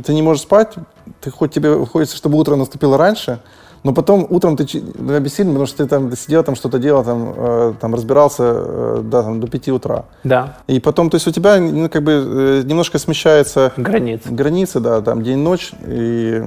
[0.05, 0.75] ты не можешь спать,
[1.21, 3.41] ты хоть тебе хочется, чтобы утро наступило раньше,
[3.85, 7.75] но потом утром ты обессилен, потому что ты там сидел, там что-то делал, там, э,
[7.81, 10.05] там разбирался э, да, там, до 5 утра.
[10.23, 10.59] Да.
[10.69, 13.73] И потом, то есть у тебя ну, как бы э, немножко смещается...
[13.77, 14.31] Границы.
[14.31, 15.73] Границы, да, там день-ночь.
[15.87, 16.43] И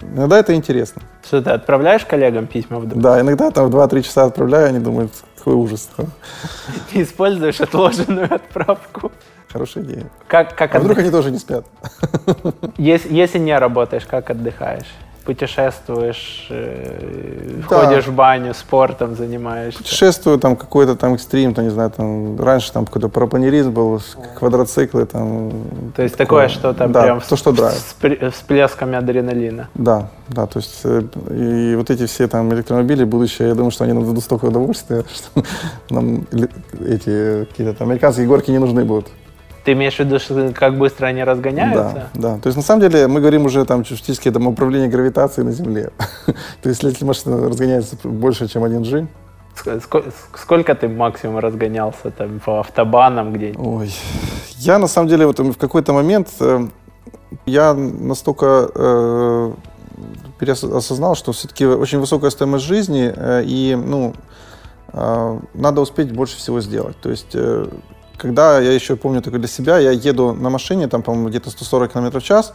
[0.00, 1.02] иногда это интересно.
[1.24, 3.02] Что ты отправляешь коллегам письма вдруг?
[3.02, 5.88] Да, иногда там в 2-3 часа отправляю, они думают, какой ужас.
[6.92, 9.10] Ты используешь отложенную отправку.
[9.52, 10.06] Хорошая идея.
[10.28, 11.66] Как, как а вдруг они тоже не спят?
[12.76, 14.86] Если, если не работаешь, как отдыхаешь?
[15.26, 17.84] Путешествуешь, э, да.
[17.84, 19.78] ходишь в баню, спортом занимаешься?
[19.78, 24.00] Путешествую, там какой-то там экстрим, то не знаю, там раньше там какой-то пропанеризм был,
[24.38, 25.50] квадроциклы там.
[25.96, 27.96] То есть такое, что там да, прям то, что с
[28.32, 29.68] всплесками адреналина.
[29.74, 33.84] Да, да, то есть э, и вот эти все там электромобили будущее, я думаю, что
[33.84, 35.42] они нам дадут столько удовольствия, что
[35.90, 36.26] нам
[36.80, 39.08] эти какие-то там американские горки не нужны будут.
[39.66, 42.08] Ты имеешь в виду, что как быстро они разгоняются?
[42.14, 42.38] Да, да.
[42.38, 45.90] То есть на самом деле мы говорим уже там фактически там управление гравитацией на Земле.
[46.62, 49.08] То есть если машина разгоняется больше, чем 1G,
[50.36, 53.66] Сколько ты максимум разгонялся там по автобанам где-нибудь?
[53.66, 53.92] Ой,
[54.58, 56.68] я на самом деле вот в какой-то момент э,
[57.46, 59.52] я настолько э,
[60.74, 64.14] осознал, что все-таки очень высокая стоимость жизни э, и ну
[64.92, 66.96] э, надо успеть больше всего сделать.
[67.00, 67.66] То есть э,
[68.18, 71.92] когда я еще помню только для себя, я еду на машине, там, по-моему, где-то 140
[71.92, 72.52] км в час,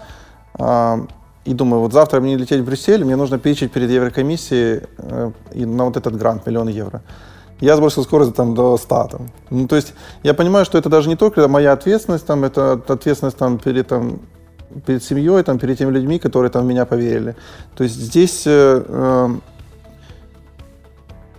[0.59, 1.05] э,
[1.45, 5.65] и думаю, вот завтра мне лететь в Брюссель, мне нужно перечить перед Еврокомиссией э, и
[5.65, 7.01] на вот этот грант, миллион евро.
[7.61, 9.07] Я сбросил скорость там, до 100.
[9.11, 9.27] Там.
[9.51, 9.93] Ну, то есть
[10.23, 14.19] я понимаю, что это даже не только моя ответственность, там, это ответственность там, перед, там,
[14.85, 17.35] перед семьей, там, перед теми людьми, которые там, в меня поверили.
[17.75, 19.29] То есть здесь, э, э,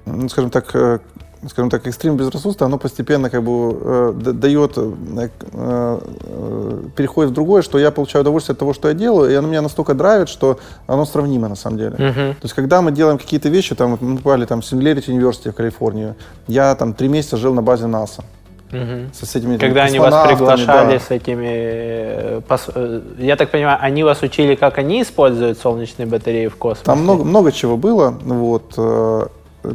[0.07, 1.01] ну, скажем так, э,
[1.49, 7.63] скажем так, экстрим безрассудства, оно постепенно как бы э, дает, э, э, переходит в другое,
[7.63, 10.59] что я получаю удовольствие от того, что я делаю, и оно меня настолько драйвит, что
[10.87, 11.97] оно сравнимо на самом деле.
[11.97, 12.33] Uh-huh.
[12.35, 15.55] То есть, когда мы делаем какие-то вещи, там, мы попали там, в Singularity University в
[15.55, 16.15] Калифорнию,
[16.47, 18.25] я там три месяца жил на базе НАСА.
[18.73, 19.11] Угу.
[19.13, 20.99] С этими, Когда они вас приглашали да.
[20.99, 22.41] с этими, э,
[22.75, 26.87] э, я так понимаю, они вас учили, как они используют солнечные батареи в космосе?
[26.87, 28.73] Там много, много чего было, вот,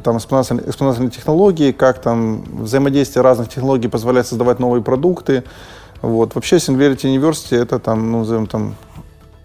[0.04, 5.44] там экспоненциальные технологии, как там взаимодействие разных технологий позволяет создавать новые продукты.
[6.02, 6.36] Вот.
[6.36, 8.76] Вообще Singularity University это там, ну, назовем там,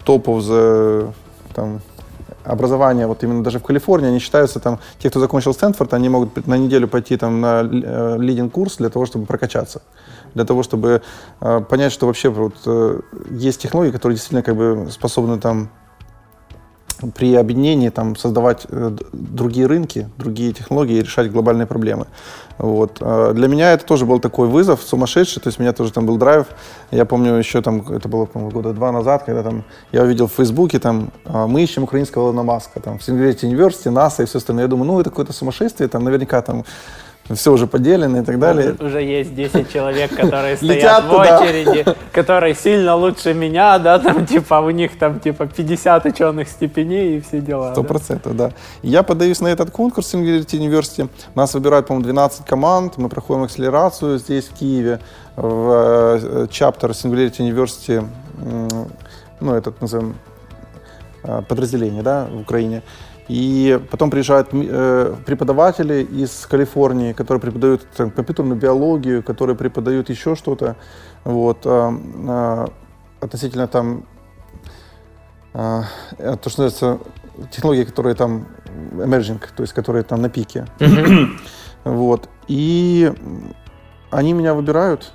[0.05, 1.12] топ of the,
[1.55, 1.81] там,
[2.44, 6.47] образование, вот именно даже в Калифорнии, они считаются там, те, кто закончил Стэнфорд, они могут
[6.47, 9.82] на неделю пойти там на э, лидинг курс для того, чтобы прокачаться,
[10.35, 11.02] для того, чтобы
[11.40, 13.01] э, понять, что вообще вот, э,
[13.31, 15.70] есть технологии, которые действительно как бы способны там
[17.10, 22.06] при объединении там, создавать э, другие рынки, другие технологии и решать глобальные проблемы.
[22.58, 22.98] Вот.
[23.00, 26.06] А для меня это тоже был такой вызов сумасшедший, то есть у меня тоже там
[26.06, 26.46] был драйв.
[26.90, 30.78] Я помню еще там, это было, года два назад, когда там я увидел в Фейсбуке,
[30.78, 34.64] там, а, мы ищем украинского Илона Маска, там, в Singularity University, НАСА и все остальное.
[34.64, 36.64] Я думаю, ну, это какое-то сумасшествие, там, наверняка там
[37.30, 38.74] все уже поделено и так далее.
[38.78, 44.54] Уже есть 10 человек, которые стоят в очереди, которые сильно лучше меня, да, там типа
[44.60, 47.72] у них там типа 50 ученых степеней и все дела.
[47.72, 48.50] Сто процентов, да.
[48.82, 51.08] Я подаюсь на этот конкурс Singularity University.
[51.34, 52.98] Нас выбирают, по-моему, 12 команд.
[52.98, 55.00] Мы проходим акселерацию здесь, в Киеве,
[55.36, 58.06] в чаптер э, Singularity University,
[59.40, 60.16] ну, этот назовем
[61.24, 62.82] э, подразделение, да, в Украине.
[63.28, 70.34] И потом приезжают э, преподаватели из Калифорнии, которые преподают там, компьютерную биологию, которые преподают еще
[70.34, 70.76] что-то.
[71.24, 71.92] Вот, э,
[72.28, 72.66] э,
[73.20, 74.04] относительно там,
[75.54, 75.82] э,
[76.18, 76.98] то, что называется,
[77.50, 78.48] технологии, которые там
[78.92, 80.66] emerging, то есть которые там на пике.
[81.84, 82.28] вот.
[82.48, 83.12] И
[84.10, 85.12] они меня выбирают,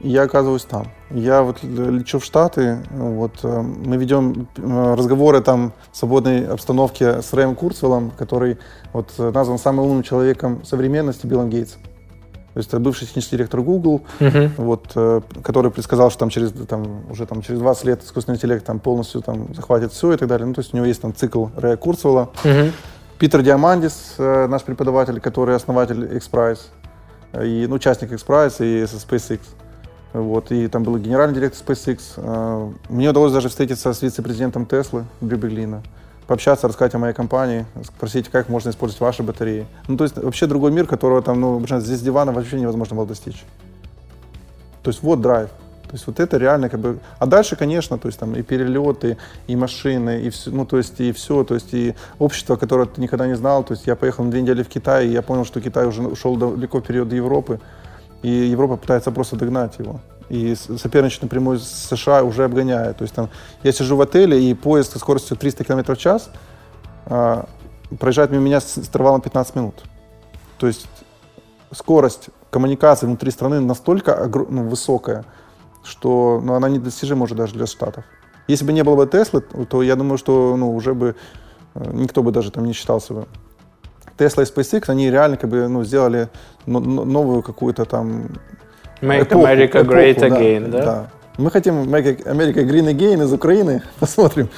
[0.00, 0.92] я оказываюсь там.
[1.10, 7.20] Я вот лечу в Штаты, вот, э, мы ведем э, разговоры там в свободной обстановке
[7.20, 8.58] с Рэем Курцвеллом, который
[8.92, 11.82] вот, назван самым умным человеком современности Биллом Гейтсом.
[12.52, 14.50] То есть это бывший технический директор Google, uh-huh.
[14.56, 18.64] вот, э, который предсказал, что там через, там, уже там, через 20 лет искусственный интеллект
[18.64, 20.46] там, полностью там, захватит все и так далее.
[20.46, 22.30] Ну, то есть у него есть там цикл Рэя Курцвелла.
[22.44, 22.72] Uh-huh.
[23.18, 26.60] Питер Диамандис, наш преподаватель, который основатель XPRIZE,
[27.42, 29.40] и, ну, участник XPRIZE и SpaceX.
[30.12, 32.00] Вот, и там был генеральный директор SpaceX.
[32.16, 35.82] А, мне удалось даже встретиться с вице-президентом Теслы Брюбеглина,
[36.26, 39.66] пообщаться, рассказать о моей компании, спросить, как можно использовать ваши батареи.
[39.86, 43.44] Ну, то есть вообще другой мир, которого там, ну, здесь дивана вообще невозможно было достичь.
[44.82, 45.50] То есть вот драйв.
[45.90, 47.00] То есть вот это реально как бы...
[47.18, 49.16] А дальше, конечно, то есть там и перелеты,
[49.48, 53.00] и машины, и все, ну то есть и все, то есть и общество, которое ты
[53.00, 53.64] никогда не знал.
[53.64, 56.02] То есть я поехал на две недели в Китай, и я понял, что Китай уже
[56.02, 57.58] ушел далеко вперед Европы.
[58.22, 60.00] И Европа пытается просто догнать его.
[60.28, 62.98] И соперничать напрямую с США уже обгоняет.
[62.98, 63.30] То есть там
[63.62, 66.30] я сижу в отеле, и поезд со скоростью 300 км в час
[67.06, 67.46] а,
[67.98, 69.74] проезжает мимо меня с интервалом 15 минут.
[70.58, 70.86] То есть
[71.72, 75.24] скорость коммуникации внутри страны настолько ну, высокая,
[75.82, 78.04] что ну, она недостижима уже даже для Штатов.
[78.46, 81.16] Если бы не было бы Теслы, то я думаю, что ну, уже бы
[81.74, 83.26] э, никто бы даже там не считался бы
[84.20, 86.28] Tesla и SpaceX, они реально как бы, ну, сделали
[86.66, 88.28] новую какую-то там
[89.00, 90.84] Make эпоху, America эпоху, Great да, Again, да?
[90.84, 91.10] Да.
[91.38, 93.82] Мы хотим Make America Green Again из Украины.
[94.00, 94.48] Посмотрим.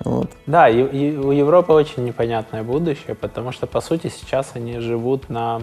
[0.00, 0.30] Вот.
[0.46, 5.28] Да, и, и у Европы очень непонятное будущее, потому что, по сути, сейчас они живут
[5.28, 5.62] на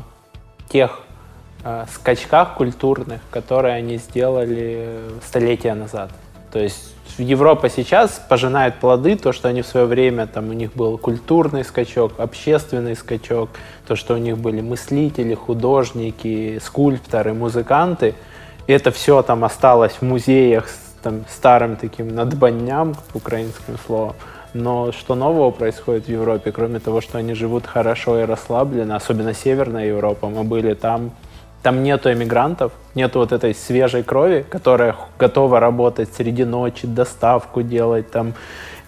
[0.69, 1.01] тех
[1.63, 6.11] э, скачках культурных, которые они сделали столетия назад.
[6.51, 10.73] То есть Европа сейчас пожинает плоды, то, что они в свое время, там у них
[10.73, 13.49] был культурный скачок, общественный скачок,
[13.87, 18.15] то, что у них были мыслители, художники, скульпторы, музыканты.
[18.67, 24.15] И это все там осталось в музеях с там, старым таким надбанням, украинским словом.
[24.53, 29.33] Но что нового происходит в Европе, кроме того, что они живут хорошо и расслабленно, особенно
[29.33, 31.11] Северная Европа, мы были там
[31.65, 38.11] там нету эмигрантов, нету вот этой свежей крови, которая готова работать среди ночи, доставку делать,
[38.11, 38.35] там,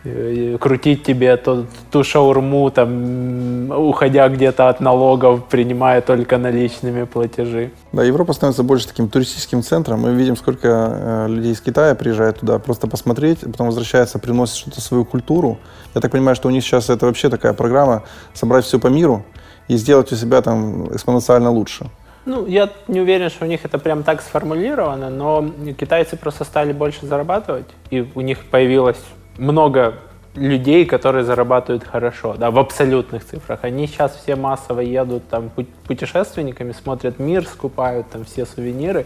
[0.03, 7.71] э, крутить тебе ту, ту шаурму, там, уходя где-то от налогов, принимая только наличными платежи.
[7.93, 10.01] Да, Европа становится больше таким туристическим центром.
[10.01, 14.81] Мы видим, сколько э, людей из Китая приезжает туда просто посмотреть, потом возвращается, приносит что-то
[14.81, 15.57] свою культуру.
[15.95, 18.03] Я так понимаю, что у них сейчас это вообще такая программа
[18.35, 19.25] собрать все по миру
[19.67, 21.89] и сделать у себя там экспоненциально лучше.
[22.27, 25.49] Ну, я не уверен, что у них это прям так сформулировано, но
[25.79, 28.99] китайцы просто стали больше зарабатывать, и у них появилось
[29.37, 29.93] много
[30.35, 33.59] людей, которые зарабатывают хорошо, да, в абсолютных цифрах.
[33.61, 35.49] Они сейчас все массово едут там
[35.87, 39.05] путешественниками, смотрят мир, скупают там все сувениры,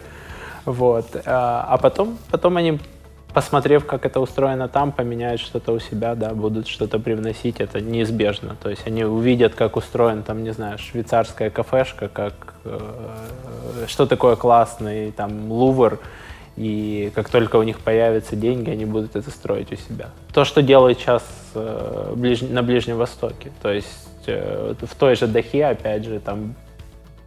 [0.66, 1.06] вот.
[1.28, 2.80] А, а потом, потом они
[3.34, 8.56] посмотрев, как это устроено там, поменяют что-то у себя, да, будут что-то привносить, это неизбежно.
[8.62, 12.34] То есть они увидят, как устроен, там, не знаю, швейцарская кафешка, как,
[12.66, 12.80] э,
[13.88, 16.00] что такое классный, там, лувр,
[16.58, 20.10] и как только у них появятся деньги, они будут это строить у себя.
[20.34, 21.24] То, что делают сейчас
[21.56, 22.42] э, ближ...
[22.42, 23.52] на Ближнем Востоке.
[23.62, 26.56] То есть э, в той же Дахе, опять же, там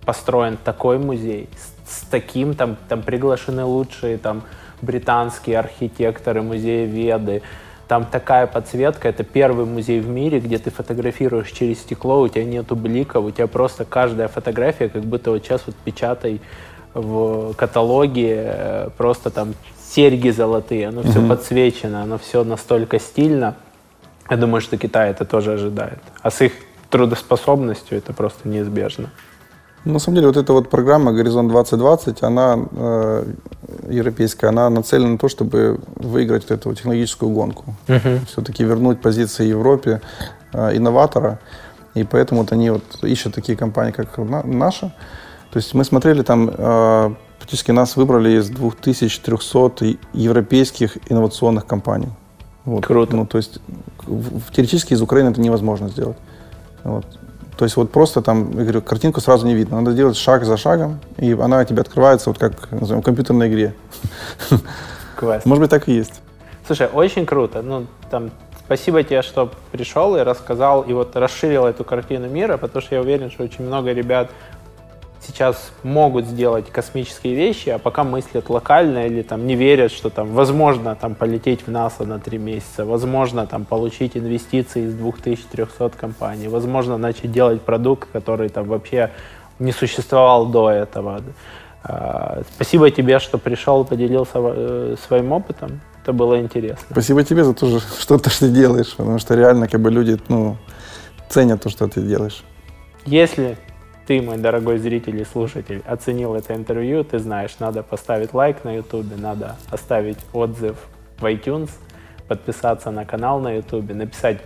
[0.05, 4.43] построен такой музей с, с таким, там, там приглашены лучшие, там,
[4.83, 7.43] британские архитекторы, музеи Веды.
[7.89, 12.45] Там такая подсветка, это первый музей в мире, где ты фотографируешь через стекло, у тебя
[12.45, 16.41] нету бликов, у тебя просто каждая фотография, как будто вот сейчас вот печатай
[16.95, 21.29] в каталоге, э, просто там серьги золотые, оно все mm-hmm.
[21.29, 23.55] подсвечено, оно все настолько стильно.
[24.31, 25.99] Я думаю, что Китай это тоже ожидает.
[26.23, 26.53] А с их
[26.89, 29.11] трудоспособностью это просто неизбежно.
[29.85, 33.25] На самом деле, вот эта вот программа «Горизонт 2020», она э,
[33.91, 37.75] европейская, она нацелена на то, чтобы выиграть вот эту технологическую гонку.
[37.87, 38.25] Uh-huh.
[38.27, 40.01] Все-таки вернуть позиции Европе
[40.53, 41.39] э, инноватора.
[41.95, 44.87] И поэтому вот они вот ищут такие компании, как наша.
[45.51, 52.09] То есть мы смотрели там, э, практически нас выбрали из 2300 европейских инновационных компаний.
[52.65, 52.87] Вот.
[52.87, 53.17] Круто.
[53.17, 53.61] Ну, то есть
[54.57, 56.17] теоретически из Украины это невозможно сделать.
[56.85, 57.05] Вот.
[57.57, 59.81] То есть вот просто там, я говорю, картинку сразу не видно.
[59.81, 63.75] Надо делать шаг за шагом, и она тебе открывается вот как, назовем, в компьютерной игре.
[65.17, 65.49] Классно.
[65.49, 66.21] Может быть, так и есть.
[66.67, 67.63] Слушай, очень круто.
[67.63, 68.31] Ну, там,
[68.65, 73.01] спасибо тебе, что пришел и рассказал, и вот расширил эту картину мира, потому что я
[73.01, 74.31] уверен, что очень много ребят
[75.27, 80.29] сейчас могут сделать космические вещи, а пока мыслят локально или там не верят, что там
[80.33, 86.49] возможно там полететь в НАСА на три месяца, возможно там получить инвестиции из 2300 компаний,
[86.49, 89.11] возможно начать делать продукт, который там вообще
[89.59, 91.23] не существовал до этого.
[91.83, 95.81] А, спасибо тебе, что пришел, поделился э, своим опытом.
[96.03, 96.87] Это было интересно.
[96.91, 100.57] Спасибо тебе за то, что ты делаешь, потому что реально как бы люди ну,
[101.29, 102.43] ценят то, что ты делаешь.
[103.07, 103.59] Если
[104.07, 108.77] ты, мой дорогой зритель и слушатель, оценил это интервью, ты знаешь, надо поставить лайк на
[108.77, 110.77] YouTube, надо оставить отзыв
[111.19, 111.71] в iTunes,
[112.29, 114.39] подписаться на канал на YouTube, написать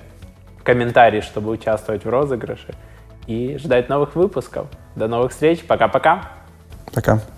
[0.63, 2.75] комментарий, чтобы участвовать в розыгрыше
[3.27, 4.67] и ждать новых выпусков.
[4.97, 5.65] До новых встреч.
[5.65, 6.31] Пока-пока.
[6.93, 7.13] Пока.
[7.13, 7.21] -пока.
[7.21, 7.38] Пока.